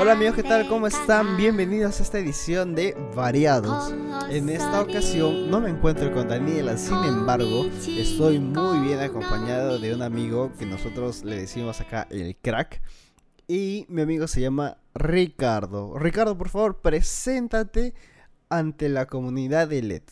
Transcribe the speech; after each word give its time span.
Hola 0.00 0.12
amigos, 0.12 0.36
¿qué 0.36 0.44
tal? 0.44 0.68
¿Cómo 0.68 0.86
están? 0.86 1.36
Bienvenidos 1.36 1.98
a 1.98 2.04
esta 2.04 2.20
edición 2.20 2.76
de 2.76 2.96
Variados. 3.16 3.92
En 4.30 4.48
esta 4.48 4.80
ocasión 4.80 5.50
no 5.50 5.60
me 5.60 5.70
encuentro 5.70 6.12
con 6.12 6.28
Daniela, 6.28 6.76
sin 6.76 6.98
embargo, 6.98 7.66
estoy 7.66 8.38
muy 8.38 8.78
bien 8.86 9.00
acompañado 9.00 9.80
de 9.80 9.92
un 9.92 10.02
amigo 10.02 10.52
que 10.56 10.66
nosotros 10.66 11.24
le 11.24 11.40
decimos 11.40 11.80
acá 11.80 12.06
el 12.10 12.36
crack. 12.36 12.80
Y 13.48 13.86
mi 13.88 14.02
amigo 14.02 14.28
se 14.28 14.40
llama 14.40 14.76
Ricardo. 14.94 15.98
Ricardo, 15.98 16.38
por 16.38 16.48
favor, 16.48 16.80
preséntate 16.80 17.92
ante 18.48 18.88
la 18.88 19.06
comunidad 19.06 19.66
de 19.66 19.82
LED. 19.82 20.02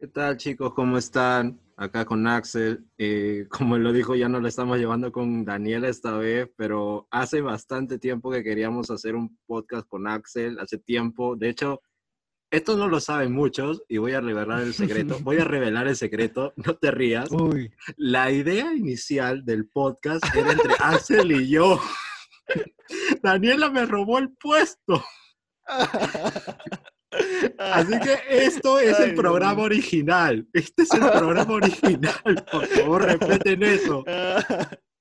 ¿Qué 0.00 0.08
tal 0.08 0.38
chicos? 0.38 0.74
¿Cómo 0.74 0.98
están? 0.98 1.60
Acá 1.76 2.04
con 2.04 2.26
Axel. 2.26 2.84
Eh, 2.98 3.46
como 3.50 3.78
lo 3.78 3.92
dijo, 3.92 4.14
ya 4.14 4.28
no 4.28 4.40
lo 4.40 4.48
estamos 4.48 4.78
llevando 4.78 5.12
con 5.12 5.44
Daniela 5.44 5.88
esta 5.88 6.16
vez, 6.16 6.50
pero 6.56 7.08
hace 7.10 7.40
bastante 7.40 7.98
tiempo 7.98 8.30
que 8.30 8.42
queríamos 8.44 8.90
hacer 8.90 9.14
un 9.14 9.38
podcast 9.46 9.88
con 9.88 10.06
Axel, 10.06 10.58
hace 10.58 10.78
tiempo. 10.78 11.36
De 11.36 11.48
hecho, 11.48 11.80
esto 12.50 12.76
no 12.76 12.86
lo 12.86 13.00
saben 13.00 13.32
muchos 13.32 13.82
y 13.88 13.98
voy 13.98 14.12
a 14.12 14.20
revelar 14.20 14.62
el 14.62 14.74
secreto. 14.74 15.18
Voy 15.20 15.38
a 15.38 15.44
revelar 15.44 15.88
el 15.88 15.96
secreto, 15.96 16.52
no 16.56 16.76
te 16.76 16.90
rías. 16.90 17.28
La 17.96 18.30
idea 18.30 18.72
inicial 18.72 19.44
del 19.44 19.68
podcast 19.68 20.24
era 20.34 20.52
entre 20.52 20.74
Axel 20.78 21.32
y 21.32 21.48
yo. 21.48 21.80
Daniela 23.22 23.70
me 23.70 23.86
robó 23.86 24.18
el 24.18 24.30
puesto. 24.36 25.02
Así 27.58 27.98
que 28.00 28.18
esto 28.28 28.78
es 28.78 28.98
el 29.00 29.14
programa 29.14 29.62
original. 29.62 30.46
Este 30.52 30.82
es 30.82 30.92
el 30.92 31.00
programa 31.00 31.54
original. 31.54 32.44
Por 32.50 32.66
favor, 32.66 33.02
respeten 33.02 33.62
eso. 33.62 34.04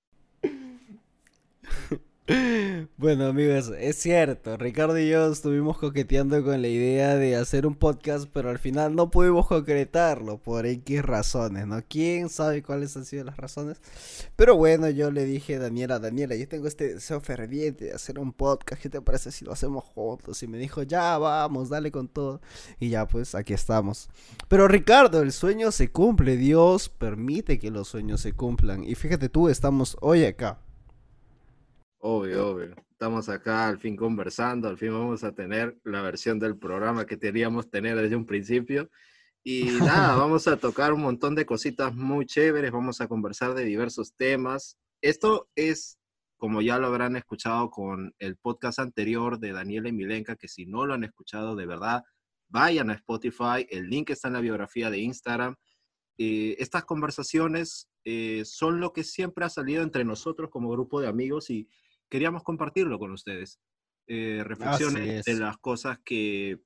Bueno 2.98 3.26
amigos, 3.26 3.72
es 3.78 3.98
cierto, 3.98 4.56
Ricardo 4.56 4.98
y 4.98 5.10
yo 5.10 5.30
estuvimos 5.30 5.78
coqueteando 5.78 6.42
con 6.44 6.62
la 6.62 6.70
idea 6.70 7.16
de 7.16 7.36
hacer 7.36 7.66
un 7.68 7.76
podcast, 7.76 8.30
pero 8.32 8.50
al 8.50 8.60
final 8.60 8.96
no 8.96 9.12
pudimos 9.12 9.48
concretarlo 9.48 10.38
por 10.38 10.66
X 10.66 11.02
razones, 11.02 11.68
¿no? 11.68 11.82
¿Quién 11.88 12.30
sabe 12.30 12.64
cuáles 12.64 12.96
han 12.96 13.04
sido 13.04 13.26
las 13.26 13.36
razones? 13.36 13.82
Pero 14.38 14.56
bueno, 14.56 14.90
yo 14.90 15.12
le 15.12 15.26
dije 15.26 15.56
a 15.56 15.60
Daniela, 15.60 16.00
Daniela, 16.00 16.36
yo 16.36 16.48
tengo 16.48 16.68
este 16.68 16.94
deseo 16.94 17.20
ferviente 17.20 17.86
de 17.86 17.94
hacer 17.94 18.18
un 18.20 18.32
podcast, 18.32 18.82
¿qué 18.82 18.90
te 18.90 19.02
parece 19.02 19.32
si 19.32 19.44
lo 19.44 19.52
hacemos 19.52 19.84
juntos? 19.84 20.42
Y 20.44 20.48
me 20.48 20.58
dijo, 20.58 20.84
ya 20.84 21.18
vamos, 21.18 21.70
dale 21.70 21.92
con 21.92 22.08
todo. 22.08 22.40
Y 22.80 22.90
ya 22.90 23.06
pues, 23.06 23.36
aquí 23.36 23.54
estamos. 23.54 24.10
Pero 24.48 24.70
Ricardo, 24.70 25.22
el 25.22 25.34
sueño 25.34 25.72
se 25.72 25.92
cumple, 25.92 26.38
Dios 26.38 26.88
permite 26.88 27.60
que 27.60 27.72
los 27.72 27.90
sueños 27.90 28.22
se 28.22 28.32
cumplan. 28.32 28.84
Y 28.86 28.96
fíjate 28.96 29.28
tú, 29.28 29.50
estamos 29.50 29.98
hoy 30.00 30.24
acá. 30.24 30.62
Obvio, 32.06 32.50
obvio. 32.50 32.76
Estamos 32.92 33.30
acá 33.30 33.70
al 33.70 33.80
fin 33.80 33.96
conversando, 33.96 34.68
al 34.68 34.78
fin 34.78 34.92
vamos 34.92 35.23
a 35.23 35.34
tener 35.34 35.80
la 35.86 36.02
versión 36.02 36.38
del 36.38 36.58
programa 36.58 37.06
que 37.06 37.18
queríamos 37.18 37.70
tener 37.70 37.96
desde 37.96 38.18
un 38.18 38.26
principio. 38.26 38.90
Y 39.42 39.64
nada, 40.12 40.18
vamos 40.18 40.46
a 40.50 40.58
tocar 40.58 40.92
un 40.92 41.00
montón 41.00 41.34
de 41.34 41.46
cositas 41.46 41.96
muy 41.96 42.26
chéveres, 42.26 42.74
vamos 42.74 43.00
a 43.00 43.08
conversar 43.08 43.54
de 43.54 43.64
diversos 43.64 44.14
temas. 44.18 44.78
Esto 45.02 45.48
es, 45.56 45.98
como 46.36 46.62
ya 46.62 46.78
lo 46.78 46.88
habrán 46.88 47.16
escuchado 47.16 47.70
con 47.70 48.14
el 48.20 48.36
podcast 48.36 48.80
anterior 48.80 49.40
de 49.40 49.54
Daniela 49.54 49.88
y 49.88 49.94
Milenka, 49.94 50.36
que 50.36 50.50
si 50.50 50.66
no 50.66 50.86
lo 50.86 50.96
han 50.96 51.06
escuchado, 51.06 51.56
de 51.56 51.68
verdad, 51.68 52.04
vayan 52.50 52.90
a 52.90 52.96
Spotify, 52.96 53.66
el 53.70 53.90
link 53.90 54.09
está 54.09 54.28
en 54.28 54.34
la 54.34 54.42
biografía 54.42 54.90
de 54.90 54.98
Instagram. 54.98 55.56
Eh, 56.18 56.58
estas 56.59 56.84
conversaciones 56.84 57.88
eh, 58.03 58.44
son 58.44 58.81
lo 58.81 58.91
que 58.91 59.06
siempre 59.06 59.46
ha 59.46 59.50
salido 59.50 59.84
entre 59.84 60.03
nosotros 60.03 60.50
como 60.50 60.70
grupo 60.70 61.00
de 61.00 61.08
amigos 61.08 61.50
y 61.50 61.70
queríamos 62.13 62.44
compartirlo 62.44 63.00
con 63.00 63.12
ustedes. 63.12 63.59
Eh, 64.06 64.44
reflexiones 64.46 65.25
de 65.25 65.34
las 65.34 65.57
cosas 65.57 65.97
que 66.06 66.62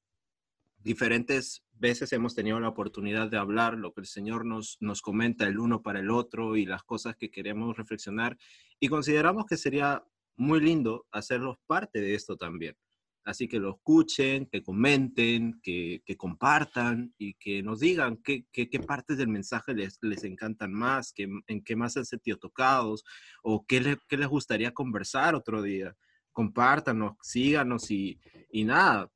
diferentes 0.80 1.64
veces 1.72 2.12
hemos 2.12 2.36
tenido 2.36 2.60
la 2.60 2.68
oportunidad 2.68 3.30
de 3.30 3.38
hablar, 3.38 3.76
lo 3.76 3.94
que 3.94 4.02
el 4.02 4.08
Señor 4.08 4.44
nos, 4.46 4.76
nos 4.82 5.02
comenta 5.02 5.48
el 5.48 5.58
uno 5.58 5.82
para 5.82 6.02
el 6.02 6.12
otro 6.12 6.58
y 6.58 6.66
las 6.66 6.84
cosas 6.84 7.16
que 7.16 7.32
queremos 7.32 7.78
reflexionar. 7.78 8.38
Y 8.82 8.90
consideramos 8.90 9.46
que 9.46 9.56
sería 9.56 10.04
muy 10.36 10.60
lindo 10.60 11.06
hacerlos 11.14 11.56
parte 11.66 12.02
de 12.02 12.16
esto 12.16 12.36
también. 12.36 12.76
Así 13.28 13.50
que 13.50 13.60
lo 13.60 13.72
escuchen, 13.72 14.46
que 14.46 14.64
comenten, 14.64 15.60
que, 15.62 16.02
compartan 16.18 17.14
y 17.18 17.34
que 17.34 17.62
nos 17.62 17.82
digan 17.82 18.16
qué, 18.24 18.46
partes 18.88 19.18
del 19.18 19.28
mensaje 19.28 19.74
les, 19.74 20.00
les 20.02 20.24
encantan 20.24 20.72
más, 20.72 21.12
qué, 21.12 21.28
en 21.48 21.62
qué 21.62 21.76
más 21.76 21.98
han 21.98 22.06
sentido 22.06 22.38
tocados 22.38 23.04
o 23.44 23.66
qué, 23.68 23.82
les 23.82 24.28
gustaría 24.30 24.74
conversar 24.74 25.36
otro 25.36 25.62
día. 25.62 25.94
Compártanos, 26.32 27.18
síganos 27.22 27.92
y, 27.92 28.18
y 28.50 28.64
nada, 28.64 29.12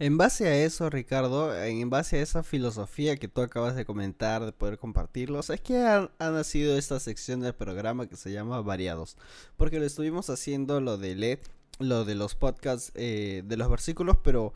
en 0.00 0.18
base 0.18 0.48
a 0.48 0.64
eso, 0.64 0.90
Ricardo, 0.90 1.56
en 1.56 1.88
base 1.88 2.16
a 2.16 2.22
esa 2.22 2.42
filosofía 2.42 3.16
que 3.16 3.28
tú 3.28 3.42
acabas 3.42 3.76
de 3.76 3.84
comentar, 3.84 4.44
de 4.44 4.50
poder 4.50 4.76
compartirlos, 4.76 5.50
es 5.50 5.60
que 5.60 5.76
ha, 5.86 6.10
nacido 6.18 6.76
esta 6.76 6.98
sección 6.98 7.38
del 7.38 7.54
programa 7.54 8.08
que 8.08 8.16
se 8.16 8.32
llama 8.32 8.60
Variados. 8.62 9.16
Porque 9.56 9.78
lo 9.78 9.86
estuvimos 9.86 10.28
haciendo 10.28 10.80
lo 10.80 10.98
de 10.98 11.14
LED 11.14 11.38
lo 11.82 12.04
de 12.04 12.14
los 12.14 12.34
podcasts 12.34 12.92
eh, 12.94 13.42
de 13.44 13.56
los 13.56 13.68
versículos, 13.68 14.16
pero 14.22 14.52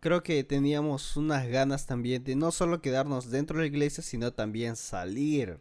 creo 0.00 0.22
que 0.22 0.44
teníamos 0.44 1.16
unas 1.16 1.46
ganas 1.48 1.86
también 1.86 2.24
de 2.24 2.36
no 2.36 2.50
solo 2.52 2.80
quedarnos 2.80 3.30
dentro 3.30 3.56
de 3.58 3.64
la 3.64 3.68
iglesia, 3.68 4.02
sino 4.02 4.32
también 4.32 4.76
salir 4.76 5.60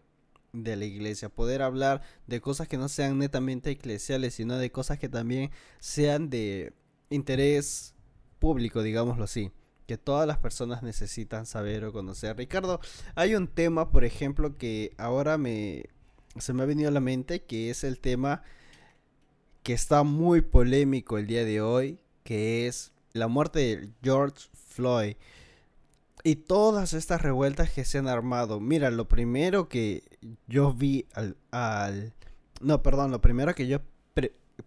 de 0.54 0.76
la 0.76 0.86
iglesia, 0.86 1.30
poder 1.30 1.62
hablar 1.62 2.02
de 2.26 2.42
cosas 2.42 2.68
que 2.68 2.78
no 2.78 2.90
sean 2.90 3.20
netamente 3.20 3.70
eclesiales, 3.72 4.34
sino 4.34 4.58
de 4.58 4.72
cosas 4.72 4.98
que 4.98 5.10
también 5.10 5.52
sean 5.80 6.30
de 6.30 6.74
interés 7.10 7.94
público, 8.40 8.82
digámoslo 8.82 9.26
así, 9.26 9.52
que 9.86 9.98
todas 9.98 10.28
las 10.28 10.38
personas 10.38 10.82
necesitan 10.82 11.46
saber 11.46 11.86
o 11.86 11.94
conocer. 11.94 12.38
Ricardo, 12.38 12.80
hay 13.16 13.36
un 13.36 13.48
tema, 13.48 13.92
por 13.92 14.06
ejemplo, 14.06 14.58
que 14.58 14.94
ahora 14.98 15.38
me 15.38 15.90
se 16.38 16.54
me 16.54 16.64
ha 16.64 16.66
venido 16.66 16.90
a 16.90 16.94
la 16.94 17.00
mente, 17.00 17.44
que 17.44 17.70
es 17.70 17.84
el 17.84 18.00
tema 18.00 18.44
que 19.64 19.74
está 19.74 20.04
muy 20.04 20.42
polémico 20.42 21.18
el 21.18 21.28
día 21.28 21.46
de 21.46 21.62
hoy, 21.62 22.00
que 22.24 22.68
es 22.68 22.92
la 23.14 23.28
muerte 23.28 23.60
de 23.60 23.90
George 24.04 24.48
Floyd. 24.54 25.16
Y 26.24 26.36
todas 26.36 26.94
estas 26.94 27.22
revueltas 27.22 27.72
que 27.72 27.86
se 27.86 27.98
han 27.98 28.08
armado. 28.08 28.60
Mira, 28.60 28.92
lo 28.92 29.08
primero 29.08 29.70
que 29.70 30.04
yo 30.48 30.74
vi 30.74 31.08
al... 31.14 32.14
no, 32.62 32.84
perdón, 32.84 33.12
lo 33.12 33.22
primero 33.22 33.56
que 33.56 33.68
yo 33.68 33.80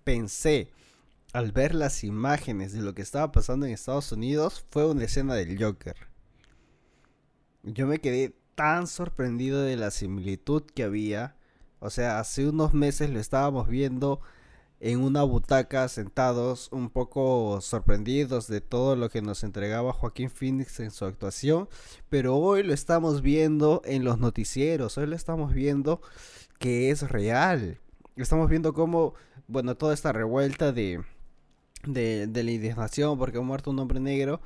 pensé 0.04 0.70
al 1.32 1.52
ver 1.52 1.74
las 1.74 2.04
imágenes 2.04 2.72
de 2.72 2.80
lo 2.82 2.94
que 2.94 3.02
estaba 3.02 3.32
pasando 3.32 3.66
en 3.66 3.72
Estados 3.72 4.12
Unidos 4.12 4.64
fue 4.70 4.86
una 4.86 5.04
escena 5.04 5.34
del 5.34 5.62
Joker. 5.62 5.96
Yo 7.62 7.86
me 7.86 8.00
quedé 8.00 8.34
tan 8.54 8.86
sorprendido 8.86 9.62
de 9.62 9.76
la 9.76 9.90
similitud 9.90 10.62
que 10.74 10.84
había. 10.84 11.36
O 11.80 11.90
sea, 11.90 12.18
hace 12.18 12.48
unos 12.48 12.74
meses 12.74 13.10
lo 13.10 13.18
estábamos 13.18 13.68
viendo 13.68 14.20
en 14.82 15.00
una 15.00 15.22
butaca 15.22 15.86
sentados 15.86 16.68
un 16.72 16.90
poco 16.90 17.60
sorprendidos 17.60 18.48
de 18.48 18.60
todo 18.60 18.96
lo 18.96 19.10
que 19.10 19.22
nos 19.22 19.44
entregaba 19.44 19.92
Joaquín 19.92 20.28
Phoenix 20.28 20.80
en 20.80 20.90
su 20.90 21.04
actuación, 21.04 21.68
pero 22.08 22.36
hoy 22.36 22.64
lo 22.64 22.74
estamos 22.74 23.22
viendo 23.22 23.80
en 23.84 24.02
los 24.02 24.18
noticieros, 24.18 24.98
hoy 24.98 25.06
lo 25.06 25.14
estamos 25.14 25.54
viendo 25.54 26.00
que 26.58 26.90
es 26.90 27.08
real. 27.08 27.78
Estamos 28.16 28.50
viendo 28.50 28.74
cómo, 28.74 29.14
bueno, 29.46 29.76
toda 29.76 29.94
esta 29.94 30.12
revuelta 30.12 30.72
de, 30.72 31.00
de, 31.86 32.26
de 32.26 32.42
la 32.42 32.50
indignación 32.50 33.16
porque 33.18 33.38
ha 33.38 33.42
muerto 33.42 33.70
un 33.70 33.78
hombre 33.78 34.00
negro 34.00 34.40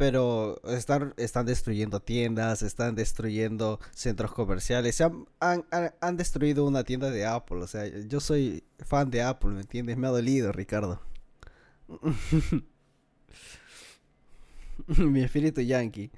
pero 0.00 0.58
están, 0.64 1.12
están 1.18 1.44
destruyendo 1.44 2.00
tiendas, 2.00 2.62
están 2.62 2.94
destruyendo 2.94 3.78
centros 3.92 4.32
comerciales, 4.32 4.98
han, 5.02 5.26
han, 5.40 5.66
han, 6.00 6.16
destruido 6.16 6.64
una 6.64 6.84
tienda 6.84 7.10
de 7.10 7.26
Apple, 7.26 7.58
o 7.58 7.66
sea, 7.66 7.86
yo 7.86 8.18
soy 8.18 8.64
fan 8.78 9.10
de 9.10 9.20
Apple, 9.20 9.50
¿me 9.50 9.60
entiendes? 9.60 9.98
Me 9.98 10.06
ha 10.06 10.10
dolido, 10.10 10.52
Ricardo. 10.52 11.02
Mi 14.86 15.20
espíritu 15.20 15.60
yankee. 15.60 16.10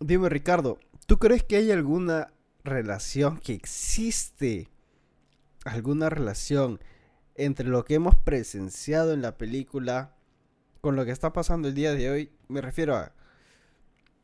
Dime, 0.00 0.30
Ricardo, 0.30 0.78
¿tú 1.04 1.18
crees 1.18 1.42
que 1.42 1.56
hay 1.56 1.70
alguna 1.70 2.32
relación 2.64 3.38
que 3.38 3.52
existe? 3.52 4.70
¿Alguna 5.66 6.08
relación 6.08 6.80
entre 7.34 7.68
lo 7.68 7.84
que 7.84 7.96
hemos 7.96 8.16
presenciado 8.16 9.12
en 9.12 9.20
la 9.20 9.36
película 9.36 10.15
con 10.80 10.96
lo 10.96 11.04
que 11.04 11.10
está 11.10 11.32
pasando 11.32 11.68
el 11.68 11.74
día 11.74 11.94
de 11.94 12.10
hoy, 12.10 12.32
me 12.48 12.60
refiero 12.60 12.96
a... 12.96 13.12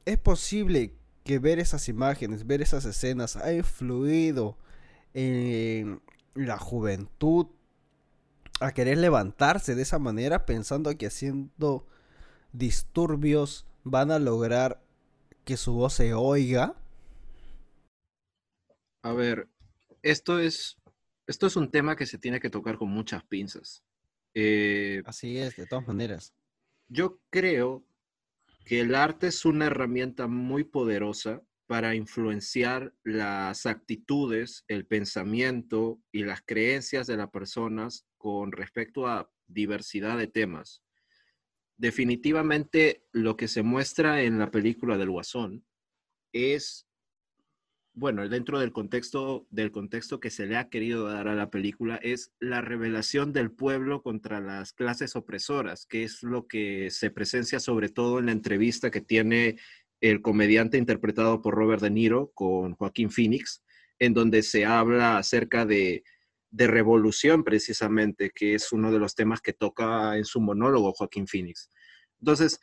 Es 0.05 0.19
posible 0.19 0.95
que 1.25 1.39
ver 1.39 1.59
esas 1.59 1.89
imágenes, 1.89 2.47
ver 2.47 2.63
esas 2.63 2.85
escenas, 2.85 3.37
ha 3.37 3.53
influido 3.53 4.57
en 5.15 6.01
la 6.35 6.59
juventud 6.59 7.47
a 8.61 8.73
querer 8.73 8.99
levantarse 8.99 9.75
de 9.75 9.83
esa 9.83 9.99
manera 9.99 10.47
pensando 10.47 10.97
que 10.97 11.07
haciendo 11.07 11.87
disturbios 12.53 13.67
van 13.85 14.11
a 14.11 14.19
lograr 14.19 14.83
que 15.45 15.57
su 15.57 15.75
voz 15.75 15.95
se 15.95 16.15
oiga? 16.15 16.77
A 19.03 19.13
ver, 19.13 19.49
esto 20.03 20.39
es 20.39 20.77
esto 21.27 21.47
es 21.47 21.57
un 21.57 21.71
tema 21.71 21.97
que 21.97 22.07
se 22.07 22.19
tiene 22.19 22.41
que 22.41 22.51
tocar 22.51 22.79
con 22.79 22.91
muchas 22.91 23.25
pinzas. 23.25 23.83
Eh, 24.35 25.03
Así 25.07 25.39
es, 25.39 25.57
de 25.57 25.67
todas 25.67 25.87
maneras. 25.87 26.35
Yo 26.89 27.21
creo 27.31 27.87
que 28.65 28.81
el 28.81 28.95
arte 28.95 29.29
es 29.29 29.45
una 29.45 29.67
herramienta 29.67 30.27
muy 30.27 30.65
poderosa 30.65 31.43
para 31.67 31.95
influenciar 31.95 32.95
las 33.03 33.67
actitudes, 33.67 34.65
el 34.69 34.87
pensamiento 34.87 36.01
y 36.13 36.25
las 36.25 36.43
creencias 36.43 37.07
de 37.07 37.17
las 37.17 37.31
personas 37.31 38.07
con 38.19 38.53
respecto 38.53 39.07
a 39.07 39.31
diversidad 39.47 40.19
de 40.19 40.27
temas. 40.27 40.83
Definitivamente 41.77 43.07
lo 43.13 43.37
que 43.37 43.49
se 43.49 43.63
muestra 43.63 44.23
en 44.23 44.39
la 44.39 44.51
película 44.51 44.99
del 44.99 45.11
Guasón 45.11 45.65
es 46.33 46.87
bueno, 47.95 48.27
dentro 48.29 48.59
del 48.59 48.73
contexto, 48.73 49.47
del 49.51 49.71
contexto 49.71 50.19
que 50.19 50.31
se 50.31 50.47
le 50.47 50.57
ha 50.57 50.69
querido 50.71 51.09
dar 51.09 51.29
a 51.29 51.35
la 51.35 51.51
película, 51.51 51.97
es 51.97 52.33
la 52.41 52.63
revelación 52.63 53.33
del 53.33 53.51
pueblo 53.51 54.03
contra 54.03 54.41
las 54.41 54.73
clases 54.73 55.15
opresoras, 55.15 55.87
que 55.87 56.05
es 56.05 56.23
lo 56.23 56.47
que 56.47 56.91
se 56.91 57.11
presencia 57.11 57.61
sobre 57.61 57.91
todo 57.91 58.19
en 58.19 58.27
la 58.27 58.33
entrevista 58.33 58.91
que 58.91 59.03
tiene 59.03 59.59
el 60.01 60.23
comediante 60.23 60.79
interpretado 60.79 61.43
por 61.43 61.55
Robert 61.55 61.83
De 61.83 61.91
Niro 61.91 62.33
con 62.35 62.75
Joaquín 62.75 63.11
Phoenix, 63.11 63.63
en 63.99 64.15
donde 64.15 64.43
se 64.43 64.65
habla 64.65 65.19
acerca 65.19 65.67
de, 65.67 66.03
de 66.51 66.67
revolución 66.67 67.45
precisamente, 67.45 68.31
que 68.31 68.55
es 68.55 68.73
uno 68.73 68.91
de 68.91 68.99
los 68.99 69.15
temas 69.15 69.41
que 69.41 69.53
toca 69.53 70.17
en 70.17 70.25
su 70.25 70.41
monólogo 70.41 70.93
Joaquín 70.93 71.27
Phoenix. 71.27 71.71
Entonces, 72.21 72.59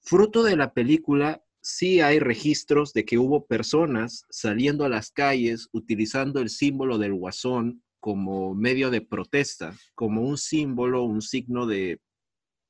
fruto 0.00 0.42
de 0.42 0.56
la 0.56 0.72
película 0.72 1.42
sí 1.60 2.00
hay 2.00 2.18
registros 2.18 2.92
de 2.92 3.04
que 3.04 3.18
hubo 3.18 3.46
personas 3.46 4.24
saliendo 4.30 4.84
a 4.84 4.88
las 4.88 5.10
calles 5.10 5.68
utilizando 5.72 6.40
el 6.40 6.48
símbolo 6.48 6.98
del 6.98 7.14
guasón 7.14 7.82
como 7.98 8.54
medio 8.54 8.90
de 8.90 9.02
protesta, 9.02 9.76
como 9.94 10.22
un 10.22 10.38
símbolo, 10.38 11.04
un 11.04 11.20
signo 11.20 11.66
de, 11.66 12.00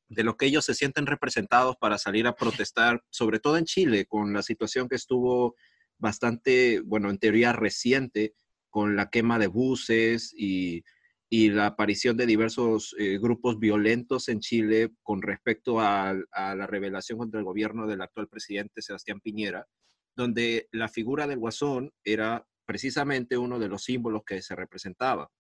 de 0.09 0.25
lo 0.25 0.37
que 0.37 0.47
ellos 0.47 0.65
se 0.65 0.75
sienten 0.75 1.07
representados 1.07 1.77
para 1.81 1.99
salir 1.99 2.27
a 2.27 2.35
protestar, 2.35 3.03
sobre 3.11 3.39
todo 3.39 3.57
en 3.57 3.65
Chile, 3.65 4.07
con 4.07 4.33
la 4.33 4.43
situación 4.43 4.89
que 4.89 4.97
estuvo 4.97 5.55
bastante, 5.99 6.81
bueno, 6.81 7.11
en 7.11 7.19
teoría 7.19 7.53
reciente, 7.53 8.35
con 8.71 8.97
la 8.97 9.11
quema 9.11 9.39
de 9.39 9.47
buses 9.47 10.35
y 10.37 10.83
y 11.33 11.51
la 11.51 11.67
aparición 11.67 12.17
de 12.17 12.27
diversos 12.27 12.93
eh, 12.99 13.17
grupos 13.19 13.61
violentos 13.61 14.29
en 14.29 14.41
Chile 14.41 14.91
con 15.01 15.23
respecto 15.23 15.79
a, 15.79 16.13
la 16.13 16.67
revelación 16.67 17.19
contra 17.19 17.39
el 17.39 17.47
gobierno 17.47 17.87
del 17.87 18.03
actual 18.03 18.27
presidente 18.27 18.83
Sebastián 18.83 19.21
Piñera, 19.21 19.65
donde 20.17 20.69
la 20.73 20.89
figura 20.89 21.29
del 21.29 21.39
guasón 21.39 21.93
era 22.03 22.45
precisamente 22.67 23.39
uno 23.39 23.61
de 23.61 23.69
los 23.69 23.85
símbolos 23.85 24.23
que 24.27 24.43
se 24.43 24.57
representaba. 24.57 25.31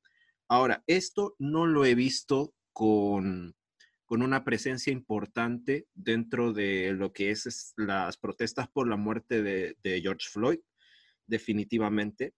Ahora, 0.48 0.84
esto 0.87 1.34
no 1.40 1.66
lo 1.66 1.84
he 1.84 1.96
visto 1.96 2.54
con, 2.72 3.56
con 4.04 4.22
una 4.22 4.44
presencia 4.44 4.93
importante 4.93 5.88
dentro 5.93 6.52
de 6.52 6.93
lo 6.93 7.12
que 7.12 7.32
es, 7.32 7.75
las 7.76 8.16
protestas 8.16 8.69
por 8.69 8.88
la 8.88 8.96
muerte 8.96 9.43
de, 9.43 9.76
de 9.82 10.00
George 10.00 10.28
Floyd, 10.31 10.60
definitivamente, 11.26 12.32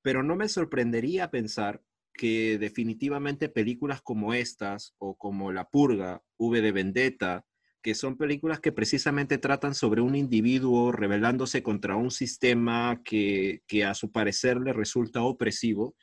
pero 0.00 0.22
no 0.22 0.34
me 0.34 0.48
sorprendería 0.48 1.30
pensar 1.30 1.82
que 2.14 2.58
definitivamente 2.58 3.48
películas 3.48 4.02
como 4.02 4.34
estas 4.34 4.94
o 4.98 5.16
como 5.16 5.52
La 5.52 5.68
Purga, 5.68 6.22
V 6.38 6.60
de 6.60 6.72
Vendetta, 6.72 7.46
que 7.82 7.94
son 7.94 8.16
películas 8.16 8.60
que 8.60 8.72
precisamente 8.72 9.38
tratan 9.38 9.74
sobre 9.74 10.02
un 10.02 10.14
individuo 10.14 10.92
rebelándose 10.92 11.62
contra 11.62 11.96
un 11.96 12.10
sistema 12.10 13.00
que, 13.04 13.62
a 13.86 13.94
su 13.94 14.12
parecer 14.12 14.58
le 14.58 14.72
resulta 14.72 15.22
opresivo 15.22 15.94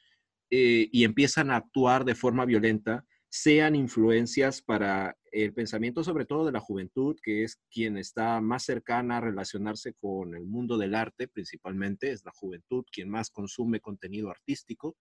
eh, 0.49 0.89
y 0.91 1.03
empiezan 1.03 1.51
a 1.51 1.57
actuar 1.57 2.03
de 2.03 2.15
forma 2.15 2.45
violenta, 2.45 3.05
sean 3.29 3.75
influencias 3.75 4.61
para 4.61 5.15
el 5.31 5.53
pensamiento 5.53 6.03
sobre 6.03 6.25
todo 6.25 6.45
de 6.45 6.51
la 6.51 6.59
juventud, 6.59 7.17
que 7.21 7.43
es 7.43 7.59
quien 7.69 7.97
está 7.97 8.41
más 8.41 8.63
cercana 8.63 9.17
a 9.17 9.21
relacionarse 9.21 9.93
con 9.93 10.33
el 10.33 10.47
mundo 10.47 10.77
del 10.77 10.95
arte 10.95 11.27
principalmente, 11.27 12.11
es 12.11 12.23
la 12.25 12.31
juventud 12.33 12.85
quien 12.91 13.09
más 13.09 13.29
consume 13.29 13.81
contenido 13.81 14.31
artístico 14.31 14.95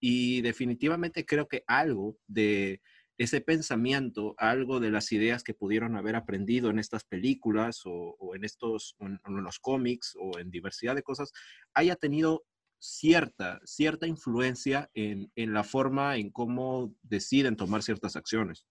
y 0.00 0.42
definitivamente 0.42 1.24
creo 1.24 1.48
que 1.48 1.64
algo 1.66 2.16
de 2.26 2.80
ese 3.18 3.40
pensamiento, 3.40 4.34
algo 4.36 4.78
de 4.78 4.90
las 4.90 5.10
ideas 5.12 5.42
que 5.42 5.54
pudieron 5.54 5.96
haber 5.96 6.16
aprendido 6.16 6.68
en 6.70 6.78
estas 6.78 7.04
películas 7.04 7.82
o, 7.84 8.34
en 8.34 8.44
estos, 8.44 8.94
en, 9.00 9.18
los 9.26 9.58
cómics 9.58 10.14
o 10.20 10.38
en 10.38 10.50
diversidad 10.50 10.94
de 10.94 11.02
cosas, 11.02 11.32
haya 11.72 11.96
tenido 11.96 12.44
cierta, 12.78 13.60
cierta 13.64 14.06
influencia 14.06 14.90
en, 14.92 15.32
en 15.34 15.54
la 15.54 15.64
forma 15.64 16.16
en 16.16 16.30
cómo 16.30 16.94
deciden 17.02 17.56
tomar 17.56 17.82
ciertas 17.82 18.16
acciones. 18.16 18.66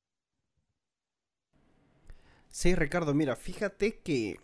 Sí, 2.49 2.75
Ricardo, 2.75 3.13
mira, 3.13 3.35
fíjate 3.35 3.99
que 3.99 4.39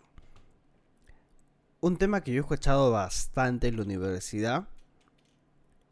un 1.80 1.96
tema 1.96 2.22
que 2.22 2.32
yo 2.32 2.38
he 2.38 2.40
escuchado 2.40 2.90
bastante 2.90 3.68
en 3.68 3.76
la 3.76 3.82
universidad 3.82 4.68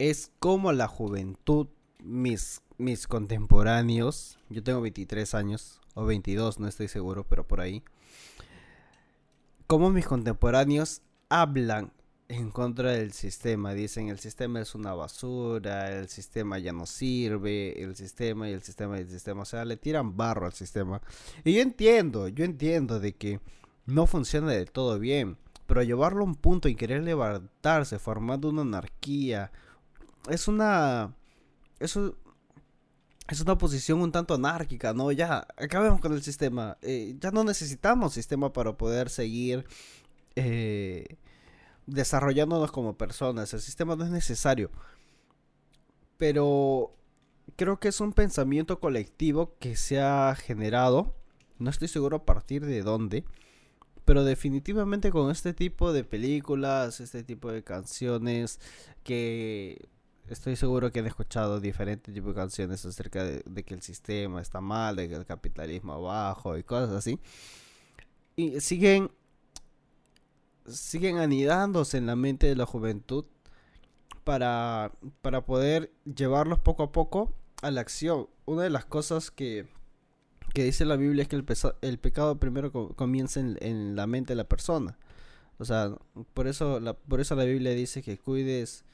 es 0.01 0.33
como 0.39 0.73
la 0.73 0.89
juventud, 0.89 1.69
mis, 2.03 2.63
mis 2.79 3.07
contemporáneos, 3.07 4.39
yo 4.49 4.63
tengo 4.63 4.81
23 4.81 5.35
años, 5.35 5.79
o 5.93 6.07
22, 6.07 6.59
no 6.59 6.69
estoy 6.69 6.89
seguro, 6.89 7.27
pero 7.29 7.47
por 7.47 7.61
ahí, 7.61 7.85
como 9.67 9.91
mis 9.91 10.07
contemporáneos 10.07 11.03
hablan 11.29 11.93
en 12.29 12.51
contra 12.51 12.93
del 12.93 13.13
sistema. 13.13 13.75
Dicen 13.75 14.09
el 14.09 14.19
sistema 14.19 14.63
es 14.63 14.75
una 14.75 14.95
basura, 14.95 15.93
el 15.93 16.09
sistema 16.09 16.59
ya 16.59 16.73
no 16.73 16.87
sirve, 16.87 17.83
el 17.83 17.95
sistema 17.95 18.49
y 18.49 18.53
el 18.53 18.63
sistema 18.63 18.97
y 18.97 19.03
el 19.03 19.11
sistema. 19.11 19.43
O 19.43 19.45
sea, 19.45 19.67
le 19.67 19.77
tiran 19.77 20.17
barro 20.17 20.47
al 20.47 20.55
sistema. 20.55 21.03
Y 21.45 21.55
yo 21.55 21.61
entiendo, 21.61 22.29
yo 22.29 22.47
entiendo 22.47 23.01
de 23.01 23.13
que 23.17 23.41
no 23.85 24.07
funciona 24.07 24.53
de 24.53 24.65
todo 24.65 24.99
bien. 24.99 25.37
Pero 25.67 25.83
llevarlo 25.83 26.23
a 26.23 26.27
un 26.27 26.37
punto 26.37 26.69
y 26.69 26.75
querer 26.75 27.03
levantarse 27.03 27.99
formando 27.99 28.49
una 28.49 28.63
anarquía, 28.63 29.53
es 30.29 30.49
una. 30.49 31.15
Eso. 31.79 32.17
Es 33.29 33.41
una 33.41 33.57
posición 33.57 34.01
un 34.01 34.11
tanto 34.11 34.35
anárquica, 34.35 34.93
¿no? 34.93 35.13
Ya, 35.13 35.47
acabemos 35.57 36.01
con 36.01 36.13
el 36.13 36.23
sistema. 36.23 36.79
Eh, 36.83 37.15
ya 37.21 37.31
no 37.31 37.45
necesitamos 37.45 38.13
sistema 38.13 38.53
para 38.53 38.77
poder 38.77 39.09
seguir 39.09 39.65
eh, 40.35 41.17
desarrollándonos 41.87 42.73
como 42.73 42.99
personas. 42.99 43.55
El 43.55 43.61
sistema 43.61 43.95
no 43.95 44.05
es 44.05 44.11
necesario. 44.11 44.73
Pero 46.19 46.97
creo 47.57 47.79
que 47.79 47.89
es 47.89 48.01
un 48.01 48.13
pensamiento 48.13 48.81
colectivo 48.81 49.57
que 49.59 49.77
se 49.77 50.01
ha 50.01 50.35
generado. 50.35 51.15
No 51.59 51.71
estoy 51.71 51.89
seguro 51.89 52.19
a 52.19 52.25
partir 52.25 52.67
de 52.67 52.83
dónde. 52.83 53.25
Pero 54.05 54.25
definitivamente 54.25 55.11
con 55.11 55.31
este 55.31 55.55
tipo 55.55 55.93
de 55.93 56.05
películas, 56.05 57.01
este 57.01 57.23
tipo 57.23 57.53
de 57.53 57.63
canciones 57.63 58.59
que 59.05 59.89
estoy 60.31 60.57
seguro 60.57 60.91
que 60.91 61.01
han 61.01 61.07
escuchado 61.07 61.61
diferentes 61.61 62.15
tipos 62.15 62.35
de 62.35 62.41
canciones 62.41 62.85
acerca 62.85 63.25
de, 63.25 63.65
que 63.65 63.75
el 63.75 63.83
sistema 63.83 64.41
está 64.41 64.61
mal, 64.61 64.97
de 64.97 65.09
que 65.09 65.17
el 65.17 65.27
capitalismo 65.27 65.93
abajo 65.93 66.57
y 66.57 66.63
cosas 66.63 66.91
así. 66.91 67.19
Y 68.37 68.61
siguen, 68.61 69.11
siguen 70.67 71.19
anidándose 71.19 71.99
en 71.99 72.07
la 72.07 72.17
mente 72.17 72.47
de 72.47 72.57
la 72.57 72.65
juventud 72.65 73.25
para, 74.25 74.93
para 75.21 75.45
poder 75.45 75.93
llevarlos 76.05 76.61
poco 76.61 76.85
a 76.85 76.93
poco 76.93 77.35
a 77.63 77.71
la 77.71 77.81
acción. 77.81 78.29
Una 78.47 78.63
de 78.63 78.71
las 78.71 78.85
cosas 78.85 79.31
que, 79.31 79.67
que 80.55 80.65
dice 80.65 80.85
la 80.85 80.97
Biblia 80.97 81.23
es 81.23 81.29
que 81.29 81.37
el, 81.37 81.45
el 81.83 81.99
pecado 81.99 82.39
primero 82.39 82.71
comienza 82.95 83.41
en, 83.41 83.59
en, 83.61 83.97
la 83.97 84.07
mente 84.07 84.33
de 84.33 84.37
la 84.37 84.49
persona. 84.49 84.97
O 85.59 85.65
sea, 85.65 85.95
por 86.35 86.47
eso 86.47 86.81
la, 86.81 86.95
por 86.95 87.21
eso 87.21 87.35
la 87.35 87.45
Biblia 87.45 87.73
dice 87.73 88.03
que 88.03 88.17
cuides 88.17 88.85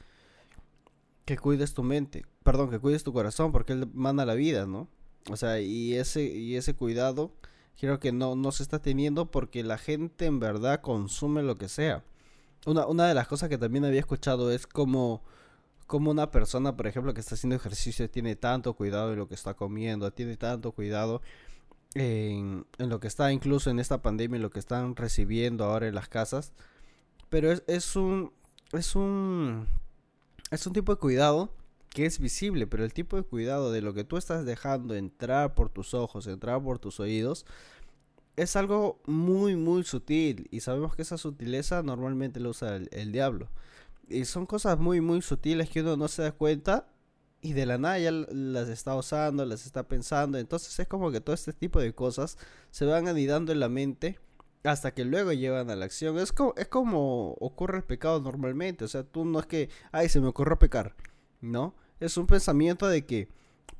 que 1.26 1.36
cuides 1.36 1.74
tu 1.74 1.82
mente, 1.82 2.24
perdón, 2.44 2.70
que 2.70 2.78
cuides 2.78 3.02
tu 3.02 3.12
corazón, 3.12 3.52
porque 3.52 3.72
él 3.74 3.90
manda 3.92 4.24
la 4.24 4.34
vida, 4.34 4.64
¿no? 4.64 4.88
O 5.28 5.36
sea, 5.36 5.60
y 5.60 5.94
ese, 5.94 6.22
y 6.22 6.54
ese 6.54 6.74
cuidado 6.74 7.32
creo 7.78 7.98
que 7.98 8.12
no, 8.12 8.36
no 8.36 8.52
se 8.52 8.62
está 8.62 8.80
teniendo 8.80 9.30
porque 9.30 9.64
la 9.64 9.76
gente 9.76 10.26
en 10.26 10.38
verdad 10.38 10.80
consume 10.80 11.42
lo 11.42 11.56
que 11.56 11.68
sea. 11.68 12.04
Una, 12.64 12.86
una 12.86 13.08
de 13.08 13.14
las 13.14 13.26
cosas 13.26 13.48
que 13.48 13.58
también 13.58 13.84
había 13.84 13.98
escuchado 13.98 14.52
es 14.52 14.68
como, 14.68 15.24
como 15.88 16.12
una 16.12 16.30
persona, 16.30 16.76
por 16.76 16.86
ejemplo, 16.86 17.12
que 17.12 17.20
está 17.20 17.34
haciendo 17.34 17.56
ejercicio 17.56 18.08
tiene 18.08 18.36
tanto 18.36 18.74
cuidado 18.74 19.12
en 19.12 19.18
lo 19.18 19.28
que 19.28 19.34
está 19.34 19.54
comiendo, 19.54 20.12
tiene 20.12 20.36
tanto 20.36 20.70
cuidado 20.70 21.22
en, 21.94 22.66
en 22.78 22.88
lo 22.88 23.00
que 23.00 23.08
está 23.08 23.32
incluso 23.32 23.68
en 23.68 23.80
esta 23.80 24.00
pandemia, 24.00 24.36
en 24.36 24.42
lo 24.42 24.50
que 24.50 24.60
están 24.60 24.94
recibiendo 24.94 25.64
ahora 25.64 25.88
en 25.88 25.94
las 25.96 26.08
casas. 26.08 26.52
Pero 27.28 27.50
es, 27.50 27.64
es 27.66 27.96
un... 27.96 28.32
Es 28.72 28.96
un 28.96 29.68
es 30.50 30.66
un 30.66 30.72
tipo 30.72 30.94
de 30.94 30.98
cuidado 30.98 31.50
que 31.90 32.06
es 32.06 32.18
visible, 32.18 32.66
pero 32.66 32.84
el 32.84 32.92
tipo 32.92 33.16
de 33.16 33.22
cuidado 33.22 33.72
de 33.72 33.80
lo 33.80 33.94
que 33.94 34.04
tú 34.04 34.16
estás 34.16 34.44
dejando 34.44 34.94
entrar 34.94 35.54
por 35.54 35.70
tus 35.70 35.94
ojos, 35.94 36.26
entrar 36.26 36.62
por 36.62 36.78
tus 36.78 37.00
oídos, 37.00 37.46
es 38.36 38.54
algo 38.54 39.00
muy, 39.06 39.56
muy 39.56 39.82
sutil. 39.82 40.46
Y 40.50 40.60
sabemos 40.60 40.94
que 40.94 41.02
esa 41.02 41.18
sutileza 41.18 41.82
normalmente 41.82 42.38
lo 42.38 42.50
usa 42.50 42.76
el, 42.76 43.12
diablo. 43.12 43.48
Y 44.08 44.26
son 44.26 44.46
cosas 44.46 44.78
muy, 44.78 45.00
muy 45.00 45.22
sutiles 45.22 45.70
que 45.70 45.80
uno 45.80 45.96
no 45.96 46.08
se 46.08 46.22
da 46.22 46.32
cuenta 46.32 46.86
y 47.40 47.54
de 47.54 47.66
la 47.66 47.78
nada 47.78 47.98
ya 47.98 48.10
las 48.10 48.68
está 48.68 48.94
usando, 48.94 49.44
las 49.46 49.64
está 49.66 49.88
pensando. 49.88 50.38
Entonces 50.38 50.78
es 50.78 50.86
como 50.86 51.10
que 51.10 51.20
todo 51.20 51.34
este 51.34 51.52
tipo 51.52 51.80
de 51.80 51.94
cosas 51.94 52.36
se 52.70 52.84
van 52.84 53.08
anidando 53.08 53.52
en 53.52 53.60
la 53.60 53.68
mente 53.68 54.18
hasta 54.64 54.92
que 54.94 55.04
luego 55.04 55.32
llevan 55.32 55.70
a 55.70 55.76
la 55.76 55.84
acción. 55.84 56.18
Es 56.18 56.32
como, 56.32 56.54
es 56.56 56.68
como 56.68 57.32
ocurre 57.40 57.78
el 57.78 57.84
pecado 57.84 58.20
normalmente. 58.20 58.84
O 58.84 58.88
sea, 58.88 59.04
tú 59.04 59.24
no 59.24 59.40
es 59.40 59.46
que, 59.46 59.68
ay, 59.92 60.08
se 60.08 60.20
me 60.20 60.28
ocurrió 60.28 60.58
pecar. 60.58 60.94
No, 61.40 61.74
es 62.00 62.16
un 62.16 62.26
pensamiento 62.26 62.88
de 62.88 63.04
que 63.04 63.28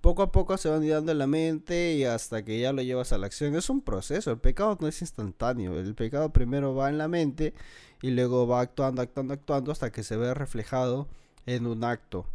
poco 0.01 0.23
a 0.23 0.31
poco 0.31 0.57
se 0.57 0.69
van 0.69 0.79
anidando 0.79 1.13
en 1.13 1.19
la 1.19 1.27
mente 1.27 1.95
y 1.95 2.05
hasta 2.05 2.45
que 2.45 2.61
ya 2.61 2.73
lo 2.73 2.83
llevas 2.83 3.13
a 3.13 3.19
la 3.19 3.27
acción. 3.27 3.57
Es 3.57 3.71
un 3.71 3.81
proceso. 3.81 4.31
El 4.31 4.39
pecado 4.39 4.77
no 4.81 4.89
es 4.89 5.01
instantáneo. 5.01 5.79
El 5.79 5.95
pecado 5.95 6.33
primero 6.33 6.75
va 6.75 6.89
en 6.89 6.99
la 6.99 7.09
mente 7.09 7.55
y 8.03 8.11
luego 8.11 8.47
va 8.47 8.61
actuando, 8.61 9.03
actuando, 9.03 9.35
actuando 9.35 9.73
hasta 9.73 9.91
que 9.91 10.03
se 10.03 10.17
ve 10.17 10.35
reflejado 10.35 11.09
en 11.47 11.67
un 11.67 11.85
acto. 11.85 12.27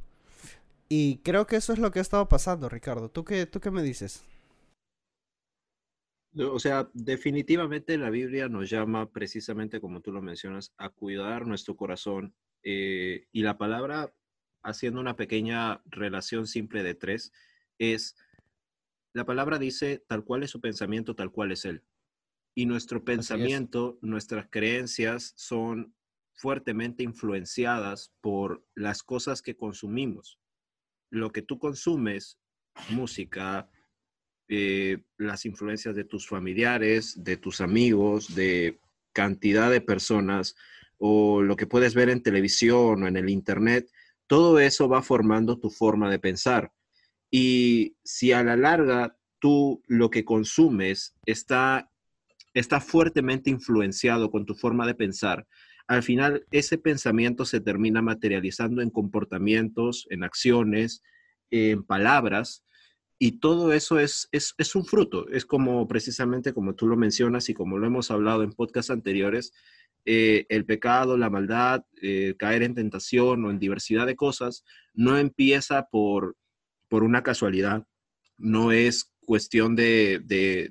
Y 0.89 1.17
creo 1.19 1.47
que 1.47 1.55
eso 1.55 1.71
es 1.71 1.79
lo 1.79 1.91
que 1.91 1.99
ha 1.99 2.01
estado 2.01 2.27
pasando, 2.27 2.67
Ricardo. 2.67 3.09
¿Tú 3.09 3.23
qué, 3.23 3.45
tú 3.45 3.61
qué 3.61 3.71
me 3.71 3.83
dices? 3.83 4.23
O 6.37 6.59
sea, 6.59 6.89
definitivamente 6.93 7.97
la 7.97 8.09
Biblia 8.09 8.47
nos 8.47 8.69
llama 8.69 9.11
precisamente, 9.11 9.81
como 9.81 10.01
tú 10.01 10.11
lo 10.11 10.21
mencionas, 10.21 10.73
a 10.77 10.89
cuidar 10.89 11.45
nuestro 11.45 11.75
corazón. 11.75 12.33
Eh, 12.63 13.27
y 13.31 13.41
la 13.41 13.57
palabra, 13.57 14.13
haciendo 14.63 15.01
una 15.01 15.15
pequeña 15.15 15.81
relación 15.85 16.47
simple 16.47 16.83
de 16.83 16.95
tres, 16.95 17.33
es, 17.79 18.15
la 19.13 19.25
palabra 19.25 19.59
dice, 19.59 20.03
tal 20.07 20.23
cual 20.23 20.43
es 20.43 20.51
su 20.51 20.61
pensamiento, 20.61 21.15
tal 21.15 21.31
cual 21.31 21.51
es 21.51 21.65
él. 21.65 21.83
Y 22.55 22.65
nuestro 22.65 23.03
pensamiento, 23.03 23.97
nuestras 24.01 24.47
creencias 24.49 25.33
son 25.35 25.95
fuertemente 26.33 27.03
influenciadas 27.03 28.13
por 28.21 28.65
las 28.73 29.03
cosas 29.03 29.41
que 29.41 29.55
consumimos 29.55 30.41
lo 31.11 31.31
que 31.31 31.41
tú 31.41 31.59
consumes, 31.59 32.39
música, 32.89 33.69
eh, 34.53 34.97
las 35.17 35.45
influencias 35.45 35.95
de 35.95 36.03
tus 36.03 36.27
familiares, 36.27 37.23
de 37.23 37.37
tus 37.37 37.61
amigos, 37.61 38.35
de 38.35 38.81
cantidad 39.13 39.71
de 39.71 39.79
personas, 39.79 40.57
o 40.97 41.41
lo 41.41 41.55
que 41.55 41.67
puedes 41.67 41.95
ver 41.95 42.09
en 42.09 42.21
televisión 42.21 43.01
o 43.01 43.07
en 43.07 43.15
el 43.15 43.29
Internet, 43.29 43.89
todo 44.27 44.59
eso 44.59 44.89
va 44.89 45.01
formando 45.01 45.57
tu 45.57 45.69
forma 45.69 46.11
de 46.11 46.19
pensar. 46.19 46.73
Y 47.31 47.95
si 48.03 48.33
a 48.33 48.43
la 48.43 48.57
larga 48.57 49.15
tú 49.39 49.81
lo 49.87 50.09
que 50.09 50.25
consumes 50.25 51.15
está, 51.25 51.89
está 52.53 52.81
fuertemente 52.81 53.49
influenciado 53.49 54.31
con 54.31 54.45
tu 54.45 54.53
forma 54.53 54.85
de 54.85 54.95
pensar, 54.95 55.47
al 55.87 56.03
final 56.03 56.45
ese 56.51 56.77
pensamiento 56.77 57.45
se 57.45 57.61
termina 57.61 58.01
materializando 58.01 58.81
en 58.81 58.89
comportamientos, 58.89 60.07
en 60.09 60.25
acciones, 60.25 61.03
en 61.51 61.83
palabras, 61.83 62.65
y 63.23 63.33
todo 63.33 63.71
eso 63.71 63.99
es, 63.99 64.27
es, 64.31 64.75
un 64.75 64.83
fruto. 64.83 65.29
Es 65.29 65.45
como 65.45 65.87
precisamente 65.87 66.53
como 66.53 66.73
tú 66.73 66.87
lo 66.87 66.97
mencionas 66.97 67.49
y 67.49 67.53
como 67.53 67.77
lo 67.77 67.85
hemos 67.85 68.09
hablado 68.09 68.41
en 68.41 68.51
podcasts 68.51 68.89
anteriores, 68.89 69.53
eh, 70.05 70.47
el 70.49 70.65
pecado, 70.65 71.17
la 71.17 71.29
maldad, 71.29 71.85
eh, 72.01 72.33
caer 72.39 72.63
en 72.63 72.73
tentación 72.73 73.45
o 73.45 73.51
en 73.51 73.59
diversidad 73.59 74.07
de 74.07 74.15
cosas, 74.15 74.65
no 74.95 75.19
empieza 75.19 75.85
por, 75.91 76.35
por 76.89 77.03
una 77.03 77.21
casualidad, 77.21 77.85
no 78.39 78.71
es 78.71 79.13
cuestión 79.19 79.75
de, 79.75 80.19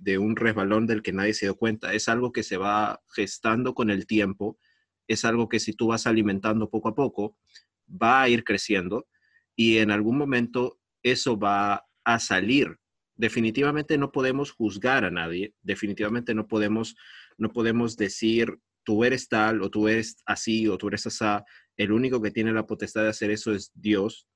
de, 0.03 0.19
un 0.19 0.35
resbalón 0.35 0.89
del 0.89 1.03
que 1.03 1.13
nadie 1.13 1.35
se 1.35 1.47
dio 1.47 1.55
cuenta, 1.55 1.95
es 1.95 2.09
algo 2.09 2.33
que 2.33 2.43
se 2.43 2.57
va 2.57 3.01
gestando 3.15 3.75
con 3.75 3.91
el 3.91 4.09
tiempo 4.09 4.59
es 5.07 5.25
algo 5.25 5.49
que 5.49 5.61
si 5.61 5.73
tú 5.73 5.89
vas 5.89 6.07
alimentando 6.09 6.69
poco 6.69 6.89
a 6.89 6.95
poco, 6.97 7.37
va 7.89 8.23
a 8.23 8.29
ir 8.29 8.43
creciendo 8.45 9.07
y 9.57 9.79
en 9.79 9.91
algún 9.91 10.17
momento 10.17 10.81
eso 11.03 11.37
va 11.37 11.85
a 12.15 12.19
salir. 12.19 12.77
Definitivamente 13.17 13.99
no 13.99 14.13
podemos 14.13 14.51
juzgar 14.51 15.05
a 15.05 15.11
nadie, 15.11 15.55
definitivamente 15.63 16.35
no 16.35 16.49
podemos, 16.49 16.97
no 17.37 17.51
podemos 17.53 17.97
decir 17.97 18.59
tú 18.85 19.05
eres 19.05 19.29
tal 19.29 19.63
o 19.63 19.71
tú 19.71 19.89
eres 19.89 20.17
así 20.25 20.67
o 20.69 20.79
tú 20.79 20.89
eres 20.89 21.07
así. 21.07 21.25
El 21.77 21.93
único 21.93 22.21
que 22.21 22.31
tiene 22.31 22.53
la 22.53 22.67
potestad 22.67 23.03
de 23.03 23.11
hacer 23.11 23.31
eso 23.31 23.53
es 23.53 23.71
Dios. 23.75 24.27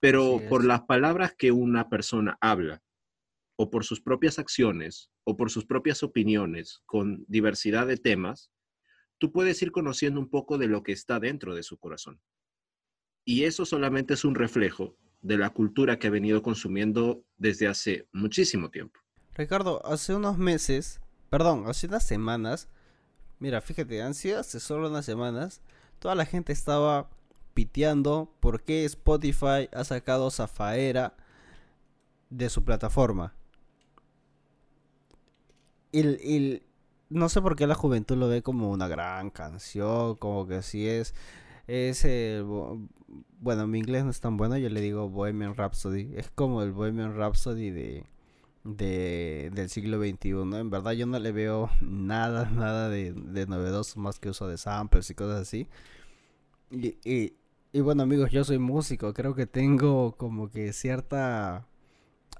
Pero 0.00 0.40
por 0.48 0.64
las 0.64 0.82
palabras 0.82 1.34
que 1.36 1.50
una 1.50 1.88
persona 1.88 2.38
habla, 2.40 2.82
o 3.56 3.70
por 3.70 3.84
sus 3.84 4.00
propias 4.00 4.38
acciones, 4.38 5.10
o 5.24 5.36
por 5.36 5.50
sus 5.50 5.66
propias 5.66 6.04
opiniones 6.04 6.80
con 6.86 7.24
diversidad 7.26 7.86
de 7.86 7.96
temas, 7.96 8.52
tú 9.18 9.32
puedes 9.32 9.60
ir 9.62 9.72
conociendo 9.72 10.20
un 10.20 10.30
poco 10.30 10.56
de 10.58 10.68
lo 10.68 10.84
que 10.84 10.92
está 10.92 11.18
dentro 11.18 11.54
de 11.54 11.64
su 11.64 11.78
corazón. 11.78 12.20
Y 13.24 13.44
eso 13.44 13.66
solamente 13.66 14.14
es 14.14 14.24
un 14.24 14.36
reflejo 14.36 14.96
de 15.20 15.38
la 15.38 15.50
cultura 15.50 15.98
que 15.98 16.06
ha 16.06 16.10
venido 16.10 16.42
consumiendo 16.42 17.22
desde 17.36 17.68
hace 17.68 18.08
muchísimo 18.12 18.70
tiempo. 18.70 19.00
Ricardo, 19.34 19.84
hace 19.86 20.14
unos 20.14 20.38
meses, 20.38 21.00
perdón, 21.30 21.64
hace 21.66 21.86
unas 21.86 22.04
semanas, 22.04 22.68
mira, 23.38 23.60
fíjate, 23.60 24.02
han 24.02 24.14
sido 24.14 24.40
hace 24.40 24.60
solo 24.60 24.88
unas 24.88 25.04
semanas, 25.04 25.60
toda 25.98 26.14
la 26.14 26.26
gente 26.26 26.52
estaba 26.52 27.10
piteando 27.54 28.32
por 28.40 28.62
qué 28.62 28.84
Spotify 28.84 29.68
ha 29.72 29.84
sacado 29.84 30.30
Zafaera 30.30 31.16
de 32.30 32.50
su 32.50 32.64
plataforma. 32.64 33.34
Y, 35.90 36.06
y, 36.06 36.62
no 37.10 37.28
sé 37.28 37.40
por 37.40 37.56
qué 37.56 37.66
la 37.66 37.74
juventud 37.74 38.16
lo 38.16 38.28
ve 38.28 38.42
como 38.42 38.70
una 38.70 38.88
gran 38.88 39.30
canción, 39.30 40.16
como 40.16 40.46
que 40.46 40.62
si 40.62 40.86
es, 40.86 41.14
es 41.68 42.04
el, 42.04 42.44
bueno, 43.40 43.66
mi 43.66 43.78
inglés 43.78 44.04
no 44.04 44.10
es 44.10 44.20
tan 44.20 44.36
bueno, 44.36 44.56
yo 44.56 44.68
le 44.68 44.80
digo 44.80 45.08
Bohemian 45.08 45.54
Rhapsody, 45.54 46.10
es 46.16 46.30
como 46.30 46.62
el 46.62 46.72
Bohemian 46.72 47.14
Rhapsody 47.14 47.70
de, 47.70 48.04
de 48.64 49.50
del 49.54 49.68
siglo 49.68 49.98
XXI, 49.98 50.30
en 50.30 50.70
verdad 50.70 50.92
yo 50.92 51.06
no 51.06 51.18
le 51.18 51.30
veo 51.30 51.70
nada, 51.80 52.50
nada 52.50 52.88
de, 52.88 53.12
de 53.12 53.46
novedoso 53.46 54.00
más 54.00 54.18
que 54.18 54.30
uso 54.30 54.48
de 54.48 54.58
samples 54.58 55.08
y 55.10 55.14
cosas 55.14 55.42
así. 55.42 55.68
Y, 56.70 56.98
y, 57.04 57.34
y 57.72 57.80
bueno 57.80 58.02
amigos, 58.02 58.30
yo 58.30 58.44
soy 58.44 58.58
músico, 58.58 59.12
creo 59.14 59.34
que 59.34 59.46
tengo 59.46 60.16
como 60.16 60.50
que 60.50 60.72
cierta 60.72 61.66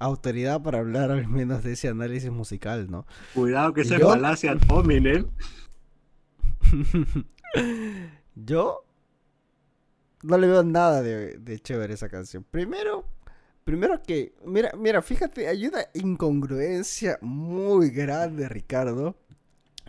autoridad 0.01 0.63
para 0.63 0.79
hablar 0.79 1.11
al 1.11 1.29
menos 1.29 1.63
de 1.63 1.73
ese 1.73 1.89
análisis 1.89 2.31
musical, 2.31 2.91
¿no? 2.91 3.07
Cuidado 3.35 3.75
que 3.75 3.85
se 3.85 3.99
falacia 3.99 4.53
al 4.53 4.61
hominem. 4.71 5.27
Yo 8.35 8.88
no 10.23 10.39
le 10.39 10.47
veo 10.47 10.63
nada 10.63 11.03
de, 11.03 11.39
de 11.39 11.59
chévere 11.61 11.95
esa 11.95 12.09
canción. 12.09 12.45
Primero, 12.45 13.05
primero 13.65 14.03
que, 14.03 14.35
mira, 14.45 14.73
mira, 14.77 15.03
fíjate, 15.03 15.49
hay 15.49 15.67
una 15.67 15.85
incongruencia 15.95 17.19
muy 17.21 17.91
grande, 17.91 18.49
Ricardo, 18.49 19.17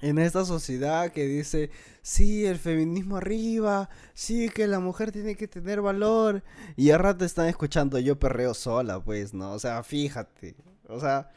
en 0.02 0.18
esta 0.18 0.46
sociedad 0.46 1.12
que 1.12 1.26
dice, 1.26 1.72
sí, 2.02 2.46
el 2.46 2.58
feminismo 2.58 3.18
arriba, 3.18 3.90
sí, 4.14 4.50
que 4.50 4.68
la 4.68 4.80
mujer 4.80 5.12
tiene 5.12 5.36
que 5.36 5.48
tener 5.48 5.82
valor, 5.82 6.44
y 6.76 6.92
a 6.92 6.98
rato 6.98 7.26
están 7.26 7.48
escuchando 7.48 8.00
yo 8.00 8.18
perreo 8.20 8.54
sola, 8.54 9.04
pues, 9.04 9.34
¿no? 9.34 9.54
O 9.54 9.60
sea, 9.60 9.84
fíjate, 9.84 10.56
o 10.88 11.00
sea... 11.00 11.32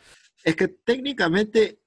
Es 0.44 0.56
que 0.56 0.68
técnicamente 0.68 1.78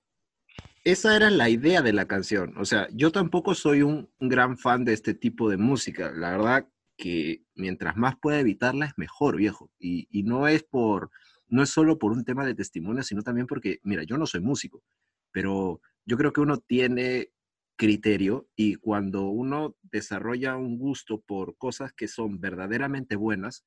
esa 0.83 1.15
era 1.15 1.29
la 1.29 1.49
idea 1.49 1.81
de 1.81 1.93
la 1.93 2.05
canción, 2.07 2.53
o 2.57 2.65
sea, 2.65 2.87
yo 2.93 3.11
tampoco 3.11 3.55
soy 3.55 3.81
un, 3.81 4.09
gran 4.19 4.57
fan 4.57 4.85
de 4.85 4.93
este 4.93 5.13
tipo 5.13 5.49
de 5.49 5.57
música, 5.57 6.11
la 6.11 6.31
verdad 6.31 6.67
que 6.97 7.43
mientras 7.55 7.97
más 7.97 8.15
pueda 8.21 8.39
evitarla 8.39 8.85
es 8.85 8.93
mejor, 8.97 9.35
viejo, 9.35 9.71
y, 9.79 10.07
y 10.09 10.23
no 10.23 10.47
es 10.47 10.63
por, 10.63 11.11
no 11.47 11.63
es 11.63 11.69
solo 11.69 11.99
por 11.99 12.11
un 12.11 12.23
tema 12.23 12.45
de 12.45 12.55
testimonio, 12.55 13.03
sino 13.03 13.21
también 13.21 13.47
porque, 13.47 13.79
mira, 13.83 14.03
yo 14.03 14.17
no 14.17 14.25
soy 14.25 14.41
músico, 14.41 14.83
pero 15.31 15.81
yo 16.05 16.17
creo 16.17 16.33
que 16.33 16.41
uno 16.41 16.57
tiene 16.59 17.31
criterio 17.77 18.47
y 18.55 18.75
cuando 18.75 19.27
uno 19.27 19.75
desarrolla 19.81 20.55
un 20.55 20.77
gusto 20.77 21.21
por 21.21 21.57
cosas 21.57 21.93
que 21.93 22.07
son 22.07 22.39
verdaderamente 22.39 23.15
buenas, 23.15 23.65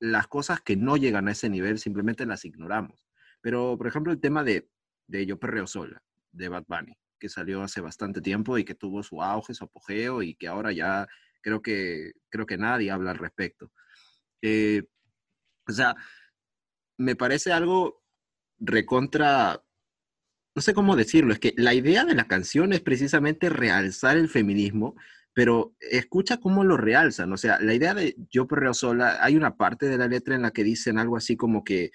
las 0.00 0.28
cosas 0.28 0.60
que 0.60 0.76
no 0.76 0.96
llegan 0.96 1.28
a 1.28 1.32
ese 1.32 1.50
nivel 1.50 1.78
simplemente 1.78 2.26
las 2.26 2.44
ignoramos. 2.44 3.06
Pero, 3.40 3.76
por 3.76 3.86
ejemplo, 3.88 4.12
el 4.12 4.20
tema 4.20 4.44
de, 4.44 4.68
de 5.06 5.26
Yo 5.26 5.38
Perreo 5.38 5.66
Sola, 5.66 6.02
de 6.32 6.48
Bad 6.48 6.64
Bunny, 6.68 6.96
que 7.18 7.28
salió 7.28 7.62
hace 7.62 7.80
bastante 7.80 8.20
tiempo 8.20 8.58
y 8.58 8.64
que 8.64 8.74
tuvo 8.74 9.02
su 9.02 9.22
auge, 9.22 9.54
su 9.54 9.64
apogeo 9.64 10.22
y 10.22 10.34
que 10.34 10.46
ahora 10.46 10.72
ya 10.72 11.08
creo 11.40 11.62
que, 11.62 12.12
creo 12.30 12.46
que 12.46 12.58
nadie 12.58 12.90
habla 12.90 13.12
al 13.12 13.18
respecto. 13.18 13.70
Eh, 14.42 14.82
o 15.66 15.72
sea, 15.72 15.94
me 16.98 17.16
parece 17.16 17.52
algo 17.52 18.02
recontra 18.58 19.62
no 20.58 20.62
sé 20.62 20.74
cómo 20.74 20.96
decirlo, 20.96 21.32
es 21.32 21.38
que 21.38 21.54
la 21.56 21.72
idea 21.72 22.04
de 22.04 22.16
la 22.16 22.26
canción 22.26 22.72
es 22.72 22.80
precisamente 22.80 23.48
realzar 23.48 24.16
el 24.16 24.28
feminismo, 24.28 24.96
pero 25.32 25.76
escucha 25.78 26.38
cómo 26.38 26.64
lo 26.64 26.76
realzan, 26.76 27.32
o 27.32 27.36
sea, 27.36 27.60
la 27.60 27.74
idea 27.74 27.94
de 27.94 28.16
Yo 28.28 28.48
perreo 28.48 28.74
sola, 28.74 29.18
hay 29.22 29.36
una 29.36 29.56
parte 29.56 29.86
de 29.86 29.96
la 29.96 30.08
letra 30.08 30.34
en 30.34 30.42
la 30.42 30.50
que 30.50 30.64
dicen 30.64 30.98
algo 30.98 31.16
así 31.16 31.36
como 31.36 31.62
que 31.62 31.92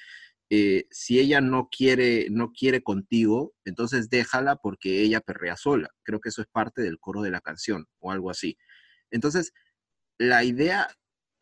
eh, 0.50 0.85
si 0.91 1.19
ella 1.19 1.41
no 1.41 1.67
quiere, 1.69 2.27
no 2.31 2.53
quiere 2.53 2.81
contigo, 2.83 3.53
entonces 3.65 4.09
déjala 4.09 4.55
porque 4.55 5.01
ella 5.01 5.19
perrea 5.19 5.57
sola. 5.57 5.89
Creo 6.03 6.21
que 6.21 6.29
eso 6.29 6.41
es 6.41 6.47
parte 6.50 6.81
del 6.81 7.00
coro 7.00 7.21
de 7.21 7.31
la 7.31 7.41
canción 7.41 7.85
o 8.00 8.13
algo 8.13 8.29
así. 8.29 8.57
Entonces, 9.13 9.53
la 10.17 10.43
idea 10.43 10.89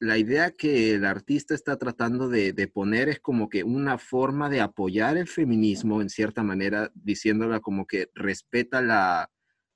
la 0.02 0.18
idea 0.18 0.50
que 0.50 0.96
el 0.96 1.06
artista 1.06 1.54
está 1.54 1.78
tratando 1.78 2.28
de, 2.28 2.54
poner 2.74 3.08
es 3.08 3.20
como 3.20 3.50
que 3.50 3.64
una 3.64 4.00
forma 4.00 4.50
de 4.50 4.60
apoyar 4.60 5.16
el 5.16 5.28
feminismo 5.28 6.02
en 6.02 6.10
cierta 6.10 6.42
manera, 6.42 6.92
diciéndola 6.96 7.60
como 7.60 7.86
que 7.86 8.10
respeta 8.16 8.82
la, 8.82 9.30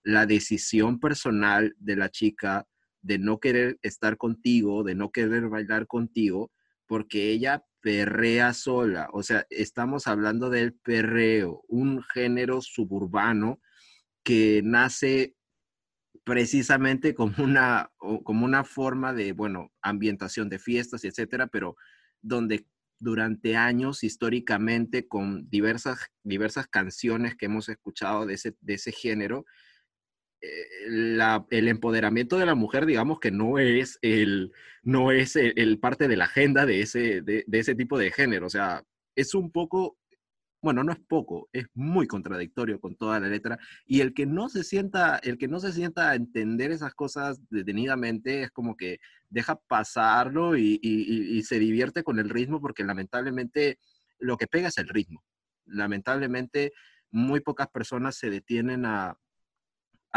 la 0.04 0.26
decisión 0.26 1.00
personal 1.00 1.76
de 1.78 1.96
la 1.96 2.10
chica 2.10 2.66
de 3.04 3.20
no 3.20 3.40
querer 3.40 3.78
estar 3.84 4.18
contigo, 4.18 4.84
de 4.84 4.96
no 4.96 5.12
querer 5.12 5.48
bailar 5.48 5.86
contigo, 5.86 6.52
porque 6.88 7.30
ella 7.30 7.64
perrea 7.82 8.56
sola. 8.56 9.10
O 9.14 9.22
sea, 9.22 9.46
estamos 9.52 10.08
hablando 10.08 10.50
del 10.50 10.74
perreo, 10.74 11.62
un 11.68 12.02
género 12.02 12.64
suburbano 12.64 13.60
que 14.24 14.62
nace 14.64 15.35
precisamente 16.26 17.16
como 17.16 17.36
una, 17.44 17.92
como 17.98 18.46
una 18.46 18.64
forma 18.66 19.14
de, 19.14 19.32
bueno, 19.32 19.72
ambientación 19.82 20.50
de 20.50 20.60
fiestas, 20.60 21.06
etcétera, 21.06 21.48
pero 21.48 21.78
donde 22.22 22.66
durante 23.00 23.56
años, 23.56 24.04
históricamente, 24.04 25.08
con 25.08 25.50
diversas, 25.50 26.00
diversas 26.24 26.68
canciones 26.68 27.36
que 27.36 27.46
hemos 27.46 27.70
escuchado 27.70 28.26
de 28.26 28.34
ese, 28.34 28.56
de 28.60 28.74
ese 28.74 28.92
género, 28.92 29.46
eh, 30.42 31.48
el 31.50 31.68
empoderamiento 31.68 32.38
de 32.38 32.46
la 32.46 32.56
mujer, 32.56 32.86
digamos 32.86 33.20
que 33.20 33.32
no 33.32 33.60
es 33.60 34.00
el, 34.02 34.52
no 34.82 35.12
es 35.12 35.36
el, 35.36 35.80
parte 35.80 36.08
de 36.08 36.18
la 36.18 36.26
agenda 36.26 36.66
de 36.66 36.82
ese, 36.82 37.22
de, 37.22 37.46
ese 37.52 37.76
tipo 37.76 37.98
de 37.98 38.12
género. 38.12 38.48
O 38.48 38.50
sea, 38.50 38.84
es 39.16 39.36
un 39.36 39.52
poco, 39.52 39.98
bueno, 40.66 40.84
no 40.84 40.92
es 40.92 41.00
poco, 41.00 41.48
es 41.54 41.68
muy 41.76 42.08
contradictorio 42.08 42.80
con 42.80 42.96
toda 42.96 43.20
la 43.20 43.28
letra. 43.28 43.60
Y 43.86 44.02
el 44.02 44.16
que 44.16 44.26
no 44.26 44.50
se 44.50 44.64
sienta, 44.64 45.18
el 45.20 45.38
que 45.38 45.48
no 45.48 45.60
se 45.60 45.72
sienta 45.72 46.10
a 46.10 46.16
entender 46.16 46.72
esas 46.72 46.96
cosas 46.96 47.40
detenidamente 47.52 48.42
es 48.42 48.50
como 48.50 48.76
que 48.76 49.00
deja 49.30 49.60
pasarlo 49.68 50.58
y, 50.58 50.80
y, 50.82 51.38
y 51.38 51.44
se 51.44 51.60
divierte 51.60 52.04
con 52.04 52.18
el 52.18 52.32
ritmo 52.32 52.60
porque 52.60 52.84
lamentablemente 52.84 53.78
lo 54.18 54.38
que 54.38 54.48
pega 54.48 54.70
es 54.70 54.78
el 54.80 54.88
ritmo. 54.88 55.24
Lamentablemente 55.68 56.74
muy 57.12 57.42
pocas 57.42 57.68
personas 57.68 58.16
se 58.16 58.32
detienen 58.32 58.88
a, 58.88 59.20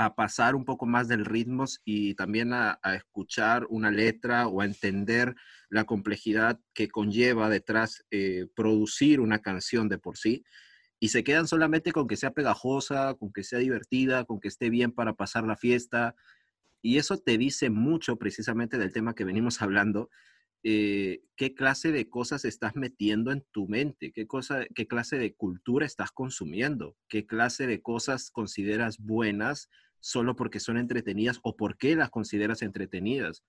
a 0.01 0.15
pasar 0.15 0.55
un 0.55 0.65
poco 0.65 0.87
más 0.87 1.09
del 1.09 1.25
ritmo 1.25 1.65
y 1.85 2.15
también 2.15 2.53
a, 2.53 2.79
escuchar 2.95 3.67
una 3.69 3.91
letra 3.91 4.47
o 4.47 4.61
a 4.61 4.65
entender 4.65 5.35
la 5.71 5.87
complejidad 5.87 6.61
que 6.73 6.89
conlleva 6.89 7.51
detrás 7.51 8.05
eh, 8.13 8.47
producir 8.55 9.19
una 9.19 9.41
canción 9.41 9.89
de 9.89 9.99
por 9.99 10.17
sí. 10.17 10.45
Y 11.01 11.09
se 11.09 11.25
quedan 11.25 11.49
solamente 11.49 11.91
con 11.91 12.07
que 12.07 12.15
sea 12.15 12.31
pegajosa, 12.31 13.15
con 13.15 13.33
que 13.33 13.43
sea 13.43 13.59
divertida, 13.59 14.25
con 14.25 14.39
que 14.39 14.47
esté 14.47 14.71
bien 14.71 14.93
para 14.93 15.15
pasar 15.15 15.43
la 15.43 15.57
fiesta. 15.57 16.15
Y 16.81 16.99
eso 16.99 17.19
te 17.19 17.37
dice 17.37 17.69
mucho 17.69 18.19
precisamente 18.19 18.79
del 18.79 18.93
tema 18.93 19.17
que 19.17 19.25
venimos 19.25 19.61
hablando, 19.63 20.11
eh, 20.63 21.23
qué 21.35 21.55
clase 21.55 21.91
de 21.91 22.09
cosas 22.09 22.45
estás 22.45 22.77
metiendo 22.77 23.33
en 23.33 23.45
tu 23.51 23.67
mente, 23.67 24.13
qué, 24.13 24.29
cosa, 24.29 24.65
qué 24.77 24.87
clase 24.87 25.19
de 25.19 25.35
cultura 25.35 25.87
estás 25.87 26.13
consumiendo, 26.13 26.97
qué 27.09 27.27
clase 27.27 27.67
de 27.67 27.83
cosas 27.83 28.31
consideras 28.31 28.99
buenas 28.99 29.69
solo 30.01 30.37
porque 30.37 30.61
son 30.61 30.79
entretenidas 30.79 31.41
o 31.43 31.57
por 31.57 31.77
qué 31.77 31.97
las 31.97 32.11
consideras 32.11 32.63
entretenidas. 32.63 33.43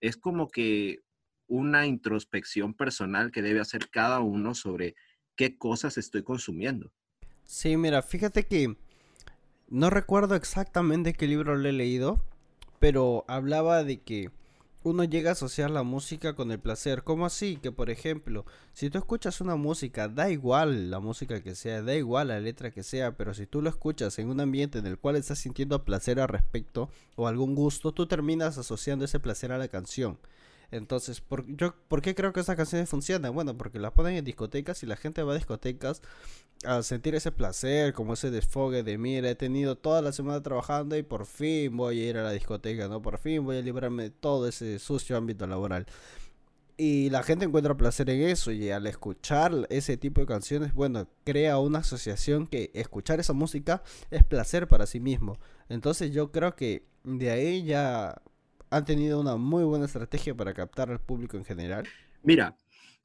Es 0.00 0.16
como 0.16 0.48
que 0.48 1.00
una 1.48 1.86
introspección 1.86 2.74
personal 2.74 3.30
que 3.30 3.42
debe 3.42 3.60
hacer 3.60 3.88
cada 3.90 4.20
uno 4.20 4.54
sobre 4.54 4.94
qué 5.36 5.56
cosas 5.56 5.98
estoy 5.98 6.22
consumiendo. 6.22 6.92
Sí, 7.44 7.76
mira, 7.76 8.02
fíjate 8.02 8.46
que 8.46 8.76
no 9.68 9.90
recuerdo 9.90 10.34
exactamente 10.34 11.12
qué 11.12 11.26
libro 11.26 11.56
le 11.56 11.70
he 11.70 11.72
leído, 11.72 12.22
pero 12.78 13.24
hablaba 13.28 13.84
de 13.84 14.00
que 14.00 14.30
uno 14.86 15.02
llega 15.02 15.30
a 15.30 15.32
asociar 15.32 15.68
la 15.68 15.82
música 15.82 16.34
con 16.34 16.52
el 16.52 16.60
placer. 16.60 17.02
¿Cómo 17.02 17.26
así? 17.26 17.56
Que 17.56 17.72
por 17.72 17.90
ejemplo, 17.90 18.46
si 18.72 18.88
tú 18.88 18.98
escuchas 18.98 19.40
una 19.40 19.56
música, 19.56 20.06
da 20.06 20.30
igual 20.30 20.92
la 20.92 21.00
música 21.00 21.42
que 21.42 21.56
sea, 21.56 21.82
da 21.82 21.96
igual 21.96 22.28
la 22.28 22.38
letra 22.38 22.70
que 22.70 22.84
sea, 22.84 23.16
pero 23.16 23.34
si 23.34 23.46
tú 23.46 23.62
lo 23.62 23.68
escuchas 23.68 24.16
en 24.20 24.28
un 24.28 24.38
ambiente 24.38 24.78
en 24.78 24.86
el 24.86 24.96
cual 24.96 25.16
estás 25.16 25.40
sintiendo 25.40 25.84
placer 25.84 26.20
al 26.20 26.28
respecto 26.28 26.88
o 27.16 27.26
algún 27.26 27.56
gusto, 27.56 27.90
tú 27.90 28.06
terminas 28.06 28.58
asociando 28.58 29.04
ese 29.04 29.18
placer 29.18 29.50
a 29.50 29.58
la 29.58 29.66
canción. 29.66 30.18
Entonces, 30.70 31.20
¿por, 31.20 31.46
yo, 31.46 31.74
¿por 31.88 32.02
qué 32.02 32.14
creo 32.14 32.32
que 32.32 32.40
estas 32.40 32.56
canciones 32.56 32.88
funcionan? 32.88 33.34
Bueno, 33.34 33.56
porque 33.56 33.78
las 33.78 33.92
ponen 33.92 34.16
en 34.16 34.24
discotecas 34.24 34.82
y 34.82 34.86
la 34.86 34.96
gente 34.96 35.22
va 35.22 35.32
a 35.32 35.36
discotecas 35.36 36.02
a 36.64 36.82
sentir 36.82 37.14
ese 37.14 37.32
placer, 37.32 37.92
como 37.92 38.14
ese 38.14 38.30
desfogue 38.30 38.82
de 38.82 38.98
mira, 38.98 39.28
he 39.28 39.34
tenido 39.34 39.76
toda 39.76 40.02
la 40.02 40.12
semana 40.12 40.42
trabajando 40.42 40.96
y 40.96 41.02
por 41.02 41.26
fin 41.26 41.76
voy 41.76 42.00
a 42.00 42.10
ir 42.10 42.16
a 42.18 42.22
la 42.22 42.32
discoteca, 42.32 42.88
¿no? 42.88 43.02
Por 43.02 43.18
fin 43.18 43.44
voy 43.44 43.58
a 43.58 43.62
librarme 43.62 44.04
de 44.04 44.10
todo 44.10 44.48
ese 44.48 44.78
sucio 44.78 45.16
ámbito 45.16 45.46
laboral. 45.46 45.86
Y 46.78 47.08
la 47.08 47.22
gente 47.22 47.46
encuentra 47.46 47.76
placer 47.76 48.10
en 48.10 48.20
eso 48.20 48.52
y 48.52 48.70
al 48.70 48.86
escuchar 48.86 49.66
ese 49.70 49.96
tipo 49.96 50.20
de 50.20 50.26
canciones, 50.26 50.74
bueno, 50.74 51.08
crea 51.24 51.58
una 51.58 51.78
asociación 51.78 52.46
que 52.46 52.70
escuchar 52.74 53.18
esa 53.18 53.32
música 53.32 53.82
es 54.10 54.22
placer 54.24 54.68
para 54.68 54.86
sí 54.86 55.00
mismo. 55.00 55.38
Entonces 55.70 56.12
yo 56.12 56.30
creo 56.32 56.54
que 56.54 56.84
de 57.02 57.30
ahí 57.30 57.64
ya 57.64 58.20
han 58.70 58.84
tenido 58.84 59.20
una 59.20 59.36
muy 59.36 59.64
buena 59.64 59.86
estrategia 59.86 60.34
para 60.34 60.54
captar 60.54 60.90
al 60.90 61.00
público 61.00 61.36
en 61.36 61.44
general. 61.44 61.86
Mira, 62.22 62.56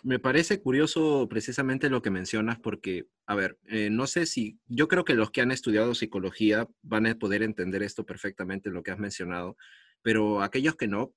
me 0.03 0.17
parece 0.17 0.61
curioso 0.61 1.27
precisamente 1.29 1.89
lo 1.89 2.01
que 2.01 2.09
mencionas 2.09 2.59
porque, 2.59 3.07
a 3.27 3.35
ver, 3.35 3.59
eh, 3.67 3.89
no 3.91 4.07
sé 4.07 4.25
si, 4.25 4.59
yo 4.67 4.87
creo 4.87 5.05
que 5.05 5.13
los 5.13 5.29
que 5.29 5.41
han 5.41 5.51
estudiado 5.51 5.93
psicología 5.93 6.67
van 6.81 7.05
a 7.05 7.15
poder 7.15 7.43
entender 7.43 7.83
esto 7.83 8.05
perfectamente, 8.05 8.71
lo 8.71 8.81
que 8.81 8.91
has 8.91 8.99
mencionado, 8.99 9.57
pero 10.01 10.41
aquellos 10.41 10.75
que 10.75 10.87
no, 10.87 11.13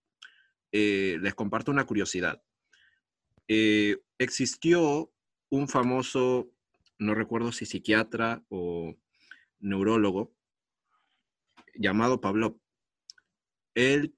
eh, 0.72 1.18
les 1.20 1.34
comparto 1.34 1.70
una 1.70 1.86
curiosidad. 1.86 2.42
Eh, 3.48 3.98
existió 4.18 5.10
un 5.48 5.68
famoso, 5.68 6.50
no 6.98 7.14
recuerdo 7.14 7.52
si 7.52 7.64
psiquiatra 7.64 8.42
o 8.48 8.94
neurólogo, 9.60 10.34
llamado 11.74 12.20
Pablo. 12.20 12.60
Él 13.74 14.14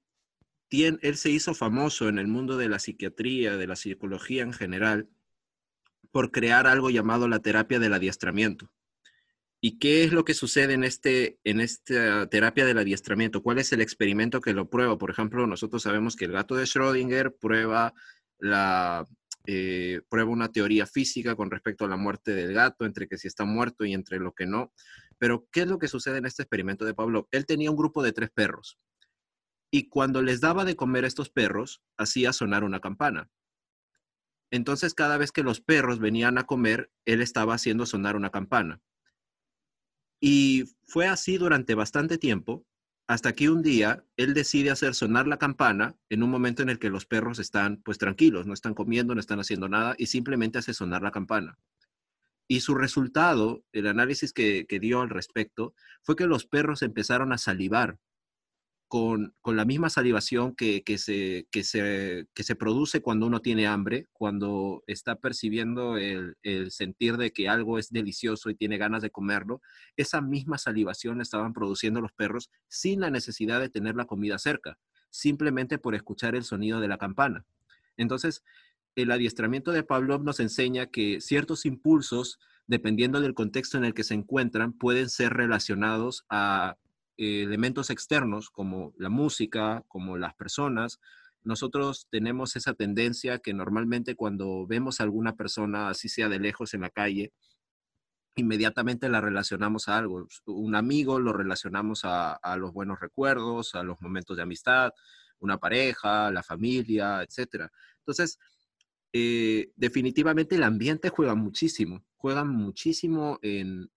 él 0.69 1.17
se 1.17 1.29
hizo 1.29 1.53
famoso 1.53 2.09
en 2.09 2.19
el 2.19 2.27
mundo 2.27 2.57
de 2.57 2.69
la 2.69 2.79
psiquiatría, 2.79 3.57
de 3.57 3.67
la 3.67 3.75
psicología 3.75 4.43
en 4.43 4.53
general, 4.53 5.09
por 6.11 6.31
crear 6.31 6.67
algo 6.67 6.89
llamado 6.89 7.27
la 7.27 7.39
terapia 7.39 7.79
del 7.79 7.93
adiestramiento. 7.93 8.71
¿Y 9.59 9.79
qué 9.79 10.03
es 10.03 10.13
lo 10.13 10.23
que 10.23 10.35
sucede 10.35 10.73
en, 10.73 10.83
este, 10.83 11.39
en 11.43 11.61
esta 11.61 12.27
terapia 12.29 12.65
del 12.65 12.77
adiestramiento? 12.77 13.41
¿Cuál 13.41 13.57
es 13.57 13.73
el 13.73 13.81
experimento 13.81 14.39
que 14.39 14.53
lo 14.53 14.69
prueba? 14.69 14.97
Por 14.97 15.09
ejemplo, 15.09 15.47
nosotros 15.47 15.81
sabemos 15.81 16.15
que 16.15 16.25
el 16.25 16.31
gato 16.31 16.55
de 16.55 16.65
Schrödinger 16.65 17.35
prueba, 17.39 17.93
la, 18.37 19.07
eh, 19.47 20.01
prueba 20.09 20.29
una 20.29 20.51
teoría 20.51 20.85
física 20.85 21.35
con 21.35 21.49
respecto 21.49 21.85
a 21.85 21.87
la 21.87 21.97
muerte 21.97 22.33
del 22.35 22.53
gato, 22.53 22.85
entre 22.85 23.07
que 23.07 23.17
si 23.17 23.27
está 23.27 23.45
muerto 23.45 23.83
y 23.83 23.93
entre 23.93 24.19
lo 24.19 24.33
que 24.33 24.45
no. 24.45 24.73
Pero, 25.17 25.47
¿qué 25.51 25.61
es 25.61 25.67
lo 25.67 25.79
que 25.79 25.87
sucede 25.87 26.19
en 26.19 26.27
este 26.27 26.43
experimento 26.43 26.85
de 26.85 26.93
Pablo? 26.93 27.27
Él 27.31 27.47
tenía 27.47 27.71
un 27.71 27.77
grupo 27.77 28.03
de 28.03 28.11
tres 28.11 28.29
perros 28.29 28.77
y 29.71 29.89
cuando 29.89 30.21
les 30.21 30.41
daba 30.41 30.65
de 30.65 30.75
comer 30.75 31.03
a 31.03 31.07
estos 31.07 31.29
perros, 31.29 31.81
hacía 31.97 32.33
sonar 32.33 32.63
una 32.63 32.79
campana. 32.79 33.29
Entonces 34.49 34.93
cada 34.93 35.17
vez 35.17 35.31
que 35.31 35.43
los 35.43 35.59
perros 35.59 35.99
venían 35.99 36.37
a 36.37 36.45
comer, 36.45 36.91
él 37.05 37.21
estaba 37.21 37.53
haciendo 37.53 37.85
sonar 37.85 38.15
una 38.15 38.29
campana. 38.29 38.81
Y 40.19 40.63
fue 40.87 41.07
así 41.07 41.37
durante 41.37 41.75
bastante 41.75 42.17
tiempo, 42.17 42.65
hasta 43.07 43.33
que 43.33 43.49
un 43.49 43.61
día 43.61 44.03
él 44.17 44.33
decide 44.33 44.71
hacer 44.71 44.93
sonar 44.95 45.27
la 45.27 45.37
campana 45.37 45.95
en 46.09 46.23
un 46.23 46.29
momento 46.29 46.61
en 46.61 46.69
el 46.69 46.79
que 46.79 46.89
los 46.89 47.05
perros 47.05 47.39
están 47.39 47.77
pues 47.77 47.97
tranquilos, 47.97 48.47
no 48.47 48.53
están 48.53 48.73
comiendo, 48.73 49.13
no 49.13 49.21
están 49.21 49.39
haciendo 49.39 49.69
nada 49.69 49.95
y 49.97 50.07
simplemente 50.07 50.59
hace 50.59 50.73
sonar 50.73 51.01
la 51.01 51.11
campana. 51.11 51.57
Y 52.49 52.61
su 52.61 52.75
resultado, 52.75 53.63
el 53.73 53.87
análisis 53.87 54.33
que, 54.33 54.65
que 54.67 54.79
dio 54.79 55.01
al 55.01 55.09
respecto, 55.09 55.73
fue 56.01 56.15
que 56.15 56.25
los 56.25 56.45
perros 56.45 56.81
empezaron 56.81 57.31
a 57.33 57.37
salivar 57.37 57.97
con, 58.87 59.33
la 59.43 59.65
misma 59.65 59.89
salivación 59.89 60.55
que, 60.55 60.81
se, 60.97 61.47
que, 61.51 61.63
se, 61.63 62.27
que 62.33 62.43
se 62.43 62.55
produce 62.55 63.01
cuando 63.01 63.25
uno 63.27 63.41
tiene 63.41 63.67
hambre, 63.67 64.07
cuando 64.13 64.83
está 64.87 65.15
percibiendo 65.15 65.97
el, 65.97 66.35
sentir 66.71 67.17
de 67.17 67.31
que 67.31 67.49
algo 67.49 67.79
es 67.79 67.91
delicioso 67.91 68.49
y 68.49 68.55
tiene 68.55 68.77
ganas 68.77 69.01
de 69.01 69.09
comerlo, 69.09 69.61
esa 69.97 70.21
misma 70.21 70.57
salivación 70.57 71.19
estaban 71.21 71.53
produciendo 71.53 71.99
los 71.99 72.13
perros 72.13 72.49
sin 72.67 73.01
la 73.01 73.09
necesidad 73.09 73.59
de 73.59 73.69
tener 73.69 73.95
la 73.95 74.05
comida 74.05 74.37
cerca, 74.37 74.77
simplemente 75.09 75.77
por 75.77 75.93
escuchar 75.93 76.35
el 76.35 76.43
sonido 76.43 76.79
de 76.79 76.87
la 76.87 76.97
campana. 76.97 77.45
Entonces, 77.97 78.43
el 78.95 79.11
adiestramiento 79.11 79.71
de 79.71 79.83
Pavlov 79.83 80.23
nos 80.23 80.39
enseña 80.39 80.87
que 80.87 81.19
ciertos 81.19 81.65
impulsos, 81.65 82.39
dependiendo 82.67 83.19
del 83.19 83.33
contexto 83.33 83.77
en 83.77 83.85
el 83.85 83.93
que 83.93 84.03
se 84.03 84.13
encuentran, 84.13 84.71
pueden 84.71 85.09
ser 85.09 85.33
relacionados 85.33 86.25
a 86.29 86.77
eh, 87.17 87.43
elementos 87.43 87.89
externos 87.89 88.49
como 88.49 88.93
la 88.97 89.09
música, 89.09 89.83
como 89.87 90.17
las 90.17 90.35
personas, 90.35 90.99
nosotros 91.47 92.07
tenemos 92.09 92.57
esa 92.57 92.73
tendencia 92.73 93.39
que 93.39 93.53
normalmente 93.53 94.15
cuando 94.15 94.67
vemos 94.67 94.99
a 94.99 95.03
alguna 95.03 95.35
persona, 95.35 95.89
así 95.89 96.09
sea 96.09 96.27
de 96.27 96.39
lejos 96.39 96.73
en 96.73 96.81
la 96.81 96.89
calle, 96.89 97.31
inmediatamente 98.35 99.07
la 99.07 99.21
relacionamos 99.21 99.87
a 99.87 99.97
algo. 99.97 100.27
Un 100.45 100.75
amigo 100.75 101.19
lo 101.19 101.33
relacionamos 101.33 102.01
a, 102.03 102.39
los 102.57 102.73
buenos 102.73 102.99
recuerdos, 102.99 103.75
a 103.75 103.83
los 103.83 104.01
momentos 104.01 104.35
de 104.35 104.43
amistad. 104.43 104.91
una 105.39 105.57
pareja, 105.57 106.31
la 106.31 106.43
familia, 106.43 107.23
etc. 107.23 107.69
Entonces, 107.99 108.39
eh, 109.13 109.71
definitivamente 109.75 110.55
el 110.55 110.63
ambiente 110.63 111.09
juega 111.09 111.35
muchísimo, 111.35 112.03
juega 112.17 112.43
muchísimo 112.43 113.39
en, 113.41 113.89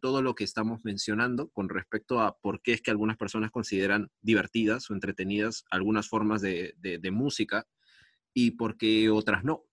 todo 0.00 0.22
lo 0.22 0.34
que 0.34 0.44
estamos 0.44 0.84
mencionando 0.84 1.48
con 1.50 1.68
respecto 1.68 2.20
a 2.20 2.36
por 2.38 2.62
qué 2.62 2.72
es 2.72 2.82
que 2.82 2.90
algunas 2.90 3.16
personas 3.16 3.50
consideran 3.50 4.10
divertidas 4.22 4.90
o 4.90 4.94
entretenidas 4.94 5.64
algunas 5.70 6.08
formas 6.08 6.40
de, 6.40 7.10
música 7.12 7.66
y 8.32 8.52
por 8.52 8.76
qué 8.76 9.10
otras 9.10 9.44
no. 9.44 9.64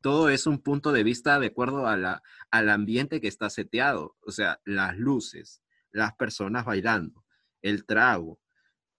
Todo 0.00 0.30
es 0.30 0.46
un 0.46 0.58
punto 0.58 0.92
de 0.92 1.04
vista 1.04 1.38
de 1.38 1.48
acuerdo 1.48 1.86
a 1.86 1.96
la, 1.96 2.22
al 2.50 2.70
ambiente 2.70 3.20
que 3.20 3.28
está 3.28 3.50
seteado, 3.50 4.16
o 4.20 4.32
sea, 4.32 4.60
las 4.64 4.96
luces, 4.96 5.62
las 5.92 6.14
personas 6.14 6.64
bailando, 6.64 7.24
el 7.62 7.84
trago, 7.84 8.40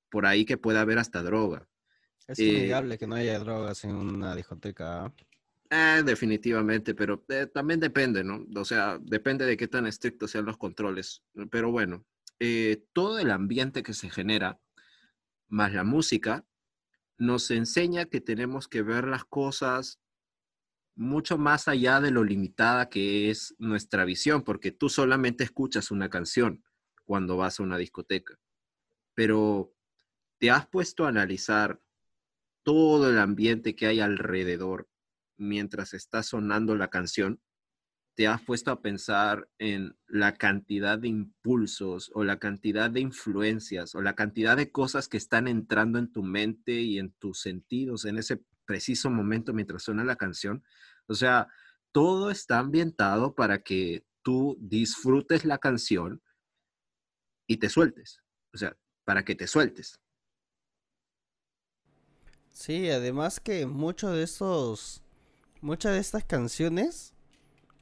por 0.10 0.26
ahí 0.26 0.45
que 0.45 0.58
puede 0.58 0.80
haber 0.80 1.00
hasta 1.00 1.24
droga. 1.24 1.67
Es 2.28 2.39
innegable 2.39 2.98
que 3.00 3.08
no 3.08 3.15
haya 3.15 3.39
drogas 3.39 3.84
en 3.84 3.95
una 3.95 4.36
discoteca. 4.36 5.12
Eh, 5.17 5.29
definitivamente, 5.70 6.96
pero 6.96 7.24
eh, 7.30 7.48
también 7.48 7.80
depende, 7.80 8.24
¿no? 8.24 8.46
O 8.56 8.66
sea, 8.66 8.98
depende 9.02 9.46
de 9.46 9.56
qué 9.56 9.68
tan 9.68 9.86
estrictos 9.86 10.32
sean 10.32 10.46
los 10.46 10.58
controles. 10.58 11.24
Pero 11.52 11.72
bueno, 11.72 12.06
eh, 12.40 12.84
todo 12.94 13.20
el 13.20 13.32
ambiente 13.32 13.84
que 13.84 13.94
se 13.94 14.10
genera, 14.10 14.60
más 15.48 15.74
la 15.74 15.84
música, 15.84 16.46
nos 17.18 17.52
enseña 17.52 18.06
que 18.06 18.22
tenemos 18.22 18.68
que 18.68 18.82
ver 18.82 19.06
las 19.06 19.26
cosas 19.26 20.00
mucho 20.96 21.38
más 21.38 21.68
allá 21.68 22.02
de 22.02 22.12
lo 22.12 22.24
limitada 22.24 22.90
que 22.90 23.30
es 23.30 23.56
nuestra 23.58 24.06
visión, 24.06 24.44
porque 24.44 24.72
tú 24.72 24.90
solamente 24.90 25.44
escuchas 25.44 25.92
una 25.92 26.10
canción 26.10 26.64
cuando 27.06 27.38
vas 27.38 27.60
a 27.60 27.64
una 27.64 27.78
discoteca, 27.78 28.38
pero 29.16 29.74
te 30.40 30.52
has 30.52 30.68
puesto 30.68 31.06
a 31.06 31.10
analizar 31.10 31.82
todo 32.64 33.10
el 33.10 33.18
ambiente 33.18 33.76
que 33.76 33.88
hay 33.88 34.00
alrededor 34.00 34.90
mientras 35.39 35.93
está 35.93 36.21
sonando 36.21 36.75
la 36.75 36.89
canción, 36.89 37.41
te 38.15 38.28
has 38.28 38.41
puesto 38.41 38.69
a 38.71 38.82
pensar 38.82 39.49
en 39.60 39.97
la 40.08 40.36
cantidad 40.36 40.99
de 40.99 41.08
impulsos 41.08 42.12
o 42.13 42.25
la 42.25 42.38
cantidad 42.38 42.91
de 42.91 42.99
influencias 42.99 43.95
o 43.95 44.02
la 44.02 44.13
cantidad 44.13 44.58
de 44.58 44.71
cosas 44.71 45.08
que 45.08 45.17
están 45.17 45.47
entrando 45.47 45.99
en 45.99 46.12
tu 46.12 46.21
mente 46.21 46.73
y 46.73 46.99
en 46.99 47.12
tus 47.13 47.39
sentidos 47.39 48.04
en 48.04 48.17
ese 48.17 48.43
preciso 48.65 49.10
momento 49.10 49.54
mientras 49.54 49.84
suena 49.84 50.04
la 50.04 50.17
canción. 50.17 50.63
O 51.08 51.15
sea, 51.15 51.47
todo 51.91 52.30
está 52.30 52.60
ambientado 52.60 53.36
para 53.36 53.63
que 53.63 54.06
tú 54.21 54.58
disfrutes 54.60 55.45
la 55.45 55.58
canción 55.58 56.21
y 57.47 57.58
te 57.58 57.69
sueltes. 57.69 58.21
O 58.54 58.58
sea, 58.58 58.78
para 59.06 59.23
que 59.23 59.34
te 59.34 59.47
sueltes. 59.47 59.99
Sí, 62.52 62.89
además 62.89 63.39
que 63.39 63.65
muchos 63.65 64.13
de 64.13 64.23
estos, 64.23 65.02
muchas 65.62 65.93
de 65.93 66.00
estas 66.00 66.24
canciones, 66.24 67.13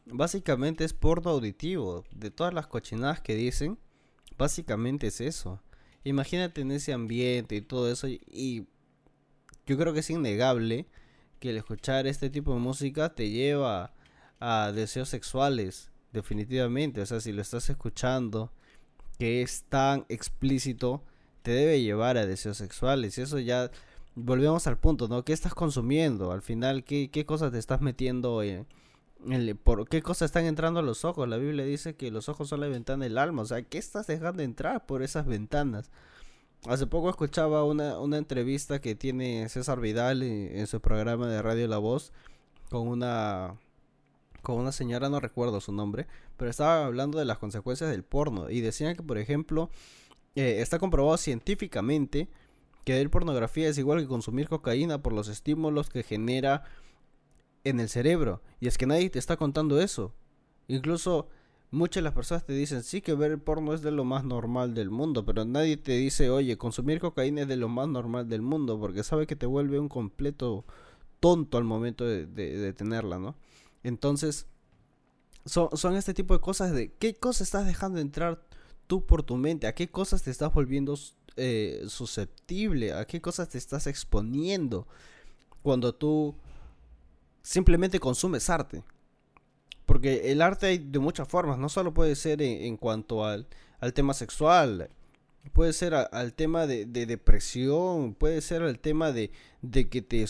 básicamente 0.06 0.84
es 0.84 0.94
porno 0.94 1.32
auditivo. 1.32 2.04
De 2.12 2.32
todas 2.32 2.54
las 2.54 2.68
cochinadas 2.68 3.22
que 3.22 3.36
dicen, 3.36 3.78
básicamente 4.38 5.08
es 5.08 5.22
eso. 5.22 5.62
Imagínate 6.04 6.62
en 6.62 6.72
ese 6.72 6.94
ambiente 6.94 7.56
y 7.56 7.62
todo 7.62 7.92
eso 7.92 8.08
y 8.08 8.68
yo 9.66 9.78
creo 9.78 9.94
que 9.94 10.00
es 10.00 10.10
innegable 10.10 10.88
que 11.40 11.50
el 11.50 11.58
escuchar 11.58 12.08
este 12.08 12.30
tipo 12.30 12.54
de 12.54 12.60
música 12.60 13.14
te 13.14 13.30
lleva 13.30 13.94
a 14.40 14.72
deseos 14.72 15.10
sexuales, 15.10 15.92
definitivamente. 16.14 17.02
O 17.02 17.06
sea, 17.06 17.20
si 17.20 17.34
lo 17.34 17.42
estás 17.42 17.70
escuchando, 17.70 18.52
que 19.20 19.42
es 19.42 19.64
tan 19.70 20.06
explícito, 20.10 21.04
te 21.42 21.52
debe 21.52 21.82
llevar 21.82 22.18
a 22.18 22.26
deseos 22.26 22.58
sexuales. 22.58 23.18
Y 23.18 23.22
eso 23.22 23.40
ya 23.40 23.70
volvemos 24.18 24.66
al 24.66 24.78
punto, 24.78 25.08
¿no? 25.08 25.24
¿Qué 25.24 25.32
estás 25.32 25.54
consumiendo? 25.54 26.32
Al 26.32 26.42
final, 26.42 26.84
¿qué, 26.84 27.10
qué 27.12 27.26
cosas 27.26 27.52
te 27.52 27.60
estás 27.60 27.82
metiendo 27.82 28.42
en, 28.42 28.66
por 29.64 29.88
qué 29.88 30.02
cosas 30.02 30.28
están 30.28 30.46
entrando 30.46 30.80
a 30.80 30.84
los 30.84 31.06
ojos? 31.06 31.30
La 31.30 31.38
Biblia 31.38 31.64
dice 31.64 31.96
que 31.96 32.10
los 32.10 32.28
ojos 32.28 32.50
son 32.50 32.62
la 32.62 32.68
ventana 32.68 33.06
del 33.06 33.20
alma. 33.20 33.44
O 33.44 33.46
sea, 33.46 33.62
¿qué 33.62 33.78
estás 33.78 34.08
dejando 34.08 34.42
entrar 34.42 34.86
por 34.88 35.04
esas 35.04 35.28
ventanas? 35.28 35.92
Hace 36.68 36.88
poco 36.88 37.10
escuchaba 37.10 37.64
una, 37.64 38.00
una 38.00 38.18
entrevista 38.18 38.82
que 38.82 38.96
tiene 38.96 39.48
César 39.50 39.80
Vidal 39.80 40.24
en, 40.24 40.66
su 40.66 40.82
programa 40.82 41.28
de 41.28 41.42
Radio 41.44 41.68
La 41.68 41.78
Voz 41.78 42.12
con 42.70 42.88
una 42.88 43.56
con 44.42 44.58
una 44.60 44.72
señora, 44.72 45.10
no 45.10 45.20
recuerdo 45.20 45.60
su 45.60 45.74
nombre, 45.74 46.08
pero 46.38 46.50
estaba 46.50 46.86
hablando 46.86 47.20
de 47.20 47.26
las 47.26 47.38
consecuencias 47.38 47.90
del 47.90 48.04
porno 48.04 48.50
y 48.50 48.62
decían 48.62 48.96
que, 48.96 49.04
por 49.04 49.18
ejemplo, 49.18 49.70
eh, 50.36 50.62
está 50.62 50.80
comprobado 50.80 51.18
científicamente 51.18 52.30
que 52.88 52.94
ver 52.94 53.10
pornografía 53.10 53.68
es 53.68 53.78
igual 53.78 54.00
que 54.00 54.08
consumir 54.08 54.48
cocaína 54.48 55.04
por 55.04 55.12
los 55.12 55.28
estímulos 55.28 55.90
que 55.90 56.04
genera 56.04 56.64
en 57.66 57.82
el 57.82 57.90
cerebro. 57.90 58.42
Y 58.62 58.68
es 58.68 58.78
que 58.78 58.86
nadie 58.86 59.10
te 59.10 59.20
está 59.20 59.36
contando 59.36 59.82
eso. 59.82 60.16
Incluso 60.70 61.28
muchas 61.70 61.96
de 61.96 62.04
las 62.04 62.14
personas 62.14 62.46
te 62.46 62.54
dicen, 62.54 62.84
sí 62.84 63.02
que 63.02 63.14
ver 63.14 63.44
porno 63.44 63.74
es 63.74 63.82
de 63.82 63.92
lo 63.92 64.06
más 64.06 64.24
normal 64.24 64.74
del 64.74 64.90
mundo, 64.90 65.26
pero 65.26 65.44
nadie 65.44 65.76
te 65.76 65.98
dice, 65.98 66.30
oye, 66.30 66.58
consumir 66.58 67.02
cocaína 67.02 67.42
es 67.42 67.50
de 67.50 67.58
lo 67.58 67.68
más 67.68 67.90
normal 67.90 68.30
del 68.30 68.42
mundo, 68.42 68.80
porque 68.80 69.04
sabe 69.04 69.28
que 69.28 69.36
te 69.36 69.46
vuelve 69.46 69.80
un 69.80 69.90
completo 69.90 70.64
tonto 71.20 71.58
al 71.58 71.66
momento 71.66 72.06
de, 72.06 72.74
tenerla, 72.74 73.20
¿no? 73.20 73.36
Entonces, 73.84 74.48
son, 75.46 75.68
son, 75.74 75.98
este 75.98 76.14
tipo 76.14 76.34
de 76.34 76.40
cosas 76.40 76.72
de 76.72 76.94
qué 76.94 77.16
cosas 77.16 77.50
estás 77.50 77.66
dejando 77.66 78.00
entrar 78.00 78.48
tú 78.88 79.06
por 79.06 79.24
tu 79.24 79.36
mente, 79.36 79.68
a 79.68 79.76
qué 79.76 79.90
cosas 79.90 80.24
te 80.24 80.32
estás 80.32 80.54
volviendo 80.54 80.96
eh, 81.38 81.84
susceptible, 81.88 82.94
a 82.94 83.06
qué 83.06 83.22
cosas 83.22 83.50
te 83.50 83.60
estás 83.60 83.86
exponiendo 83.88 84.88
cuando 85.62 85.94
tú 85.94 86.36
simplemente 87.44 88.00
consumes 88.00 88.50
arte. 88.50 88.84
Porque 89.86 90.32
el 90.32 90.42
arte 90.42 90.66
hay 90.66 90.78
de 90.80 91.00
muchas 91.00 91.28
formas, 91.28 91.58
no 91.58 91.70
solo 91.70 91.94
puede 91.94 92.16
ser 92.16 92.42
en, 92.42 92.76
cuanto 92.76 93.24
al, 93.24 93.48
tema 93.94 94.14
sexual, 94.14 94.90
puede 95.54 95.74
ser 95.74 95.94
al 95.94 96.34
tema 96.34 96.68
de, 96.68 96.86
depresión, 96.86 98.14
puede 98.16 98.42
ser 98.42 98.64
al 98.64 98.80
tema 98.80 99.12
de, 99.12 99.32
que 99.72 100.02
te, 100.02 100.26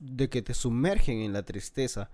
de 0.00 0.28
que 0.28 0.42
te 0.42 0.52
sumergen 0.52 1.20
en 1.20 1.32
la 1.32 1.42
tristeza. 1.44 2.10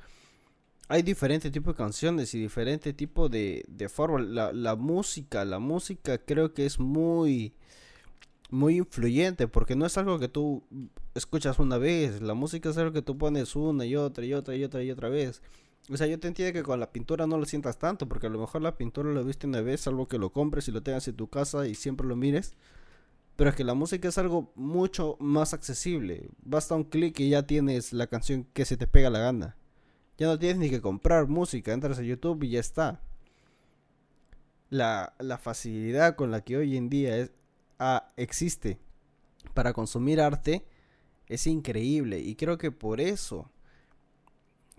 Hay 0.86 1.02
diferentes 1.02 1.50
tipos 1.50 1.74
de 1.74 1.78
canciones 1.78 2.32
y 2.34 2.40
diferentes 2.40 2.96
tipos 2.96 3.30
de, 3.30 3.64
de 3.66 3.88
formas. 3.88 4.26
La, 4.26 4.52
la 4.52 4.76
música, 4.76 5.44
la 5.44 5.58
música 5.58 6.18
creo 6.18 6.54
que 6.54 6.64
es 6.64 6.78
muy 6.78 7.54
muy 8.50 8.76
influyente 8.78 9.48
porque 9.48 9.76
no 9.76 9.86
es 9.86 9.98
algo 9.98 10.18
que 10.18 10.28
tú 10.28 10.64
escuchas 11.14 11.58
una 11.58 11.78
vez, 11.78 12.20
la 12.22 12.34
música 12.34 12.70
es 12.70 12.78
algo 12.78 12.92
que 12.92 13.02
tú 13.02 13.18
pones 13.18 13.56
una 13.56 13.84
y 13.84 13.96
otra 13.96 14.24
y 14.24 14.34
otra 14.34 14.56
y 14.56 14.64
otra 14.64 14.82
y 14.82 14.90
otra 14.90 15.08
vez. 15.08 15.42
O 15.90 15.96
sea, 15.96 16.06
yo 16.06 16.18
te 16.20 16.28
entiendo 16.28 16.52
que 16.52 16.62
con 16.62 16.80
la 16.80 16.92
pintura 16.92 17.26
no 17.26 17.38
lo 17.38 17.46
sientas 17.46 17.78
tanto, 17.78 18.08
porque 18.08 18.26
a 18.26 18.30
lo 18.30 18.38
mejor 18.38 18.60
la 18.60 18.76
pintura 18.76 19.10
lo 19.10 19.24
viste 19.24 19.46
una 19.46 19.62
vez, 19.62 19.80
salvo 19.82 20.06
que 20.06 20.18
lo 20.18 20.30
compres 20.32 20.68
y 20.68 20.72
lo 20.72 20.82
tengas 20.82 21.08
en 21.08 21.16
tu 21.16 21.28
casa 21.28 21.66
y 21.66 21.74
siempre 21.74 22.06
lo 22.06 22.14
mires. 22.14 22.54
Pero 23.36 23.50
es 23.50 23.56
que 23.56 23.64
la 23.64 23.74
música 23.74 24.08
es 24.08 24.18
algo 24.18 24.52
mucho 24.54 25.16
más 25.20 25.54
accesible. 25.54 26.28
Basta 26.42 26.74
un 26.74 26.84
clic 26.84 27.18
y 27.20 27.30
ya 27.30 27.46
tienes 27.46 27.92
la 27.92 28.06
canción 28.08 28.44
que 28.52 28.64
se 28.64 28.76
te 28.76 28.86
pega 28.86 29.10
la 29.10 29.20
gana. 29.20 29.56
Ya 30.18 30.26
no 30.26 30.38
tienes 30.38 30.58
ni 30.58 30.70
que 30.70 30.80
comprar 30.80 31.28
música, 31.28 31.72
entras 31.72 31.98
a 31.98 32.02
YouTube 32.02 32.42
y 32.42 32.50
ya 32.50 32.60
está. 32.60 33.00
La, 34.70 35.14
la 35.18 35.38
facilidad 35.38 36.16
con 36.16 36.30
la 36.30 36.42
que 36.42 36.56
hoy 36.56 36.76
en 36.76 36.90
día 36.90 37.16
es, 37.16 37.30
existe 38.18 38.78
para 39.54 39.72
consumir 39.72 40.20
arte 40.20 40.66
es 41.26 41.46
increíble. 41.46 42.20
Y 42.20 42.34
creo 42.34 42.58
que 42.58 42.70
por 42.70 43.00
eso, 43.00 43.50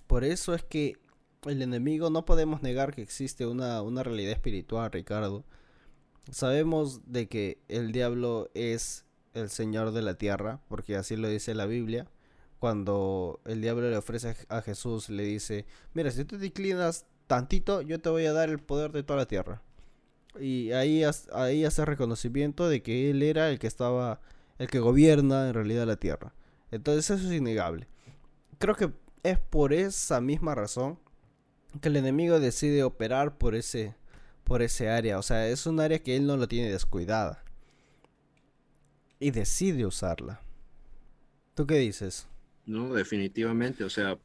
por 0.08 0.24
eso 0.24 0.54
es 0.54 0.64
que 0.64 0.98
el 1.46 1.62
enemigo 1.62 2.10
no 2.10 2.26
podemos 2.26 2.62
negar 2.62 2.94
que 2.94 3.02
existe 3.02 3.46
una, 3.46 3.82
una 3.82 4.04
realidad 4.04 4.34
espiritual, 4.34 4.92
Ricardo. 4.92 5.46
Sabemos 6.32 7.02
de 7.12 7.28
que 7.28 7.62
el 7.68 7.92
diablo 7.92 8.50
es 8.54 9.06
el 9.34 9.50
Señor 9.50 9.92
de 9.92 10.02
la 10.02 10.16
tierra, 10.16 10.62
porque 10.68 10.96
así 10.96 11.16
lo 11.16 11.30
dice 11.30 11.56
la 11.56 11.66
Biblia. 11.66 12.10
Cuando 12.60 13.40
el 13.46 13.62
diablo 13.62 13.90
le 13.90 13.96
ofrece 13.96 14.36
a 14.50 14.62
Jesús, 14.62 15.10
le 15.10 15.24
dice, 15.24 15.66
mira, 15.94 16.12
si 16.12 16.26
tú 16.26 16.38
te 16.38 16.48
inclinas 16.48 17.06
tantito, 17.26 17.82
yo 17.82 18.02
te 18.02 18.10
voy 18.10 18.26
a 18.26 18.34
dar 18.34 18.50
el 18.50 18.60
poder 18.60 18.92
de 18.92 19.04
toda 19.04 19.20
la 19.20 19.28
tierra. 19.28 19.62
Y 20.40 20.72
ahí, 20.72 21.04
ahí 21.34 21.66
hace 21.66 21.86
reconocimiento 21.86 22.70
de 22.70 22.82
que 22.82 23.10
él 23.10 23.24
era 23.24 23.50
el 23.50 23.60
que 23.60 23.68
estaba, 23.68 24.22
el 24.58 24.68
que 24.68 24.80
gobierna 24.80 25.48
en 25.48 25.54
realidad 25.54 25.88
la 25.88 25.96
tierra. 25.96 26.34
Entonces 26.72 27.10
eso 27.10 27.28
es 27.28 27.34
innegable. 27.34 27.88
Creo 28.60 28.76
que 28.76 28.92
es 29.24 29.40
por 29.40 29.74
esa 29.74 30.22
misma 30.22 30.56
razón 30.56 31.00
que 31.82 31.90
el 31.90 31.98
enemigo 31.98 32.40
decide 32.40 32.84
operar 32.84 33.38
por 33.38 33.56
ese, 33.56 33.96
por 34.44 34.62
ese 34.62 34.90
área. 34.90 35.18
O 35.18 35.24
sea, 35.24 35.48
es 35.48 35.66
un 35.66 35.80
área 35.80 36.00
que 36.00 36.16
él 36.16 36.28
no 36.28 36.38
lo 36.38 36.48
tiene 36.48 36.72
descuidada. 36.72 37.44
Y 39.20 39.32
decide 39.32 39.86
usarla. 39.86 40.42
¿Tú 41.54 41.68
qué 41.68 41.76
dices? 41.76 42.28
No, 42.66 42.94
definitivamente. 42.94 43.84
O 43.84 43.90
sea, 43.90 44.18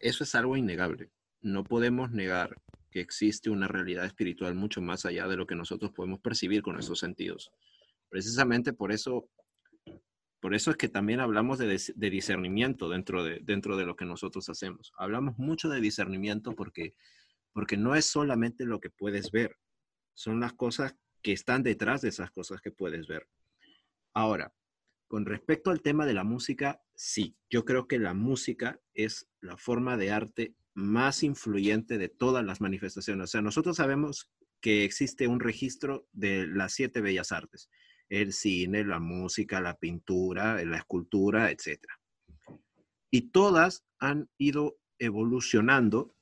eso 0.00 0.24
es 0.24 0.34
algo 0.34 0.56
innegable. 0.56 1.10
No 1.42 1.62
podemos 1.62 2.10
negar 2.10 2.56
existe 3.00 3.50
una 3.50 3.68
realidad 3.68 4.04
espiritual 4.04 4.54
mucho 4.54 4.80
más 4.80 5.04
allá 5.06 5.26
de 5.28 5.36
lo 5.36 5.46
que 5.46 5.54
nosotros 5.54 5.92
podemos 5.92 6.20
percibir 6.20 6.62
con 6.62 6.74
nuestros 6.74 6.98
sentidos. 6.98 7.50
Precisamente 8.08 8.72
por 8.72 8.92
eso 8.92 9.28
Por 10.40 10.54
eso 10.54 10.70
es 10.70 10.76
que 10.76 10.88
también 10.88 11.20
hablamos 11.20 11.58
de, 11.58 11.66
de 11.66 12.10
discernimiento 12.10 12.88
dentro 12.88 13.24
de, 13.24 13.40
dentro 13.42 13.76
de 13.76 13.84
lo 13.84 13.96
que 13.96 14.04
nosotros 14.04 14.48
hacemos. 14.48 14.92
Hablamos 14.96 15.38
mucho 15.38 15.68
de 15.68 15.80
discernimiento 15.80 16.54
porque, 16.54 16.94
porque 17.52 17.76
no 17.76 17.94
es 17.94 18.04
solamente 18.04 18.64
lo 18.64 18.78
que 18.78 18.90
puedes 18.90 19.30
ver, 19.32 19.56
son 20.14 20.38
las 20.38 20.52
cosas 20.52 20.94
que 21.22 21.32
están 21.32 21.62
detrás 21.62 22.02
de 22.02 22.10
esas 22.10 22.30
cosas 22.30 22.60
que 22.60 22.70
puedes 22.70 23.06
ver. 23.08 23.26
Ahora, 24.14 24.52
con 25.08 25.24
respecto 25.24 25.70
al 25.70 25.80
tema 25.80 26.06
de 26.06 26.14
la 26.14 26.22
música, 26.24 26.80
sí, 26.94 27.34
yo 27.50 27.64
creo 27.64 27.86
que 27.86 27.98
la 27.98 28.14
música 28.14 28.78
es 28.94 29.26
la 29.40 29.56
forma 29.56 29.96
de 29.96 30.10
arte 30.10 30.54
más 30.76 31.22
influyente 31.22 31.96
de 31.96 32.10
todas 32.10 32.44
las 32.44 32.60
manifestaciones. 32.60 33.24
O 33.24 33.26
sea, 33.26 33.42
nosotros 33.42 33.76
sabemos 33.78 34.30
que 34.60 34.84
existe 34.84 35.26
un 35.26 35.40
registro 35.40 36.06
de 36.12 36.46
las 36.46 36.74
siete 36.74 37.00
bellas 37.00 37.32
artes, 37.32 37.70
el 38.10 38.32
cine, 38.32 38.84
la 38.84 39.00
música, 39.00 39.60
la 39.60 39.76
pintura, 39.76 40.62
la 40.64 40.76
escultura, 40.76 41.50
etc. 41.50 41.80
Y 43.10 43.30
todas 43.30 43.84
han 43.98 44.28
ido 44.36 44.78
evolucionando 44.98 46.14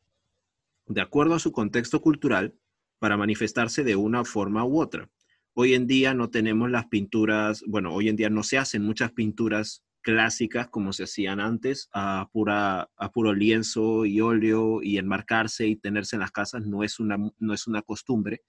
de 0.87 1.01
acuerdo 1.01 1.35
a 1.35 1.41
su 1.41 1.51
contexto 1.51 2.01
cultural 2.01 2.57
para 3.01 3.17
manifestarse 3.17 3.83
de 3.83 3.97
una 3.97 4.25
forma 4.25 4.65
u 4.65 4.81
otra. 4.81 5.11
Hoy 5.55 5.75
en 5.75 5.87
día 5.87 6.15
no 6.15 6.31
tenemos 6.31 6.71
las 6.71 6.87
pinturas, 6.87 7.63
bueno, 7.67 7.93
hoy 7.93 8.09
en 8.09 8.17
día 8.17 8.31
no 8.31 8.45
se 8.45 8.59
hacen 8.59 8.83
muchas 8.83 9.13
pinturas 9.13 9.84
clásicas 10.05 10.69
como 10.69 10.93
se 10.93 11.05
hacían 11.05 11.41
antes, 11.41 11.89
a, 11.93 12.29
pura, 12.31 12.91
a 12.97 13.11
puro 13.11 13.33
lienzo 13.33 14.05
y 14.05 14.21
óleo 14.21 14.83
y 14.83 14.99
enmarcarse 14.99 15.67
y 15.67 15.77
tenerse 15.77 16.15
en 16.15 16.21
las 16.21 16.31
casas, 16.31 16.65
no 16.65 16.85
es, 16.85 17.01
una, 17.01 17.17
no 17.39 17.55
es 17.55 17.67
una 17.67 17.83
costumbre, 17.83 18.43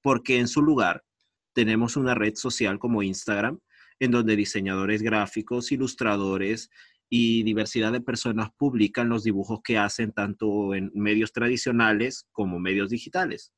porque 0.00 0.38
en 0.38 0.48
su 0.48 0.62
lugar 0.62 1.04
tenemos 1.52 1.96
una 1.96 2.14
red 2.14 2.34
social 2.34 2.78
como 2.78 3.02
Instagram, 3.02 3.60
en 4.00 4.10
donde 4.10 4.34
diseñadores 4.34 5.02
gráficos, 5.02 5.70
ilustradores 5.70 6.70
y 7.08 7.42
diversidad 7.42 7.92
de 7.92 8.00
personas 8.00 8.48
publican 8.56 9.10
los 9.10 9.22
dibujos 9.22 9.60
que 9.62 9.76
hacen 9.76 10.12
tanto 10.12 10.74
en 10.74 10.90
medios 10.94 11.32
tradicionales 11.32 12.26
como 12.32 12.58
medios 12.58 12.88
digitales. 12.88 13.52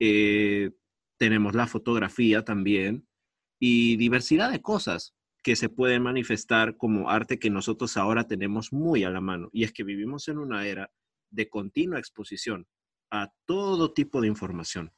Eh, 0.00 0.72
tenemos 1.16 1.54
la 1.54 1.68
fotografía 1.68 2.44
también 2.44 3.06
y 3.60 3.96
diversidad 3.96 4.50
de 4.50 4.60
cosas 4.60 5.14
que 5.42 5.56
se 5.56 5.68
pueden 5.68 6.02
manifestar 6.02 6.76
como 6.76 7.08
arte 7.10 7.38
que 7.38 7.50
nosotros 7.50 7.96
ahora 7.96 8.26
tenemos 8.26 8.72
muy 8.72 9.04
a 9.04 9.10
la 9.10 9.20
mano. 9.20 9.48
Y 9.52 9.64
es 9.64 9.72
que 9.72 9.84
vivimos 9.84 10.28
en 10.28 10.38
una 10.38 10.66
era 10.66 10.90
de 11.30 11.48
continua 11.48 11.98
exposición 11.98 12.66
a 13.10 13.32
todo 13.46 13.92
tipo 13.92 14.20
de 14.20 14.28
información. 14.28 14.92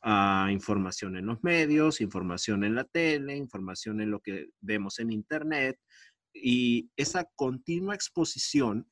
A 0.00 0.48
información 0.52 1.16
en 1.16 1.26
los 1.26 1.42
medios, 1.42 2.00
información 2.00 2.62
en 2.62 2.76
la 2.76 2.84
tele, 2.84 3.36
información 3.36 4.00
en 4.00 4.12
lo 4.12 4.20
que 4.20 4.50
vemos 4.60 5.00
en 5.00 5.10
Internet. 5.10 5.80
Y 6.32 6.90
esa 6.96 7.28
continua 7.34 7.96
exposición 7.96 8.88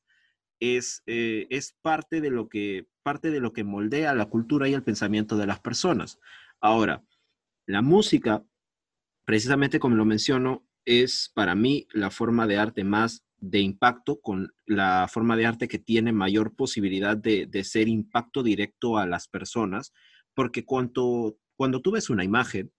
es, 0.59 1.03
eh, 1.05 1.47
es 1.49 1.77
parte, 1.81 2.19
de 2.19 2.29
lo 2.29 2.49
que, 2.49 2.87
parte 3.03 3.31
de 3.31 3.39
lo 3.39 3.53
que 3.53 3.63
moldea 3.63 4.13
la 4.13 4.25
cultura 4.25 4.67
y 4.67 4.73
el 4.73 4.83
pensamiento 4.83 5.37
de 5.37 5.47
las 5.47 5.61
personas. 5.61 6.19
Ahora, 6.59 7.05
la 7.65 7.81
música, 7.81 8.43
precisamente 9.23 9.79
como 9.79 9.95
lo 9.95 10.05
menciono, 10.05 10.66
es 10.87 11.29
para 11.33 11.53
mí 11.53 11.85
la 11.91 12.09
forma 12.09 12.47
de 12.47 12.57
arte 12.57 12.85
más 12.85 13.25
de 13.39 13.59
impacto, 13.59 14.21
con 14.21 14.53
la 14.65 15.07
forma 15.11 15.35
de 15.35 15.45
arte 15.45 15.67
que 15.67 15.79
tiene 15.79 16.13
mayor 16.13 16.55
posibilidad 16.55 17.17
de, 17.17 17.63
ser 17.65 17.89
impacto 17.89 18.41
directo 18.41 18.97
a 18.97 19.05
las 19.05 19.27
personas, 19.27 19.93
porque 20.33 20.63
cuando, 20.63 21.37
cuando 21.57 21.81
tú 21.81 21.91
ves 21.91 22.09
una 22.09 22.23
imagen, 22.23 22.71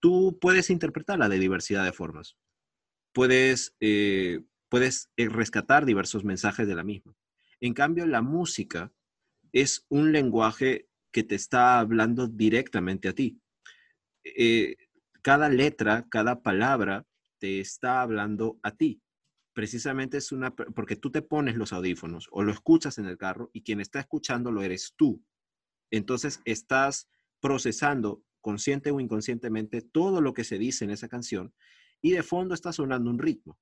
tú 0.00 0.38
puedes 0.40 0.70
interpretarla 0.70 1.28
de 1.28 1.38
diversidad 1.38 1.84
de 1.84 1.92
formas. 1.92 2.36
Puedes, 3.12 3.76
eh, 3.80 4.40
puedes 4.70 5.10
eh, 5.18 5.28
rescatar 5.28 5.84
diversos 5.84 6.24
mensajes 6.24 6.66
de 6.66 6.74
la 6.74 6.84
misma. 6.84 7.14
En 7.60 7.74
cambio, 7.74 8.06
la 8.06 8.22
música 8.22 8.92
es 9.52 9.84
un 9.90 10.10
lenguaje 10.10 10.88
que 11.12 11.22
te 11.22 11.34
está 11.34 11.78
hablando 11.78 12.26
directamente 12.28 13.08
a 13.08 13.12
ti. 13.12 13.38
Eh, 14.24 14.74
cada 15.24 15.48
letra, 15.48 16.06
cada 16.10 16.42
palabra 16.42 17.06
te 17.38 17.58
está 17.58 18.02
hablando 18.02 18.58
a 18.62 18.72
ti. 18.72 19.00
Precisamente 19.54 20.18
es 20.18 20.32
una, 20.32 20.54
porque 20.54 20.96
tú 20.96 21.10
te 21.10 21.22
pones 21.22 21.56
los 21.56 21.72
audífonos 21.72 22.28
o 22.30 22.42
lo 22.42 22.52
escuchas 22.52 22.98
en 22.98 23.06
el 23.06 23.16
carro 23.16 23.48
y 23.54 23.62
quien 23.62 23.80
está 23.80 24.00
escuchando 24.00 24.52
lo 24.52 24.62
eres 24.62 24.92
tú. 24.96 25.24
Entonces 25.90 26.40
estás 26.44 27.08
procesando 27.40 28.22
consciente 28.42 28.90
o 28.90 29.00
inconscientemente 29.00 29.80
todo 29.80 30.20
lo 30.20 30.34
que 30.34 30.44
se 30.44 30.58
dice 30.58 30.84
en 30.84 30.90
esa 30.90 31.08
canción 31.08 31.54
y 32.02 32.10
de 32.10 32.22
fondo 32.22 32.52
está 32.52 32.74
sonando 32.74 33.08
un 33.08 33.18
ritmo. 33.18 33.58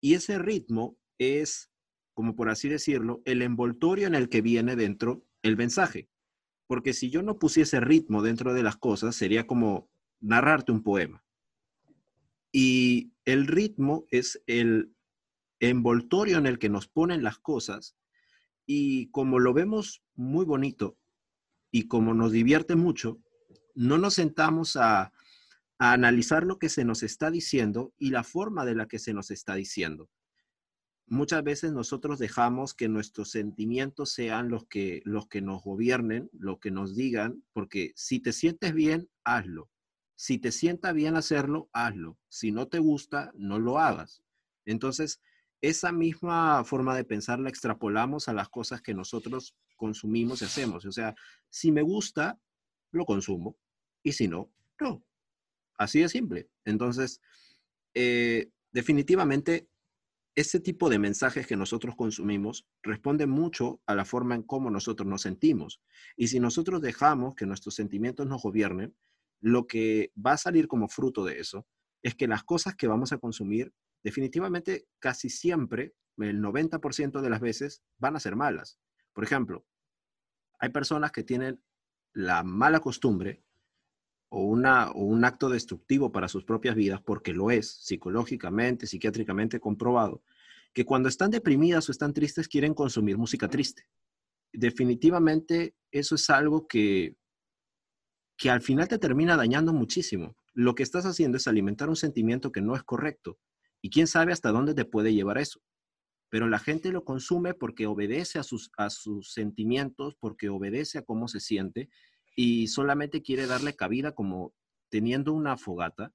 Y 0.00 0.14
ese 0.14 0.38
ritmo 0.38 0.96
es, 1.18 1.72
como 2.12 2.36
por 2.36 2.48
así 2.48 2.68
decirlo, 2.68 3.22
el 3.24 3.42
envoltorio 3.42 4.06
en 4.06 4.14
el 4.14 4.28
que 4.28 4.40
viene 4.40 4.76
dentro 4.76 5.26
el 5.42 5.56
mensaje. 5.56 6.08
Porque 6.68 6.92
si 6.92 7.10
yo 7.10 7.22
no 7.22 7.40
pusiese 7.40 7.80
ritmo 7.80 8.22
dentro 8.22 8.54
de 8.54 8.62
las 8.62 8.76
cosas, 8.76 9.16
sería 9.16 9.48
como 9.48 9.90
narrarte 10.24 10.72
un 10.72 10.82
poema. 10.82 11.22
Y 12.50 13.12
el 13.24 13.46
ritmo 13.46 14.06
es 14.10 14.42
el 14.46 14.94
envoltorio 15.60 16.38
en 16.38 16.46
el 16.46 16.58
que 16.58 16.68
nos 16.68 16.88
ponen 16.88 17.22
las 17.22 17.38
cosas 17.38 17.96
y 18.66 19.08
como 19.10 19.38
lo 19.38 19.52
vemos 19.52 20.02
muy 20.14 20.44
bonito 20.44 20.96
y 21.70 21.88
como 21.88 22.14
nos 22.14 22.32
divierte 22.32 22.76
mucho, 22.76 23.20
no 23.74 23.98
nos 23.98 24.14
sentamos 24.14 24.76
a, 24.76 25.12
analizar 25.76 26.46
lo 26.46 26.60
que 26.60 26.68
se 26.68 26.84
nos 26.84 27.02
está 27.02 27.32
diciendo 27.32 27.92
y 27.98 28.10
la 28.10 28.22
forma 28.22 28.64
de 28.64 28.76
la 28.76 28.86
que 28.86 29.00
se 29.00 29.12
nos 29.12 29.32
está 29.32 29.56
diciendo 29.56 30.08
muchas 31.06 31.42
veces 31.42 31.72
nosotros 31.72 32.18
dejamos 32.18 32.74
que 32.74 32.88
nuestros 32.88 33.30
sentimientos 33.30 34.12
sean 34.12 34.48
los 34.48 34.66
que, 34.66 35.02
los 35.04 35.28
que 35.28 35.42
nos 35.42 35.62
gobiernen, 35.62 36.30
lo 36.32 36.60
que 36.60 36.70
nos 36.70 36.94
digan, 36.94 37.44
porque 37.52 37.92
si 37.96 38.20
te 38.20 38.32
sientes 38.32 38.72
bien, 38.72 39.10
hazlo. 39.24 39.68
Si 40.24 40.38
te 40.38 40.52
sienta 40.52 40.92
bien 40.92 41.16
hacerlo, 41.16 41.68
hazlo. 41.74 42.16
Si 42.28 42.50
no 42.50 42.66
te 42.66 42.78
gusta, 42.78 43.30
no 43.34 43.58
lo 43.58 43.78
hagas. 43.78 44.22
Entonces, 44.64 45.20
esa 45.60 45.92
misma 45.92 46.64
forma 46.64 46.96
de 46.96 47.04
pensar 47.04 47.38
la 47.40 47.50
extrapolamos 47.50 48.26
a 48.26 48.32
las 48.32 48.48
cosas 48.48 48.80
que 48.80 48.94
nosotros 48.94 49.54
consumimos 49.76 50.40
y 50.40 50.46
hacemos. 50.46 50.86
O 50.86 50.92
sea, 50.92 51.14
si 51.50 51.70
me 51.70 51.82
gusta, 51.82 52.40
lo 52.90 53.04
consumo. 53.04 53.58
Y 54.02 54.12
si 54.12 54.26
no, 54.26 54.50
no. 54.80 55.04
Así 55.76 56.00
de 56.00 56.08
simple. 56.08 56.48
Entonces, 56.64 57.20
eh, 57.92 58.48
definitivamente 58.72 59.68
ese 60.34 60.58
tipo 60.58 60.88
de 60.88 60.98
mensajes 60.98 61.46
que 61.46 61.56
nosotros 61.58 61.96
consumimos 61.96 62.66
responde 62.82 63.26
mucho 63.26 63.82
a 63.84 63.94
la 63.94 64.06
forma 64.06 64.36
en 64.36 64.42
cómo 64.42 64.70
nosotros 64.70 65.06
nos 65.06 65.20
sentimos. 65.20 65.82
Y 66.16 66.28
si 66.28 66.40
nosotros 66.40 66.80
dejamos 66.80 67.34
que 67.34 67.44
nuestros 67.44 67.74
sentimientos 67.74 68.26
nos 68.26 68.42
gobiernen, 68.42 68.94
lo 69.44 69.66
que 69.66 70.10
va 70.16 70.32
a 70.32 70.38
salir 70.38 70.66
como 70.66 70.88
fruto 70.88 71.22
de 71.22 71.38
eso 71.38 71.66
es 72.02 72.14
que 72.14 72.26
las 72.26 72.44
cosas 72.44 72.76
que 72.76 72.86
vamos 72.86 73.12
a 73.12 73.18
consumir, 73.18 73.74
definitivamente 74.02 74.86
casi 74.98 75.28
siempre, 75.28 75.92
el 76.16 76.40
90% 76.40 77.20
de 77.20 77.28
las 77.28 77.40
veces, 77.40 77.82
van 77.98 78.16
a 78.16 78.20
ser 78.20 78.36
malas. 78.36 78.78
Por 79.12 79.22
ejemplo, 79.22 79.66
hay 80.58 80.70
personas 80.70 81.12
que 81.12 81.24
tienen 81.24 81.62
la 82.14 82.42
mala 82.42 82.80
costumbre 82.80 83.44
o, 84.30 84.44
una, 84.44 84.90
o 84.92 85.02
un 85.02 85.26
acto 85.26 85.50
destructivo 85.50 86.10
para 86.10 86.28
sus 86.28 86.46
propias 86.46 86.74
vidas, 86.74 87.02
porque 87.02 87.34
lo 87.34 87.50
es 87.50 87.68
psicológicamente, 87.70 88.86
psiquiátricamente 88.86 89.60
comprobado, 89.60 90.22
que 90.72 90.86
cuando 90.86 91.10
están 91.10 91.30
deprimidas 91.30 91.86
o 91.86 91.92
están 91.92 92.14
tristes 92.14 92.48
quieren 92.48 92.72
consumir 92.72 93.18
música 93.18 93.48
triste. 93.48 93.86
Definitivamente 94.54 95.74
eso 95.90 96.14
es 96.14 96.30
algo 96.30 96.66
que, 96.66 97.18
que 98.36 98.50
al 98.50 98.62
final 98.62 98.88
te 98.88 98.98
termina 98.98 99.36
dañando 99.36 99.72
muchísimo. 99.72 100.36
Lo 100.52 100.74
que 100.74 100.82
estás 100.82 101.06
haciendo 101.06 101.36
es 101.36 101.46
alimentar 101.46 101.88
un 101.88 101.96
sentimiento 101.96 102.52
que 102.52 102.60
no 102.60 102.76
es 102.76 102.82
correcto 102.82 103.38
y 103.80 103.90
quién 103.90 104.06
sabe 104.06 104.32
hasta 104.32 104.50
dónde 104.50 104.74
te 104.74 104.84
puede 104.84 105.14
llevar 105.14 105.38
eso. 105.38 105.60
Pero 106.30 106.48
la 106.48 106.58
gente 106.58 106.90
lo 106.90 107.04
consume 107.04 107.54
porque 107.54 107.86
obedece 107.86 108.38
a 108.38 108.42
sus, 108.42 108.70
a 108.76 108.90
sus 108.90 109.32
sentimientos, 109.32 110.16
porque 110.18 110.48
obedece 110.48 110.98
a 110.98 111.02
cómo 111.02 111.28
se 111.28 111.40
siente 111.40 111.90
y 112.34 112.68
solamente 112.68 113.22
quiere 113.22 113.46
darle 113.46 113.76
cabida 113.76 114.12
como 114.12 114.52
teniendo 114.88 115.32
una 115.32 115.56
fogata 115.56 116.12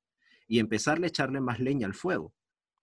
y 0.48 0.60
empezarle 0.60 1.06
a 1.06 1.10
echarle 1.10 1.40
más 1.40 1.60
leña 1.60 1.88
al 1.88 1.94
fuego. 1.94 2.34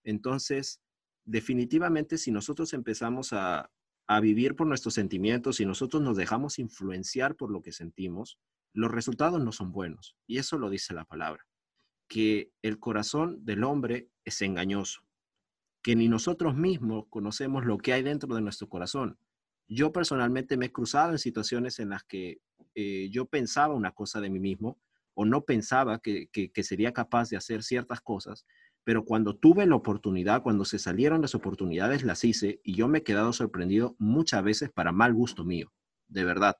Entonces, 0.03 0.81
definitivamente 1.25 2.17
si 2.17 2.31
nosotros 2.31 2.73
empezamos 2.73 3.33
a, 3.33 3.69
a 4.07 4.19
vivir 4.21 4.55
por 4.55 4.67
nuestros 4.67 4.93
sentimientos 4.93 5.59
y 5.59 5.65
nosotros 5.65 6.01
nos 6.01 6.17
dejamos 6.17 6.59
influenciar 6.59 7.35
por 7.35 7.51
lo 7.51 7.61
que 7.61 7.73
sentimos, 7.73 8.39
los 8.73 8.91
resultados 8.91 9.43
no 9.43 9.51
son 9.51 9.71
buenos. 9.71 10.15
Y 10.27 10.37
eso 10.37 10.57
lo 10.57 10.69
dice 10.69 10.93
la 10.93 11.05
palabra, 11.05 11.45
que 12.07 12.51
el 12.61 12.79
corazón 12.79 13.43
del 13.43 13.63
hombre 13.63 14.09
es 14.23 14.41
engañoso, 14.41 15.01
que 15.81 15.95
ni 15.95 16.07
nosotros 16.07 16.55
mismos 16.55 17.05
conocemos 17.09 17.65
lo 17.65 17.77
que 17.77 17.93
hay 17.93 18.03
dentro 18.03 18.33
de 18.35 18.41
nuestro 18.41 18.69
corazón. 18.69 19.17
Yo 19.67 19.91
personalmente 19.91 20.57
me 20.57 20.67
he 20.67 20.71
cruzado 20.71 21.11
en 21.11 21.19
situaciones 21.19 21.79
en 21.79 21.89
las 21.89 22.03
que 22.03 22.39
eh, 22.75 23.09
yo 23.11 23.25
pensaba 23.25 23.73
una 23.73 23.91
cosa 23.91 24.21
de 24.21 24.29
mí 24.29 24.39
mismo 24.39 24.79
o 25.13 25.25
no 25.25 25.45
pensaba 25.45 25.99
que, 25.99 26.29
sería 26.61 26.93
capaz 26.93 27.29
de 27.29 27.37
hacer 27.37 27.63
ciertas 27.63 28.01
cosas, 28.01 28.45
pero 28.83 29.03
cuando 29.03 29.35
tuve 29.35 29.65
la 29.65 29.75
oportunidad, 29.75 30.43
cuando 30.43 30.63
se 30.63 30.77
salieron 30.77 31.21
las 31.21 31.33
oportunidades, 31.33 32.03
las 32.03 32.23
hice 32.23 32.61
y 32.63 32.75
yo 32.75 32.87
me 32.87 32.99
he 32.99 33.03
quedado 33.03 33.33
sorprendido 33.33 33.95
muchas 33.97 34.43
veces 34.43 34.69
para 34.69 34.91
mal 34.91 35.15
gusto 35.15 35.43
mío, 35.43 35.73
de 36.07 36.23
verdad, 36.23 36.57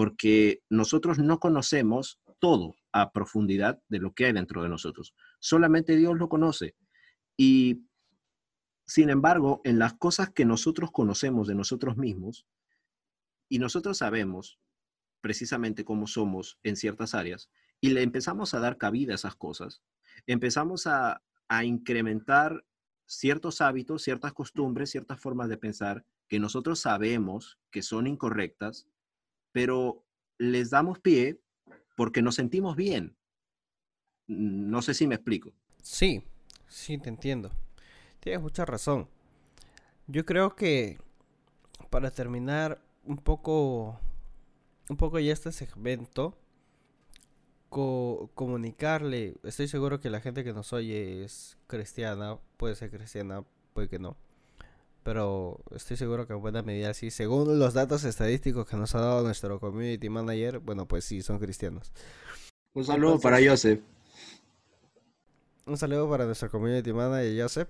porque 0.00 0.62
nosotros 0.70 1.18
no 1.18 1.40
conocemos 1.40 2.22
todo 2.38 2.74
a 2.90 3.12
profundidad 3.12 3.82
de 3.90 3.98
lo 3.98 4.14
que 4.14 4.24
hay 4.24 4.32
dentro 4.32 4.62
de 4.62 4.70
nosotros. 4.70 5.14
Solamente 5.40 5.94
Dios 5.94 6.16
lo 6.16 6.30
conoce. 6.30 6.74
Y 7.36 7.84
sin 8.86 9.10
embargo, 9.10 9.60
en 9.62 9.78
las 9.78 9.92
cosas 9.92 10.30
que 10.30 10.46
nosotros 10.46 10.90
conocemos 10.90 11.48
de 11.48 11.54
nosotros 11.54 11.98
mismos, 11.98 12.46
y 13.50 13.58
nosotros 13.58 13.98
sabemos 13.98 14.58
precisamente 15.20 15.84
cómo 15.84 16.06
somos 16.06 16.58
en 16.62 16.76
ciertas 16.76 17.14
áreas, 17.14 17.50
y 17.78 17.90
le 17.90 18.00
empezamos 18.00 18.54
a 18.54 18.60
dar 18.60 18.78
cabida 18.78 19.12
a 19.12 19.16
esas 19.16 19.36
cosas, 19.36 19.82
empezamos 20.26 20.86
a, 20.86 21.22
a 21.46 21.64
incrementar 21.66 22.64
ciertos 23.04 23.60
hábitos, 23.60 24.00
ciertas 24.00 24.32
costumbres, 24.32 24.92
ciertas 24.92 25.20
formas 25.20 25.50
de 25.50 25.58
pensar 25.58 26.06
que 26.26 26.40
nosotros 26.40 26.80
sabemos 26.80 27.58
que 27.70 27.82
son 27.82 28.06
incorrectas, 28.06 28.86
pero 29.52 30.04
les 30.38 30.70
damos 30.70 30.98
pie 30.98 31.40
porque 31.96 32.22
nos 32.22 32.34
sentimos 32.36 32.76
bien. 32.76 33.16
No 34.26 34.80
sé 34.82 34.94
si 34.94 35.06
me 35.06 35.16
explico. 35.16 35.52
Sí, 35.82 36.22
sí, 36.68 36.98
te 36.98 37.08
entiendo. 37.08 37.50
Tienes 38.20 38.40
mucha 38.40 38.64
razón. 38.64 39.08
Yo 40.06 40.24
creo 40.24 40.54
que 40.54 40.98
para 41.90 42.10
terminar 42.10 42.80
un 43.04 43.16
poco, 43.16 43.98
un 44.88 44.96
poco 44.96 45.18
ya 45.18 45.32
este 45.32 45.52
segmento, 45.52 46.36
comunicarle, 47.68 49.36
estoy 49.44 49.68
seguro 49.68 50.00
que 50.00 50.10
la 50.10 50.20
gente 50.20 50.42
que 50.42 50.52
nos 50.52 50.72
oye 50.72 51.24
es 51.24 51.56
cristiana, 51.66 52.38
puede 52.56 52.74
ser 52.74 52.90
cristiana, 52.90 53.44
puede 53.72 53.88
que 53.88 53.98
no. 53.98 54.16
Pero 55.02 55.60
estoy 55.74 55.96
seguro 55.96 56.26
que 56.26 56.34
en 56.34 56.40
buena 56.40 56.62
medida 56.62 56.92
sí. 56.94 57.10
Según 57.10 57.58
los 57.58 57.74
datos 57.74 58.04
estadísticos 58.04 58.66
que 58.66 58.76
nos 58.76 58.94
ha 58.94 59.00
dado 59.00 59.22
nuestro 59.22 59.58
community 59.58 60.08
manager, 60.08 60.58
bueno, 60.58 60.86
pues 60.86 61.04
sí, 61.04 61.22
son 61.22 61.38
cristianos. 61.38 61.92
Un 62.74 62.84
saludo 62.84 63.18
para 63.18 63.38
Joseph. 63.42 63.80
Un 65.66 65.76
saludo 65.76 66.08
para 66.08 66.26
nuestro 66.26 66.50
community 66.50 66.92
manager 66.92 67.42
Joseph. 67.42 67.68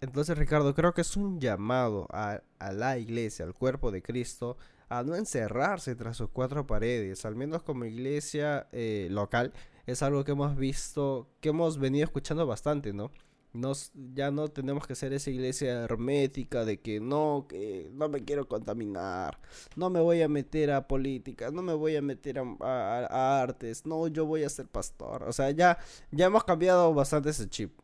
Entonces, 0.00 0.36
Ricardo, 0.36 0.74
creo 0.74 0.94
que 0.94 1.02
es 1.02 1.16
un 1.16 1.38
llamado 1.40 2.08
a, 2.10 2.42
a 2.58 2.72
la 2.72 2.98
iglesia, 2.98 3.44
al 3.44 3.54
cuerpo 3.54 3.92
de 3.92 4.02
Cristo, 4.02 4.56
a 4.88 5.02
no 5.02 5.14
encerrarse 5.14 5.94
tras 5.94 6.18
sus 6.18 6.28
cuatro 6.28 6.66
paredes, 6.66 7.24
al 7.24 7.34
menos 7.34 7.62
como 7.62 7.86
iglesia 7.86 8.68
eh, 8.72 9.08
local. 9.10 9.52
Es 9.86 10.02
algo 10.02 10.22
que 10.22 10.32
hemos 10.32 10.56
visto, 10.56 11.28
que 11.40 11.48
hemos 11.48 11.78
venido 11.78 12.04
escuchando 12.04 12.46
bastante, 12.46 12.92
¿no? 12.92 13.10
Nos, 13.52 13.92
ya 14.14 14.30
no 14.30 14.48
tenemos 14.48 14.86
que 14.86 14.94
ser 14.94 15.12
esa 15.12 15.30
iglesia 15.30 15.72
hermética 15.84 16.64
de 16.64 16.80
que 16.80 17.00
no, 17.00 17.46
que 17.48 17.90
no 17.92 18.08
me 18.08 18.24
quiero 18.24 18.48
contaminar, 18.48 19.38
no 19.76 19.90
me 19.90 20.00
voy 20.00 20.22
a 20.22 20.28
meter 20.28 20.70
a 20.70 20.88
política, 20.88 21.50
no 21.50 21.60
me 21.60 21.74
voy 21.74 21.96
a 21.96 22.02
meter 22.02 22.38
a, 22.38 23.42
artes, 23.42 23.84
no, 23.84 24.08
yo 24.08 24.24
voy 24.24 24.44
a 24.44 24.48
ser 24.48 24.68
pastor. 24.68 25.24
O 25.24 25.32
sea, 25.32 25.50
ya, 25.50 25.78
ya 26.10 26.26
hemos 26.26 26.44
cambiado 26.44 26.94
bastante 26.94 27.30
ese 27.30 27.48
chip. 27.48 27.78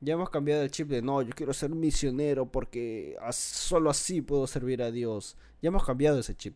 Ya 0.00 0.14
hemos 0.14 0.28
cambiado 0.28 0.62
el 0.62 0.70
chip 0.70 0.88
de 0.88 1.00
no, 1.00 1.22
yo 1.22 1.32
quiero 1.34 1.54
ser 1.54 1.70
misionero 1.70 2.44
porque 2.50 3.16
solo 3.32 3.88
así 3.88 4.20
puedo 4.20 4.46
servir 4.46 4.82
a 4.82 4.90
Dios. 4.90 5.38
Ya 5.62 5.68
hemos 5.68 5.84
cambiado 5.84 6.18
ese 6.18 6.34
chip. 6.36 6.54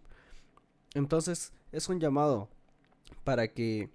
Entonces, 0.94 1.52
es 1.72 1.88
un 1.88 2.00
llamado 2.00 2.50
para 3.24 3.48
que 3.48 3.90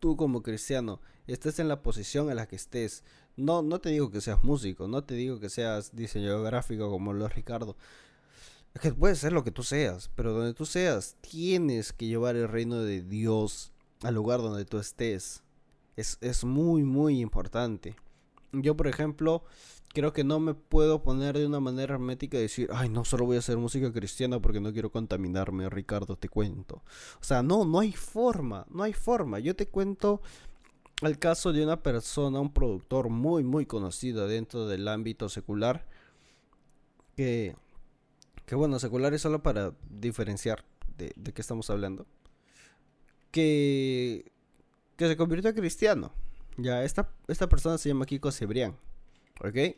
tú 0.00 0.16
como 0.16 0.42
cristiano 0.42 1.00
estés 1.32 1.58
en 1.58 1.68
la 1.68 1.82
posición 1.82 2.30
en 2.30 2.36
la 2.36 2.46
que 2.46 2.56
estés. 2.56 3.04
No, 3.36 3.62
no 3.62 3.80
te 3.80 3.90
digo 3.90 4.10
que 4.10 4.20
seas 4.20 4.42
músico, 4.44 4.88
no 4.88 5.04
te 5.04 5.14
digo 5.14 5.40
que 5.40 5.50
seas 5.50 5.94
diseñador 5.94 6.46
gráfico 6.46 6.90
como 6.90 7.12
lo 7.12 7.28
Ricardo. 7.28 7.76
Es 8.74 8.80
que 8.80 8.92
puede 8.92 9.14
ser 9.14 9.32
lo 9.32 9.44
que 9.44 9.50
tú 9.50 9.62
seas, 9.62 10.10
pero 10.14 10.32
donde 10.32 10.54
tú 10.54 10.66
seas, 10.66 11.16
tienes 11.20 11.92
que 11.92 12.06
llevar 12.06 12.36
el 12.36 12.48
reino 12.48 12.78
de 12.82 13.02
Dios 13.02 13.72
al 14.02 14.14
lugar 14.14 14.40
donde 14.40 14.64
tú 14.64 14.78
estés. 14.78 15.42
Es, 15.96 16.18
es 16.20 16.44
muy, 16.44 16.82
muy 16.82 17.20
importante. 17.20 17.96
Yo, 18.52 18.76
por 18.76 18.86
ejemplo, 18.86 19.44
creo 19.96 20.12
que 20.12 20.24
no 20.24 20.40
me 20.40 20.52
puedo 20.52 21.02
poner 21.02 21.38
de 21.38 21.46
una 21.46 21.58
manera 21.58 21.94
hermética 21.94 22.36
y 22.36 22.42
decir, 22.42 22.68
ay, 22.70 22.90
no, 22.90 23.06
solo 23.06 23.24
voy 23.24 23.36
a 23.36 23.38
hacer 23.38 23.56
música 23.56 23.90
cristiana 23.92 24.40
porque 24.40 24.60
no 24.60 24.70
quiero 24.70 24.90
contaminarme, 24.90 25.70
Ricardo, 25.70 26.16
te 26.16 26.28
cuento. 26.28 26.82
O 27.18 27.24
sea, 27.24 27.42
no, 27.42 27.64
no 27.64 27.80
hay 27.80 27.92
forma, 27.92 28.66
no 28.68 28.82
hay 28.82 28.92
forma. 28.92 29.38
Yo 29.38 29.56
te 29.56 29.68
cuento 29.68 30.20
el 31.02 31.18
caso 31.18 31.52
de 31.52 31.62
una 31.62 31.82
persona, 31.82 32.40
un 32.40 32.52
productor 32.52 33.10
muy, 33.10 33.44
muy 33.44 33.66
conocido 33.66 34.26
dentro 34.28 34.66
del 34.66 34.88
ámbito 34.88 35.28
secular, 35.28 35.86
que, 37.16 37.54
que 38.46 38.54
bueno, 38.54 38.78
secular 38.78 39.12
es 39.12 39.22
solo 39.22 39.42
para 39.42 39.74
diferenciar 39.90 40.64
de, 40.96 41.12
qué 41.32 41.40
estamos 41.40 41.68
hablando, 41.68 42.06
que, 43.30 44.32
que 44.96 45.08
se 45.08 45.16
convirtió 45.16 45.50
en 45.50 45.56
cristiano. 45.56 46.12
Ya, 46.56 46.84
esta, 46.84 47.10
esta 47.28 47.48
persona 47.48 47.76
se 47.76 47.90
llama 47.90 48.06
Kiko 48.06 48.32
Cebrián, 48.32 48.76
¿ok? 49.44 49.76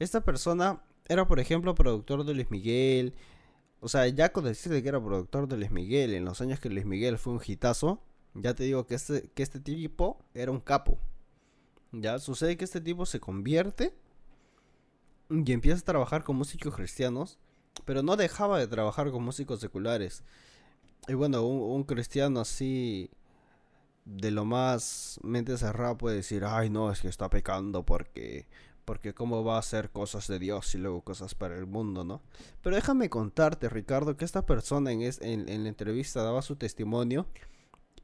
Esta 0.00 0.24
persona 0.24 0.82
era, 1.08 1.28
por 1.28 1.38
ejemplo, 1.38 1.76
productor 1.76 2.24
de 2.24 2.34
Luis 2.34 2.50
Miguel, 2.50 3.14
o 3.78 3.88
sea, 3.88 4.08
ya 4.08 4.32
con 4.32 4.44
decirte 4.44 4.82
que 4.82 4.88
era 4.88 5.00
productor 5.00 5.46
de 5.46 5.56
Luis 5.56 5.70
Miguel, 5.70 6.14
en 6.14 6.24
los 6.24 6.40
años 6.40 6.58
que 6.58 6.68
Luis 6.68 6.84
Miguel 6.84 7.18
fue 7.18 7.34
un 7.34 7.40
hitazo, 7.44 8.02
ya 8.42 8.54
te 8.54 8.64
digo 8.64 8.86
que 8.86 8.94
este, 8.94 9.30
que 9.34 9.42
este 9.42 9.60
tipo 9.60 10.18
era 10.34 10.50
un 10.50 10.60
capo. 10.60 10.98
Ya 11.92 12.18
sucede 12.18 12.56
que 12.56 12.64
este 12.64 12.80
tipo 12.80 13.06
se 13.06 13.20
convierte 13.20 13.94
y 15.30 15.52
empieza 15.52 15.80
a 15.80 15.84
trabajar 15.84 16.24
con 16.24 16.36
músicos 16.36 16.74
cristianos, 16.74 17.38
pero 17.84 18.02
no 18.02 18.16
dejaba 18.16 18.58
de 18.58 18.66
trabajar 18.66 19.10
con 19.10 19.24
músicos 19.24 19.60
seculares. 19.60 20.22
Y 21.08 21.14
bueno, 21.14 21.44
un, 21.44 21.84
cristiano 21.84 22.40
así 22.40 23.10
de 24.04 24.30
lo 24.30 24.44
más 24.44 25.18
mente 25.22 25.56
cerrada 25.56 25.96
puede 25.96 26.16
decir, 26.16 26.44
ay 26.44 26.70
no, 26.70 26.90
es 26.90 27.00
que 27.00 27.08
está 27.08 27.30
pecando 27.30 27.84
porque 27.84 28.46
porque 28.84 29.14
cómo 29.14 29.42
va 29.42 29.56
a 29.56 29.58
hacer 29.58 29.90
cosas 29.90 30.28
de 30.28 30.38
Dios 30.38 30.72
y 30.76 30.78
luego 30.78 31.00
cosas 31.02 31.34
para 31.34 31.56
el 31.56 31.66
mundo, 31.66 32.04
¿no? 32.04 32.22
Pero 32.62 32.76
déjame 32.76 33.10
contarte, 33.10 33.68
Ricardo, 33.68 34.16
que 34.16 34.24
esta 34.24 34.46
persona 34.46 34.92
en, 34.92 35.02
en, 35.02 35.48
en 35.48 35.62
la 35.64 35.68
entrevista 35.68 36.22
daba 36.22 36.40
su 36.40 36.54
testimonio 36.54 37.26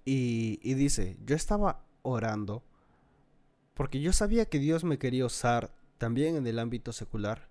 y, 0.04 0.74
dice, 0.74 1.16
yo 1.24 1.36
estaba 1.36 1.84
orando 2.02 2.62
porque 3.74 4.00
yo 4.00 4.12
sabía 4.12 4.46
que 4.46 4.58
Dios 4.58 4.84
me 4.84 4.98
quería 4.98 5.26
usar 5.26 5.70
también 5.98 6.36
en 6.36 6.46
el 6.46 6.58
ámbito 6.58 6.92
secular, 6.92 7.48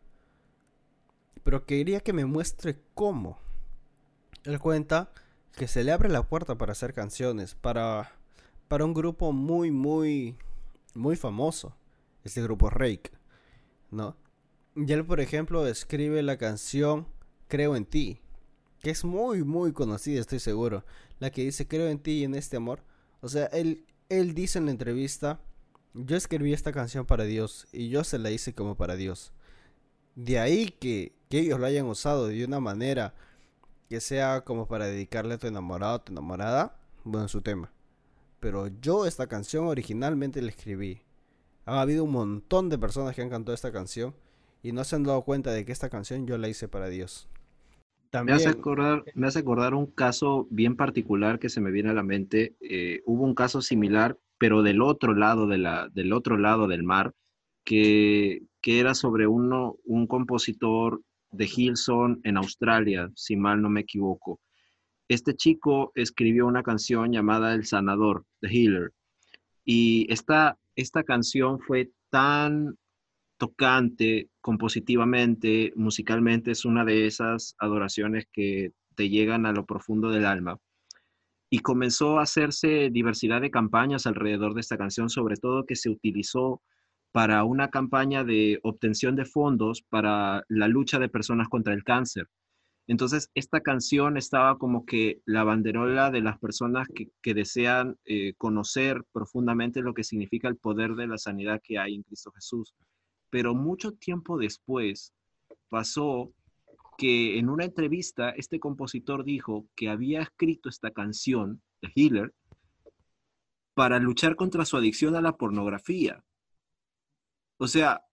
pero 1.43 1.65
quería 1.65 2.01
que 2.01 2.13
me 2.13 2.25
muestre 2.25 2.79
cómo. 2.93 3.39
Él 4.43 4.59
cuenta 4.59 5.11
que 5.53 5.67
se 5.67 5.83
le 5.83 5.91
abre 5.91 6.09
la 6.09 6.27
puerta 6.27 6.55
para 6.57 6.73
hacer 6.73 6.93
canciones 6.93 7.55
para, 7.55 8.11
para 8.67 8.85
un 8.85 8.93
grupo 8.93 9.31
muy, 9.31 9.71
muy, 9.71 10.35
muy 10.93 11.15
famoso, 11.15 11.75
este 12.23 12.43
grupo 12.43 12.69
Rake, 12.69 13.11
¿no? 13.89 14.15
Y 14.75 14.91
él, 14.91 15.05
por 15.05 15.19
ejemplo, 15.19 15.65
escribe 15.67 16.21
la 16.21 16.37
canción 16.37 17.07
Creo 17.47 17.75
en 17.75 17.85
ti, 17.85 18.21
que 18.79 18.91
es 18.91 19.03
muy, 19.03 19.43
muy 19.43 19.73
conocida, 19.73 20.21
estoy 20.21 20.39
seguro 20.39 20.85
la 21.21 21.29
que 21.29 21.43
dice 21.43 21.67
creo 21.67 21.87
en 21.87 21.99
ti 21.99 22.13
y 22.13 22.23
en 22.23 22.33
este 22.33 22.57
amor. 22.57 22.83
O 23.21 23.29
sea, 23.29 23.45
él, 23.45 23.85
él 24.09 24.33
dice 24.33 24.57
en 24.57 24.65
la 24.65 24.71
entrevista, 24.71 25.39
yo 25.93 26.17
escribí 26.17 26.51
esta 26.51 26.71
canción 26.71 27.05
para 27.05 27.25
Dios 27.25 27.67
y 27.71 27.89
yo 27.89 28.03
se 28.03 28.17
la 28.17 28.31
hice 28.31 28.55
como 28.55 28.75
para 28.75 28.95
Dios. 28.95 29.31
De 30.15 30.39
ahí 30.39 30.75
que, 30.79 31.13
que 31.29 31.39
ellos 31.39 31.59
lo 31.59 31.67
hayan 31.67 31.85
usado 31.85 32.27
de 32.27 32.43
una 32.43 32.59
manera 32.59 33.13
que 33.87 34.01
sea 34.01 34.41
como 34.41 34.67
para 34.67 34.87
dedicarle 34.87 35.35
a 35.35 35.37
tu 35.37 35.45
enamorado 35.45 35.97
o 35.97 36.01
tu 36.01 36.11
enamorada, 36.11 36.79
bueno, 37.03 37.27
su 37.27 37.41
tema. 37.41 37.71
Pero 38.39 38.67
yo 38.81 39.05
esta 39.05 39.27
canción 39.27 39.67
originalmente 39.67 40.41
la 40.41 40.49
escribí. 40.49 41.03
Ha 41.65 41.81
habido 41.81 42.03
un 42.03 42.13
montón 42.13 42.69
de 42.69 42.79
personas 42.79 43.15
que 43.15 43.21
han 43.21 43.29
cantado 43.29 43.53
esta 43.53 43.71
canción 43.71 44.15
y 44.63 44.71
no 44.71 44.83
se 44.83 44.95
han 44.95 45.03
dado 45.03 45.21
cuenta 45.21 45.51
de 45.51 45.65
que 45.65 45.71
esta 45.71 45.89
canción 45.91 46.25
yo 46.25 46.39
la 46.39 46.47
hice 46.47 46.67
para 46.67 46.87
Dios. 46.87 47.29
Me, 48.23 48.33
hace 48.33 48.49
acordar, 48.49 49.03
me 49.15 49.27
hace 49.27 49.39
acordar 49.39 49.73
un 49.73 49.85
caso 49.85 50.47
bien 50.49 50.75
particular 50.75 51.39
que 51.39 51.49
se 51.49 51.61
me 51.61 51.71
viene 51.71 51.89
a 51.89 51.93
la 51.93 52.03
mente. 52.03 52.55
Eh, 52.59 53.01
hubo 53.05 53.23
un 53.23 53.35
caso 53.35 53.61
similar, 53.61 54.17
pero 54.37 54.63
del 54.63 54.81
otro 54.81 55.13
lado, 55.13 55.47
de 55.47 55.57
la, 55.57 55.87
del, 55.93 56.11
otro 56.11 56.37
lado 56.37 56.67
del 56.67 56.83
mar, 56.83 57.13
que, 57.63 58.41
que 58.61 58.79
era 58.79 58.95
sobre 58.95 59.27
uno, 59.27 59.77
un 59.85 60.07
compositor 60.07 61.01
de 61.31 61.49
Hilson 61.55 62.19
en 62.23 62.37
Australia, 62.37 63.09
si 63.15 63.37
mal 63.37 63.61
no 63.61 63.69
me 63.69 63.81
equivoco. 63.81 64.41
Este 65.07 65.35
chico 65.35 65.91
escribió 65.95 66.47
una 66.47 66.63
canción 66.63 67.11
llamada 67.11 67.53
El 67.53 67.65
Sanador, 67.65 68.25
The 68.41 68.49
Healer. 68.49 68.91
Y 69.63 70.11
esta, 70.11 70.57
esta 70.75 71.03
canción 71.03 71.59
fue 71.59 71.91
tan 72.09 72.77
tocante, 73.41 74.29
compositivamente, 74.39 75.73
musicalmente, 75.75 76.51
es 76.51 76.63
una 76.63 76.85
de 76.85 77.07
esas 77.07 77.55
adoraciones 77.57 78.27
que 78.31 78.71
te 78.93 79.09
llegan 79.09 79.47
a 79.47 79.51
lo 79.51 79.65
profundo 79.65 80.11
del 80.11 80.25
alma. 80.25 80.59
Y 81.49 81.57
comenzó 81.61 82.19
a 82.19 82.21
hacerse 82.21 82.91
diversidad 82.91 83.41
de 83.41 83.49
campañas 83.49 84.05
alrededor 84.05 84.53
de 84.53 84.61
esta 84.61 84.77
canción, 84.77 85.09
sobre 85.09 85.37
todo 85.37 85.65
que 85.65 85.75
se 85.75 85.89
utilizó 85.89 86.61
para 87.11 87.43
una 87.43 87.71
campaña 87.71 88.23
de 88.23 88.59
obtención 88.61 89.15
de 89.15 89.25
fondos 89.25 89.81
para 89.89 90.43
la 90.47 90.67
lucha 90.67 90.99
de 90.99 91.09
personas 91.09 91.49
contra 91.49 91.73
el 91.73 91.83
cáncer. 91.83 92.27
Entonces, 92.85 93.31
esta 93.33 93.61
canción 93.61 94.17
estaba 94.17 94.59
como 94.59 94.85
que 94.85 95.19
la 95.25 95.43
banderola 95.43 96.11
de 96.11 96.21
las 96.21 96.37
personas 96.37 96.87
que, 96.93 97.33
desean 97.33 97.97
eh, 98.05 98.35
conocer 98.37 99.03
profundamente 99.11 99.81
lo 99.81 99.95
que 99.95 100.03
significa 100.03 100.47
el 100.47 100.57
poder 100.57 100.93
de 100.93 101.07
la 101.07 101.17
sanidad 101.17 101.59
que 101.63 101.79
hay 101.79 101.95
en 101.95 102.03
Cristo 102.03 102.31
Jesús. 102.33 102.75
Pero 103.31 103.55
mucho 103.55 103.93
tiempo 103.93 104.37
después 104.37 105.13
pasó 105.69 106.31
que 106.99 107.39
en 107.39 107.49
una 107.49 107.65
entrevista 107.65 108.29
este 108.29 108.59
compositor 108.59 109.23
dijo 109.23 109.67
que 109.75 109.89
había 109.89 110.21
escrito 110.21 110.69
esta 110.69 110.91
canción, 110.91 111.63
The 111.79 111.91
Healer, 111.95 112.33
para 113.73 113.97
luchar 113.97 114.35
contra 114.35 114.65
su 114.65 114.77
adicción 114.77 115.15
a 115.15 115.21
la 115.21 115.37
pornografía. 115.37 116.23
O 117.57 117.67
sea, 117.67 118.05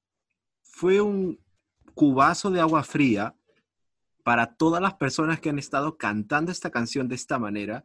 fue 0.62 1.02
un 1.02 1.38
cubazo 1.94 2.50
de 2.50 2.60
agua 2.60 2.84
fría 2.84 3.34
para 4.22 4.54
todas 4.54 4.80
las 4.80 4.94
personas 4.94 5.40
que 5.40 5.50
han 5.50 5.58
estado 5.58 5.96
cantando 5.96 6.52
esta 6.52 6.70
canción 6.70 7.08
de 7.08 7.14
esta 7.16 7.38
manera 7.38 7.82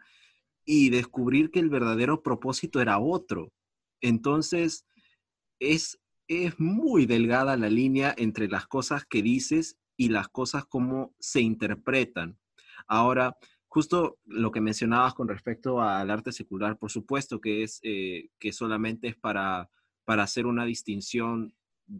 y 0.65 0.89
descubrir 0.89 1.51
que 1.51 1.59
el 1.59 1.69
verdadero 1.69 2.21
propósito 2.21 2.79
era 2.79 2.99
otro. 2.99 3.51
Entonces, 4.01 4.85
es, 5.59 5.99
es 6.27 6.59
muy 6.59 7.05
delgada 7.05 7.57
la 7.57 7.69
línea 7.69 8.13
entre 8.17 8.47
las 8.47 8.67
cosas 8.67 9.05
que 9.05 9.21
dices 9.21 9.77
y 9.97 10.09
las 10.09 10.29
cosas 10.29 10.65
como 10.65 11.13
se 11.19 11.41
interpretan. 11.41 12.37
Ahora, 12.87 13.37
justo 13.67 14.19
lo 14.25 14.51
que 14.51 14.61
mencionabas 14.61 15.13
con 15.13 15.27
respecto 15.27 15.81
al 15.81 16.09
arte 16.09 16.31
secular, 16.31 16.77
por 16.77 16.91
supuesto 16.91 17.39
que 17.39 17.63
es 17.63 17.79
eh, 17.83 18.29
que 18.39 18.51
solamente 18.51 19.07
es 19.07 19.15
para, 19.15 19.69
para 20.05 20.23
hacer 20.23 20.45
una 20.45 20.65
distinción 20.65 21.53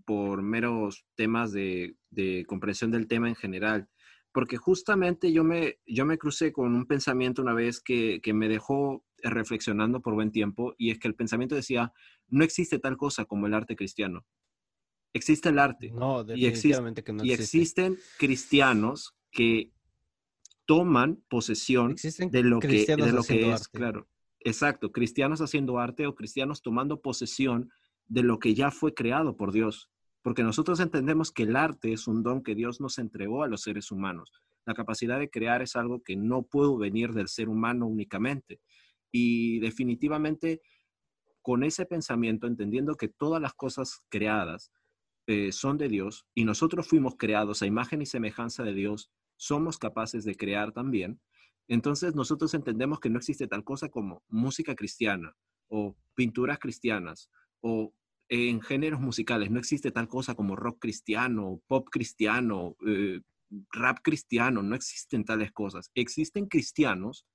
por 0.05 0.41
meros 0.41 1.05
temas 1.15 1.51
de, 1.51 1.95
de 2.09 2.45
comprensión 2.47 2.91
del 2.91 3.07
tema 3.07 3.29
en 3.29 3.35
general 3.35 3.89
porque 4.33 4.57
justamente 4.57 5.31
yo 5.31 5.43
me, 5.43 5.77
yo 5.85 6.05
me 6.05 6.17
crucé 6.17 6.51
con 6.51 6.73
un 6.75 6.87
pensamiento 6.87 7.41
una 7.41 7.53
vez 7.53 7.79
que, 7.79 8.19
me 8.33 8.49
dejó 8.49 9.05
reflexionando 9.29 10.01
por 10.01 10.13
buen 10.13 10.31
tiempo, 10.31 10.75
y 10.77 10.91
es 10.91 10.99
que 10.99 11.07
el 11.07 11.15
pensamiento 11.15 11.55
decía, 11.55 11.91
no 12.27 12.43
existe 12.43 12.79
tal 12.79 12.97
cosa 12.97 13.25
como 13.25 13.47
el 13.47 13.53
arte 13.53 13.75
cristiano. 13.75 14.25
Existe 15.13 15.49
el 15.49 15.59
arte. 15.59 15.91
No, 15.91 16.21
y 16.21 16.51
que 16.51 17.13
no 17.13 17.23
Y 17.23 17.31
existen 17.31 17.97
cristianos 18.17 19.15
que 19.31 19.71
toman 20.65 21.23
posesión 21.29 21.95
de 21.95 22.43
lo 22.43 22.59
que, 22.59 22.85
de 22.85 23.11
lo 23.11 23.23
que 23.23 23.51
es, 23.51 23.67
claro. 23.67 24.07
Exacto, 24.39 24.91
cristianos 24.91 25.41
haciendo 25.41 25.79
arte 25.79 26.05
o 26.05 26.15
cristianos 26.15 26.61
tomando 26.61 27.01
posesión 27.01 27.71
de 28.07 28.23
lo 28.23 28.39
que 28.39 28.53
ya 28.53 28.71
fue 28.71 28.93
creado 28.93 29.37
por 29.37 29.53
Dios 29.53 29.89
porque 30.23 30.41
nosotros 30.41 30.79
entendemos 30.79 31.31
que 31.31 31.43
el 31.43 31.55
arte 31.55 31.91
es 31.91 32.07
un 32.07 32.23
don 32.23 32.41
que 32.41 32.55
Dios 32.55 32.79
nos 32.79 32.97
entregó 32.97 33.43
a 33.43 33.47
los 33.47 33.61
seres 33.61 33.91
humanos. 33.91 34.31
La 34.65 34.73
capacidad 34.73 35.19
de 35.19 35.29
crear 35.29 35.61
es 35.61 35.75
algo 35.75 36.01
que 36.01 36.15
no 36.15 36.43
puede 36.43 36.77
venir 36.77 37.11
del 37.11 37.27
ser 37.27 37.49
humano 37.49 37.85
únicamente. 37.85 38.61
Y 39.13 39.59
definitivamente 39.59 40.61
con 41.43 41.63
ese 41.63 41.85
pensamiento, 41.85 42.47
entendiendo 42.47 42.95
que 42.95 43.07
todas 43.07 43.41
las 43.41 43.53
cosas 43.53 44.01
creadas 44.09 44.71
eh, 45.27 45.51
son 45.51 45.77
de 45.77 45.87
Dios 45.87 46.25
y 46.33 46.45
nosotros 46.45 46.87
fuimos 46.87 47.15
creados 47.17 47.61
a 47.61 47.67
imagen 47.67 48.01
y 48.01 48.05
semejanza 48.05 48.63
de 48.63 48.73
Dios, 48.73 49.11
somos 49.37 49.77
capaces 49.77 50.25
de 50.25 50.35
crear 50.35 50.71
también. 50.71 51.21
Entonces 51.67 52.15
nosotros 52.15 52.53
entendemos 52.53 52.99
que 52.99 53.09
no 53.09 53.19
existe 53.19 53.47
tal 53.47 53.63
cosa 53.63 53.89
como 53.89 54.23
música 54.29 54.75
cristiana 54.75 55.35
o 55.69 55.95
pinturas 56.15 56.59
cristianas 56.59 57.29
o 57.61 57.93
en 58.29 58.61
géneros 58.61 58.99
musicales 58.99 59.51
no 59.51 59.59
existe 59.59 59.91
tal 59.91 60.07
cosa 60.07 60.33
como 60.33 60.55
rock 60.55 60.79
cristiano, 60.79 61.61
pop 61.67 61.87
cristiano, 61.91 62.75
eh, 62.87 63.21
rap 63.71 63.99
cristiano, 64.01 64.63
no 64.63 64.75
existen 64.75 65.23
tales 65.23 65.51
cosas. 65.51 65.91
Existen 65.93 66.47
cristianos 66.47 67.25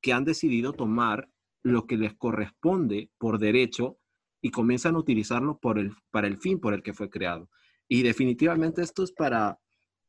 que 0.00 0.12
han 0.12 0.24
decidido 0.24 0.72
tomar 0.72 1.28
lo 1.62 1.86
que 1.86 1.96
les 1.96 2.14
corresponde 2.14 3.10
por 3.18 3.38
derecho 3.38 3.98
y 4.40 4.50
comienzan 4.50 4.94
a 4.94 4.98
utilizarlo 4.98 5.58
para 5.58 6.26
el 6.26 6.38
fin 6.38 6.60
por 6.60 6.72
el 6.72 6.82
que 6.82 6.94
fue 6.94 7.10
creado. 7.10 7.50
Y 7.88 8.02
definitivamente 8.02 8.82
esto 8.82 9.02
es 9.02 9.12
para 9.12 9.58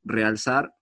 realzar 0.04 0.74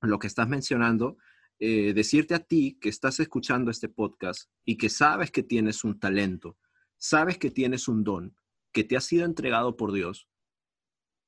lo 0.00 0.18
que 0.18 0.26
estás 0.26 0.48
mencionando, 0.48 1.18
eh, 1.58 1.92
decirte 1.92 2.34
a 2.34 2.40
ti 2.40 2.78
que 2.80 2.88
estás 2.88 3.20
escuchando 3.20 3.70
este 3.70 3.88
podcast 3.88 4.50
y 4.64 4.76
que 4.76 4.88
sabes 4.88 5.30
que 5.30 5.42
tienes 5.42 5.84
un 5.84 6.00
talento, 6.00 6.56
sabes 6.96 7.38
que 7.38 7.50
tienes 7.50 7.86
un 7.86 8.02
don, 8.02 8.34
que 8.72 8.84
te 8.84 8.96
ha 8.96 9.00
sido 9.00 9.26
entregado 9.26 9.76
por 9.76 9.92
Dios, 9.92 10.28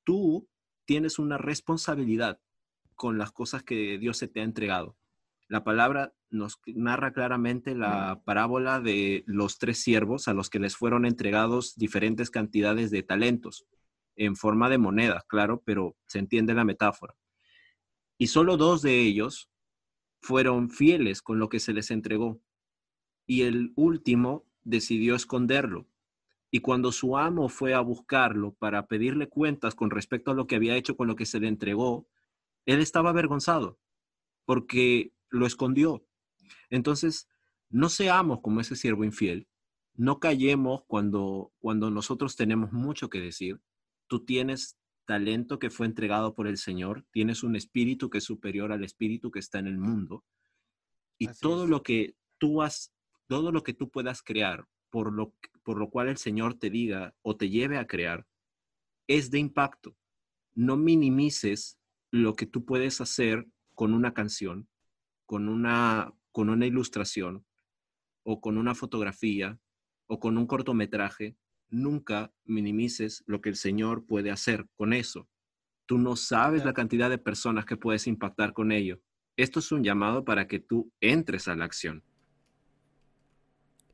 tú 0.05 0.49
tienes 0.85 1.19
una 1.19 1.39
responsabilidad 1.39 2.41
con 2.95 3.19
las 3.19 3.33
cosas 3.33 3.63
que 3.63 3.99
Dios 3.99 4.17
se 4.17 4.29
te 4.29 4.41
ha 4.41 4.45
entregado. 4.45 4.97
La 5.49 5.65
palabra 5.65 6.15
nos 6.33 6.61
narra 6.67 7.13
claramente 7.13 7.75
la 7.75 8.23
parábola 8.25 8.81
de 8.81 9.23
los 9.27 9.59
tres 9.59 9.83
siervos 9.83 10.27
a 10.27 10.35
los 10.35 10.51
que 10.51 10.59
les 10.59 10.77
fueron 10.77 11.07
entregados 11.07 11.77
diferentes 11.77 12.31
cantidades 12.31 12.91
de 12.91 13.03
talentos 13.03 13.67
en 14.17 14.35
forma 14.35 14.69
de 14.69 14.79
monedas, 14.79 15.25
claro, 15.29 15.63
pero 15.65 15.97
se 16.07 16.19
entiende 16.19 16.55
la 16.55 16.65
metáfora. 16.65 17.15
Y 18.19 18.27
solo 18.27 18.57
dos 18.57 18.83
de 18.83 19.01
ellos 19.01 19.49
fueron 20.21 20.71
fieles 20.71 21.23
con 21.23 21.39
lo 21.39 21.49
que 21.49 21.61
se 21.61 21.73
les 21.73 21.91
entregó 21.91 22.41
y 23.27 23.43
el 23.43 23.73
último 23.77 24.45
decidió 24.65 25.15
esconderlo 25.15 25.87
y 26.55 26.61
cuando 26.61 26.93
su 26.93 27.17
amo 27.17 27.49
fue 27.49 27.73
a 27.73 27.81
buscarlo 27.81 28.53
para 28.53 28.87
pedirle 28.87 29.27
cuentas 29.27 29.75
con 29.75 29.91
respecto 29.91 30.31
a 30.31 30.35
lo 30.35 30.47
que 30.47 30.57
había 30.57 30.77
hecho 30.77 30.97
con 30.99 31.09
lo 31.09 31.17
que 31.17 31.25
se 31.25 31.41
le 31.41 31.49
entregó, 31.49 32.07
él 32.67 32.81
estaba 32.81 33.09
avergonzado 33.09 33.79
porque 34.45 35.15
lo 35.31 35.47
escondió. 35.47 36.05
Entonces, 36.71 37.29
no 37.71 37.89
seamos 37.89 38.41
como 38.41 38.61
ese 38.61 38.77
siervo 38.77 39.05
infiel, 39.05 39.49
no 39.95 40.21
callemos 40.21 40.83
cuando, 40.87 41.53
cuando 41.59 41.91
nosotros 41.91 42.37
tenemos 42.37 42.73
mucho 42.73 43.11
que 43.11 43.21
decir. 43.21 43.61
Tú 44.07 44.25
tienes 44.25 44.79
talento 45.05 45.59
que 45.59 45.71
fue 45.71 45.87
entregado 45.87 46.35
por 46.35 46.47
el 46.47 46.59
Señor, 46.59 47.05
tienes 47.11 47.43
un 47.43 47.57
espíritu 47.57 48.09
que 48.09 48.19
es 48.19 48.25
superior 48.25 48.73
al 48.73 48.85
espíritu 48.85 49.31
que 49.31 49.41
está 49.41 49.59
en 49.59 49.67
el 49.67 49.79
mundo. 49.79 50.25
Y 51.19 51.29
todo 51.41 51.67
lo 51.67 51.83
que 51.83 52.17
tú 52.39 52.63
has, 52.63 52.93
todo 53.27 53.53
lo 53.53 53.63
que 53.63 53.75
tú 53.75 53.91
puedas 53.91 54.23
crear 54.23 54.67
por 54.91 55.13
lo, 55.13 55.35
por 55.63 55.79
lo 55.79 55.91
cual 55.91 56.09
el 56.09 56.17
Señor 56.17 56.55
te 56.55 56.71
diga 56.71 57.15
o 57.23 57.37
te 57.37 57.49
lleve 57.49 57.79
a 57.79 57.87
crear, 57.87 58.27
es 59.07 59.31
de 59.31 59.39
impacto. 59.39 59.97
No 60.55 60.77
minimices 60.77 61.79
lo 62.11 62.35
que 62.35 62.47
tú 62.47 62.65
puedes 62.65 63.01
hacer 63.01 63.47
con 63.75 63.95
una 63.95 64.13
canción, 64.15 64.69
con 65.27 65.49
una, 65.49 66.13
con 66.33 66.49
una 66.49 66.67
ilustración 66.67 67.45
o 68.25 68.41
con 68.41 68.59
una 68.59 68.75
fotografía 68.75 69.59
o 70.07 70.19
con 70.19 70.37
un 70.39 70.47
cortometraje. 70.47 71.37
Nunca 71.69 72.33
minimices 72.45 73.23
lo 73.27 73.41
que 73.41 73.51
el 73.51 73.57
Señor 73.57 74.05
puede 74.05 74.31
hacer 74.31 74.67
con 74.75 74.93
eso. 74.93 75.29
Tú 75.87 75.99
no 75.99 76.17
sabes 76.17 76.65
la 76.65 76.75
cantidad 76.75 77.11
de 77.11 77.19
personas 77.19 77.65
que 77.65 77.77
puedes 77.77 78.07
impactar 78.07 78.53
con 78.53 78.73
ello. 78.73 79.01
Esto 79.37 79.61
es 79.61 79.73
un 79.73 79.83
llamado 79.83 80.25
para 80.25 80.47
que 80.47 80.59
tú 80.59 80.93
entres 81.01 81.49
a 81.49 81.57
la 81.57 81.65
acción. 81.65 82.03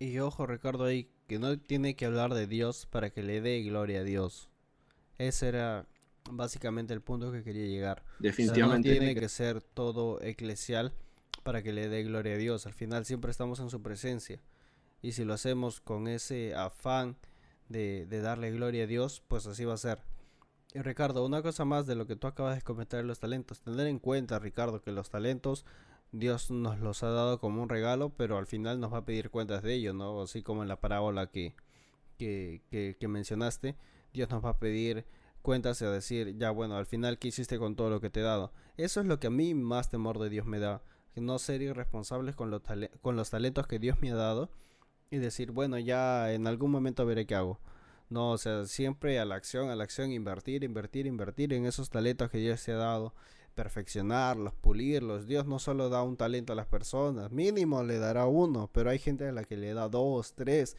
Y 0.00 0.18
ojo, 0.18 0.46
Ricardo, 0.46 0.84
ahí 0.84 1.08
que 1.26 1.38
no 1.38 1.58
tiene 1.58 1.94
que 1.94 2.06
hablar 2.06 2.34
de 2.34 2.46
Dios 2.46 2.86
para 2.86 3.10
que 3.10 3.22
le 3.22 3.40
dé 3.40 3.62
gloria 3.62 4.00
a 4.00 4.04
Dios. 4.04 4.48
Ese 5.18 5.48
era 5.48 5.86
básicamente 6.30 6.94
el 6.94 7.00
punto 7.00 7.32
que 7.32 7.42
quería 7.42 7.66
llegar. 7.66 8.04
Definitivamente. 8.18 8.88
no 8.88 8.98
tiene 8.98 9.14
que 9.14 9.28
ser 9.28 9.62
todo 9.62 10.20
eclesial 10.22 10.92
para 11.42 11.62
que 11.62 11.72
le 11.72 11.88
dé 11.88 12.02
gloria 12.04 12.34
a 12.34 12.38
Dios. 12.38 12.66
Al 12.66 12.74
final 12.74 13.04
siempre 13.04 13.30
estamos 13.30 13.60
en 13.60 13.70
su 13.70 13.82
presencia. 13.82 14.40
Y 15.02 15.12
si 15.12 15.24
lo 15.24 15.34
hacemos 15.34 15.80
con 15.80 16.08
ese 16.08 16.54
afán 16.54 17.16
de, 17.68 18.06
darle 18.06 18.50
gloria 18.50 18.84
a 18.84 18.86
Dios, 18.86 19.22
pues 19.28 19.46
así 19.46 19.64
va 19.64 19.74
a 19.74 19.78
ser. 19.78 20.02
Y 20.74 20.80
Ricardo, 20.80 21.24
una 21.24 21.42
cosa 21.42 21.64
más 21.64 21.86
de 21.86 21.94
lo 21.94 22.06
que 22.06 22.16
tú 22.16 22.26
acabas 22.26 22.56
de 22.56 22.62
comentar 22.62 23.00
de 23.00 23.06
los 23.06 23.20
talentos. 23.20 23.60
Tener 23.60 23.86
en 23.86 23.98
cuenta, 23.98 24.38
Ricardo, 24.38 24.82
que 24.82 24.92
los 24.92 25.10
talentos 25.10 25.64
Dios 26.12 26.50
nos 26.50 26.80
los 26.80 27.02
ha 27.02 27.10
dado 27.10 27.38
como 27.38 27.62
un 27.62 27.68
regalo, 27.68 28.10
pero 28.10 28.38
al 28.38 28.46
final 28.46 28.80
nos 28.80 28.92
va 28.92 28.98
a 28.98 29.04
pedir 29.04 29.30
cuentas 29.30 29.62
de 29.62 29.74
ellos, 29.74 29.94
¿no? 29.94 30.22
Así 30.22 30.42
como 30.42 30.62
en 30.62 30.68
la 30.68 30.80
parábola 30.80 31.30
que, 31.30 31.54
que, 32.16 32.62
que, 32.98 33.08
mencionaste, 33.08 33.76
Dios 34.12 34.30
nos 34.30 34.44
va 34.44 34.50
a 34.50 34.58
pedir 34.58 35.04
cuentas 35.42 35.80
y 35.82 35.84
a 35.84 35.90
decir, 35.90 36.36
ya 36.38 36.50
bueno, 36.50 36.76
al 36.76 36.86
final, 36.86 37.18
¿qué 37.18 37.28
hiciste 37.28 37.58
con 37.58 37.76
todo 37.76 37.90
lo 37.90 38.00
que 38.00 38.10
te 38.10 38.20
he 38.20 38.22
dado? 38.22 38.52
Eso 38.76 39.00
es 39.00 39.06
lo 39.06 39.20
que 39.20 39.26
a 39.26 39.30
mí 39.30 39.54
más 39.54 39.90
temor 39.90 40.18
de 40.18 40.30
Dios 40.30 40.46
me 40.46 40.58
da, 40.58 40.82
no 41.20 41.38
ser 41.38 41.62
irresponsables 41.62 42.34
con 42.34 42.50
los, 42.50 42.62
con 43.00 43.16
los 43.16 43.30
talentos 43.30 43.66
que 43.66 43.78
Dios 43.78 44.00
me 44.00 44.10
ha 44.10 44.16
dado 44.16 44.50
y 45.10 45.18
decir, 45.18 45.52
bueno, 45.52 45.78
ya 45.78 46.32
en 46.32 46.46
algún 46.46 46.70
momento 46.70 47.06
veré 47.06 47.26
qué 47.26 47.34
hago. 47.34 47.58
No, 48.10 48.30
o 48.32 48.38
sea, 48.38 48.64
siempre 48.66 49.18
a 49.18 49.24
la 49.24 49.34
acción, 49.34 49.70
a 49.70 49.76
la 49.76 49.84
acción, 49.84 50.12
invertir, 50.12 50.64
invertir, 50.64 51.06
invertir 51.06 51.52
en 51.52 51.66
esos 51.66 51.90
talentos 51.90 52.30
que 52.30 52.38
Dios 52.38 52.62
te 52.64 52.72
ha 52.72 52.76
dado 52.76 53.14
perfeccionarlos, 53.54 54.54
pulirlos. 54.54 55.26
Dios 55.26 55.46
no 55.46 55.58
solo 55.58 55.88
da 55.88 56.02
un 56.02 56.16
talento 56.16 56.52
a 56.52 56.56
las 56.56 56.66
personas, 56.66 57.32
mínimo 57.32 57.82
le 57.82 57.98
dará 57.98 58.26
uno, 58.26 58.70
pero 58.72 58.88
hay 58.90 58.98
gente 58.98 59.26
a 59.26 59.32
la 59.32 59.44
que 59.44 59.56
le 59.56 59.74
da 59.74 59.88
dos, 59.88 60.34
tres. 60.34 60.76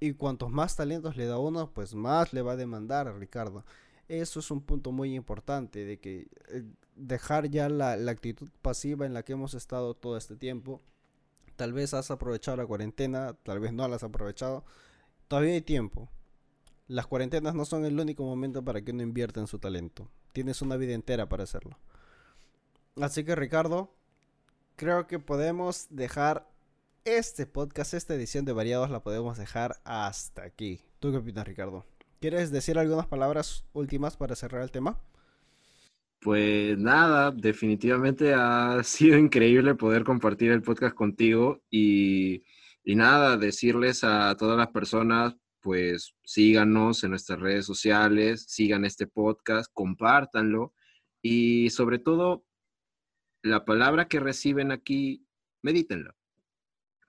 Y 0.00 0.14
cuantos 0.14 0.50
más 0.50 0.74
talentos 0.74 1.16
le 1.16 1.26
da 1.26 1.38
uno, 1.38 1.70
pues 1.72 1.94
más 1.94 2.32
le 2.32 2.42
va 2.42 2.52
a 2.52 2.56
demandar 2.56 3.14
Ricardo. 3.18 3.64
Eso 4.08 4.40
es 4.40 4.50
un 4.50 4.60
punto 4.60 4.92
muy 4.92 5.14
importante, 5.14 5.84
de 5.84 5.98
que 5.98 6.28
eh, 6.48 6.64
dejar 6.96 7.48
ya 7.48 7.68
la, 7.68 7.96
la 7.96 8.12
actitud 8.12 8.48
pasiva 8.60 9.06
en 9.06 9.14
la 9.14 9.22
que 9.22 9.32
hemos 9.32 9.54
estado 9.54 9.94
todo 9.94 10.16
este 10.16 10.36
tiempo. 10.36 10.80
Tal 11.56 11.72
vez 11.72 11.94
has 11.94 12.10
aprovechado 12.10 12.56
la 12.56 12.66
cuarentena, 12.66 13.34
tal 13.42 13.60
vez 13.60 13.72
no 13.72 13.86
la 13.88 13.96
has 13.96 14.02
aprovechado. 14.02 14.64
Todavía 15.28 15.54
hay 15.54 15.62
tiempo. 15.62 16.08
Las 16.88 17.06
cuarentenas 17.06 17.54
no 17.54 17.64
son 17.64 17.84
el 17.84 17.98
único 17.98 18.24
momento 18.24 18.64
para 18.64 18.82
que 18.82 18.92
uno 18.92 19.02
invierta 19.02 19.40
en 19.40 19.46
su 19.46 19.58
talento. 19.58 20.08
Tienes 20.32 20.60
una 20.62 20.76
vida 20.76 20.92
entera 20.92 21.28
para 21.28 21.44
hacerlo. 21.44 21.78
Así 23.00 23.24
que 23.24 23.34
Ricardo, 23.34 23.94
creo 24.76 25.06
que 25.06 25.18
podemos 25.18 25.86
dejar 25.90 26.48
este 27.04 27.46
podcast, 27.46 27.94
esta 27.94 28.14
edición 28.14 28.44
de 28.44 28.52
Variados 28.52 28.90
la 28.90 29.02
podemos 29.02 29.38
dejar 29.38 29.80
hasta 29.84 30.42
aquí. 30.42 30.82
¿Tú 31.00 31.10
qué 31.10 31.18
opinas, 31.18 31.46
Ricardo? 31.46 31.84
¿Quieres 32.22 32.52
decir 32.52 32.78
algunas 32.78 33.08
palabras 33.08 33.64
últimas 33.72 34.16
para 34.16 34.36
cerrar 34.36 34.62
el 34.62 34.70
tema? 34.70 34.96
Pues 36.20 36.78
nada, 36.78 37.32
definitivamente 37.32 38.32
ha 38.32 38.80
sido 38.84 39.18
increíble 39.18 39.74
poder 39.74 40.04
compartir 40.04 40.52
el 40.52 40.62
podcast 40.62 40.94
contigo 40.94 41.60
y, 41.68 42.44
nada, 42.84 43.36
decirles 43.36 44.04
a 44.04 44.36
todas 44.36 44.56
las 44.56 44.68
personas, 44.68 45.34
pues 45.60 46.14
síganos 46.22 47.02
en 47.02 47.10
nuestras 47.10 47.40
redes 47.40 47.66
sociales, 47.66 48.44
sigan 48.46 48.84
este 48.84 49.08
podcast, 49.08 49.68
compártanlo 49.74 50.74
y 51.22 51.70
sobre 51.70 51.98
todo 51.98 52.44
la 53.42 53.64
palabra 53.64 54.06
que 54.06 54.20
reciben 54.20 54.70
aquí, 54.70 55.26
medítenla 55.60 56.14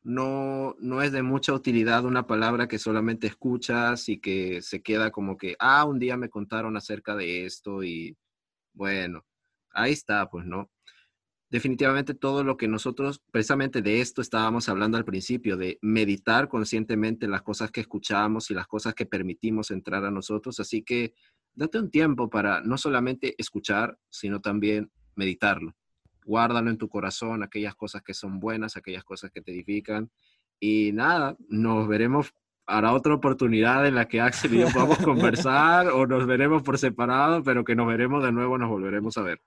no, 0.04 0.76
no 0.80 1.01
es 1.01 1.12
de 1.12 1.24
mucha 1.24 1.54
utilidad 1.54 2.06
una 2.06 2.28
palabra 2.28 2.68
que 2.68 2.78
solamente 2.80 3.28
escuchas 3.28 4.10
y 4.10 4.20
que 4.20 4.62
se 4.62 4.82
queda 4.82 5.12
como 5.12 5.38
que, 5.38 5.56
ah, 5.60 5.86
un 5.86 5.99
día 5.99 6.18
me 6.18 6.30
contaron 6.30 6.76
acerca 6.78 7.16
de 7.16 7.45
esto 7.45 7.84
y 7.84 8.18
bueno, 8.74 9.26
ahí 9.72 9.93
está, 9.93 10.30
pues, 10.30 10.45
¿no? 10.45 10.70
Definitivamente 11.49 12.16
todo 12.16 12.43
lo 12.43 12.58
que 12.58 12.68
nosotros, 12.68 13.22
precisamente 13.32 13.82
de 13.82 14.01
esto 14.01 14.22
estábamos 14.22 14.70
hablando 14.70 14.97
al 14.97 15.06
principio, 15.06 15.56
de 15.56 15.78
meditar 15.82 16.49
conscientemente 16.49 17.28
las 17.28 17.43
cosas 17.43 17.72
que 17.72 17.82
escuchamos 17.82 18.49
y 18.51 18.56
las 18.56 18.68
cosas 18.68 18.95
que 18.95 19.06
permitimos 19.06 19.72
entrar 19.72 20.04
a 20.06 20.12
nosotros. 20.12 20.60
Así 20.60 20.84
que 20.84 21.14
date 21.54 21.80
un 21.80 21.91
tiempo 21.91 22.30
para 22.30 22.62
no 22.62 22.78
solamente 22.78 23.36
escuchar, 23.38 23.97
sino 24.10 24.41
también 24.41 24.91
meditarlo 25.16 25.76
guárdalo 26.26 26.69
en 26.69 26.78
tu 26.78 26.89
corazón, 26.89 27.43
aquellas 27.43 27.76
cosas 27.76 28.01
que 28.01 28.13
son 28.13 28.39
buenas, 28.39 28.78
aquellas 28.78 29.03
cosas 29.03 29.32
que 29.32 29.41
te 29.41 29.51
edifican. 29.51 30.09
Y 30.59 30.91
nada, 30.93 31.36
nos 31.49 31.88
veremos 31.88 32.34
para 32.65 32.93
otra 32.93 33.13
oportunidad 33.13 33.86
en 33.86 33.95
la 33.95 34.07
que 34.07 34.21
Axel 34.21 34.55
y 34.55 34.59
yo 34.59 34.67
podamos 34.69 34.97
conversar 35.03 35.88
o 35.88 36.07
nos 36.07 36.26
veremos 36.26 36.63
por 36.63 36.78
separado, 36.78 37.43
pero 37.43 37.63
que 37.63 37.76
nos 37.76 37.88
veremos 37.88 38.24
de 38.24 38.32
nuevo, 38.32 38.57
nos 38.57 38.69
volveremos 38.69 39.17
a 39.17 39.21
ver. 39.21 39.41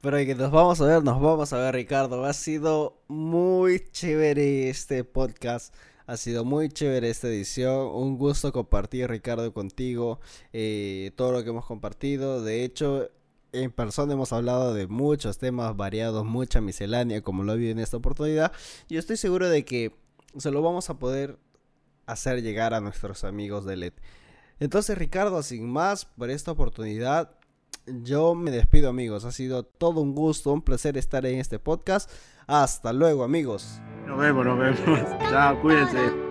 Pero 0.00 0.16
que 0.18 0.34
nos 0.34 0.52
vamos 0.52 0.80
a 0.80 0.86
ver, 0.86 1.02
nos 1.02 1.20
vamos 1.20 1.52
a 1.52 1.58
ver, 1.58 1.74
Ricardo. 1.74 2.24
Ha 2.24 2.32
sido 2.32 3.02
muy 3.08 3.80
chévere 3.90 4.68
este 4.68 5.02
podcast. 5.02 5.74
Ha 6.06 6.16
sido 6.16 6.44
muy 6.44 6.68
chévere 6.68 7.10
esta 7.10 7.26
edición. 7.26 7.88
Un 7.92 8.16
gusto 8.16 8.52
compartir, 8.52 9.10
Ricardo, 9.10 9.52
contigo. 9.52 10.20
Eh, 10.52 11.10
todo 11.16 11.32
lo 11.32 11.42
que 11.42 11.50
hemos 11.50 11.66
compartido. 11.66 12.44
De 12.44 12.64
hecho, 12.64 13.10
en 13.52 13.70
persona 13.70 14.12
hemos 14.12 14.32
hablado 14.32 14.74
de 14.74 14.86
muchos 14.86 15.38
temas 15.38 15.76
variados, 15.76 16.24
mucha 16.24 16.60
miscelánea, 16.60 17.22
como 17.22 17.44
lo 17.44 17.56
vi 17.56 17.70
en 17.70 17.78
esta 17.78 17.96
oportunidad. 17.96 18.52
Y 18.88 18.96
estoy 18.96 19.16
seguro 19.16 19.48
de 19.48 19.64
que 19.64 19.94
se 20.36 20.50
lo 20.50 20.62
vamos 20.62 20.90
a 20.90 20.98
poder 20.98 21.38
hacer 22.06 22.42
llegar 22.42 22.74
a 22.74 22.80
nuestros 22.80 23.24
amigos 23.24 23.64
de 23.64 23.76
LED. 23.76 23.92
Entonces, 24.60 24.98
Ricardo, 24.98 25.42
sin 25.42 25.70
más 25.70 26.04
por 26.04 26.30
esta 26.30 26.50
oportunidad, 26.52 27.30
yo 27.86 28.34
me 28.34 28.50
despido, 28.50 28.88
amigos. 28.88 29.24
Ha 29.24 29.32
sido 29.32 29.62
todo 29.62 30.00
un 30.00 30.14
gusto, 30.14 30.52
un 30.52 30.62
placer 30.62 30.96
estar 30.96 31.24
en 31.26 31.38
este 31.38 31.58
podcast. 31.58 32.10
Hasta 32.46 32.92
luego, 32.92 33.24
amigos. 33.24 33.80
Nos 34.06 34.18
vemos, 34.18 34.44
nos 34.44 34.58
vemos. 34.58 34.80
Chao, 35.30 35.60
cuídense. 35.60 36.27